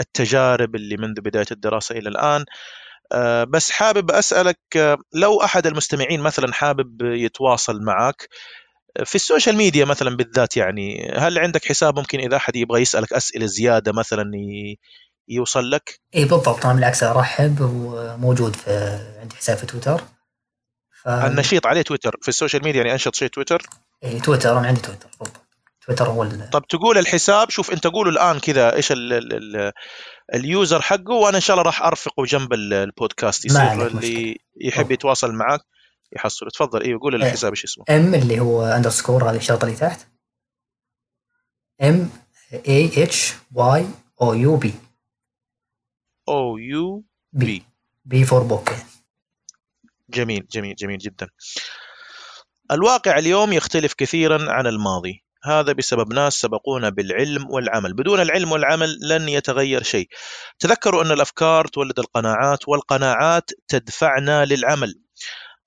التجارب 0.00 0.74
اللي 0.74 0.96
منذ 0.96 1.20
بداية 1.20 1.46
الدراسة 1.50 1.98
إلى 1.98 2.08
الآن. 2.08 2.44
آه، 3.12 3.44
بس 3.44 3.70
حابب 3.70 4.10
أسألك 4.10 4.58
آه، 4.76 4.98
لو 5.12 5.40
أحد 5.40 5.66
المستمعين 5.66 6.20
مثلا 6.20 6.52
حابب 6.52 7.02
يتواصل 7.02 7.82
معك 7.82 8.28
آه، 8.96 9.04
في 9.04 9.14
ال 9.14 9.20
social 9.20 9.56
media 9.56 9.84
مثلا 9.84 10.16
بالذات 10.16 10.56
يعني 10.56 11.12
هل 11.16 11.38
عندك 11.38 11.64
حساب 11.64 11.98
ممكن 11.98 12.18
إذا 12.18 12.36
أحد 12.36 12.56
يبغى 12.56 12.82
يسألك 12.82 13.12
أسئلة 13.12 13.46
زيادة 13.46 13.92
مثلا 13.92 14.24
يوصل 15.28 15.70
لك؟ 15.70 16.00
اي 16.14 16.24
بالضبط 16.24 16.66
أنا 16.66 16.74
بالعكس 16.74 17.02
أرحب 17.02 17.60
وموجود 17.60 18.56
في 18.56 18.98
عندي 19.20 19.36
حساب 19.36 19.56
في 19.56 19.66
تويتر 19.66 20.02
ف... 21.02 21.08
النشيط 21.08 21.66
عليه 21.66 21.82
تويتر 21.82 22.16
في 22.22 22.28
ال 22.28 22.33
social 22.33 22.64
media 22.64 22.80
يعني 22.80 22.92
أنشط 22.92 23.14
شيء 23.14 23.28
تويتر؟ 23.28 23.62
اي 24.04 24.20
تويتر 24.20 24.58
أنا 24.58 24.66
عندي 24.66 24.80
تويتر 24.80 25.08
بالضبط 25.20 25.35
تويتر 25.86 26.08
هو 26.08 26.24
طب 26.52 26.66
تقول 26.68 26.98
الحساب 26.98 27.50
شوف 27.50 27.70
انت 27.70 27.86
قولوا 27.86 28.12
الآن 28.12 28.38
كذا 28.38 28.76
إيش 28.76 28.92
ال 28.92 29.12
ال 29.12 29.72
ال 30.34 30.44
user 30.44 30.82
حقه 30.82 31.12
وأنا 31.14 31.36
إن 31.36 31.40
شاء 31.40 31.54
الله 31.54 31.66
راح 31.66 31.82
أرفقه 31.82 32.24
جنب 32.24 32.52
البودكاست 32.52 33.44
يصير 33.44 33.86
اللي 33.86 34.38
يحب 34.60 34.90
يتواصل 34.90 35.32
معك 35.32 35.60
يحصل. 36.12 36.46
تفضل 36.54 36.82
إيوه 36.82 37.00
قول 37.00 37.22
إيه. 37.22 37.28
الحساب 37.28 37.50
إيش 37.50 37.64
اسمه. 37.64 37.84
ام 37.90 38.14
اللي 38.14 38.40
هو 38.40 38.66
underscore 38.66 39.30
هذه 39.30 39.36
الشرطة 39.36 39.64
اللي 39.64 39.76
تحت. 39.76 40.06
M 41.82 42.10
A 42.68 43.02
H 43.02 43.34
Y 43.54 43.86
O 44.22 44.34
U 44.34 44.56
B 44.56 44.74
O 46.28 46.58
U 46.58 47.04
B 47.32 47.62
B 48.04 48.24
for 48.24 48.42
book 48.42 48.70
جميل 50.10 50.46
جميل 50.50 50.74
جميل 50.74 50.98
جدا. 50.98 51.28
الواقع 52.70 53.18
اليوم 53.18 53.52
يختلف 53.52 53.94
كثيرا 53.94 54.52
عن 54.52 54.66
الماضي. 54.66 55.25
هذا 55.46 55.72
بسبب 55.72 56.12
ناس 56.12 56.34
سبقونا 56.34 56.88
بالعلم 56.88 57.50
والعمل. 57.50 57.92
بدون 57.92 58.20
العلم 58.20 58.52
والعمل 58.52 58.98
لن 59.02 59.28
يتغير 59.28 59.82
شيء. 59.82 60.08
تذكروا 60.58 61.02
أن 61.02 61.12
الأفكار 61.12 61.66
تولد 61.66 61.98
القناعات 61.98 62.68
والقناعات 62.68 63.50
تدفعنا 63.68 64.44
للعمل. 64.44 64.94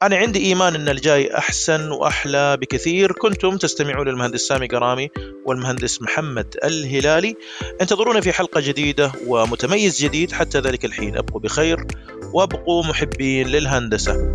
أنا 0.01 0.17
عندي 0.17 0.45
إيمان 0.45 0.75
أن 0.75 0.89
الجاي 0.89 1.37
أحسن 1.37 1.91
وأحلى 1.91 2.57
بكثير. 2.57 3.11
كنتم 3.11 3.57
تستمعون 3.57 4.07
للمهندس 4.07 4.41
سامي 4.41 4.67
قرامي 4.67 5.09
والمهندس 5.45 6.01
محمد 6.01 6.55
الهلالي. 6.63 7.35
انتظرونا 7.81 8.21
في 8.21 8.31
حلقة 8.31 8.61
جديدة 8.61 9.11
ومتميز 9.27 10.03
جديد. 10.03 10.31
حتى 10.31 10.59
ذلك 10.59 10.85
الحين 10.85 11.17
أبقوا 11.17 11.41
بخير 11.41 11.87
وأبقوا 12.33 12.83
محبين 12.83 13.47
للهندسة. 13.47 14.31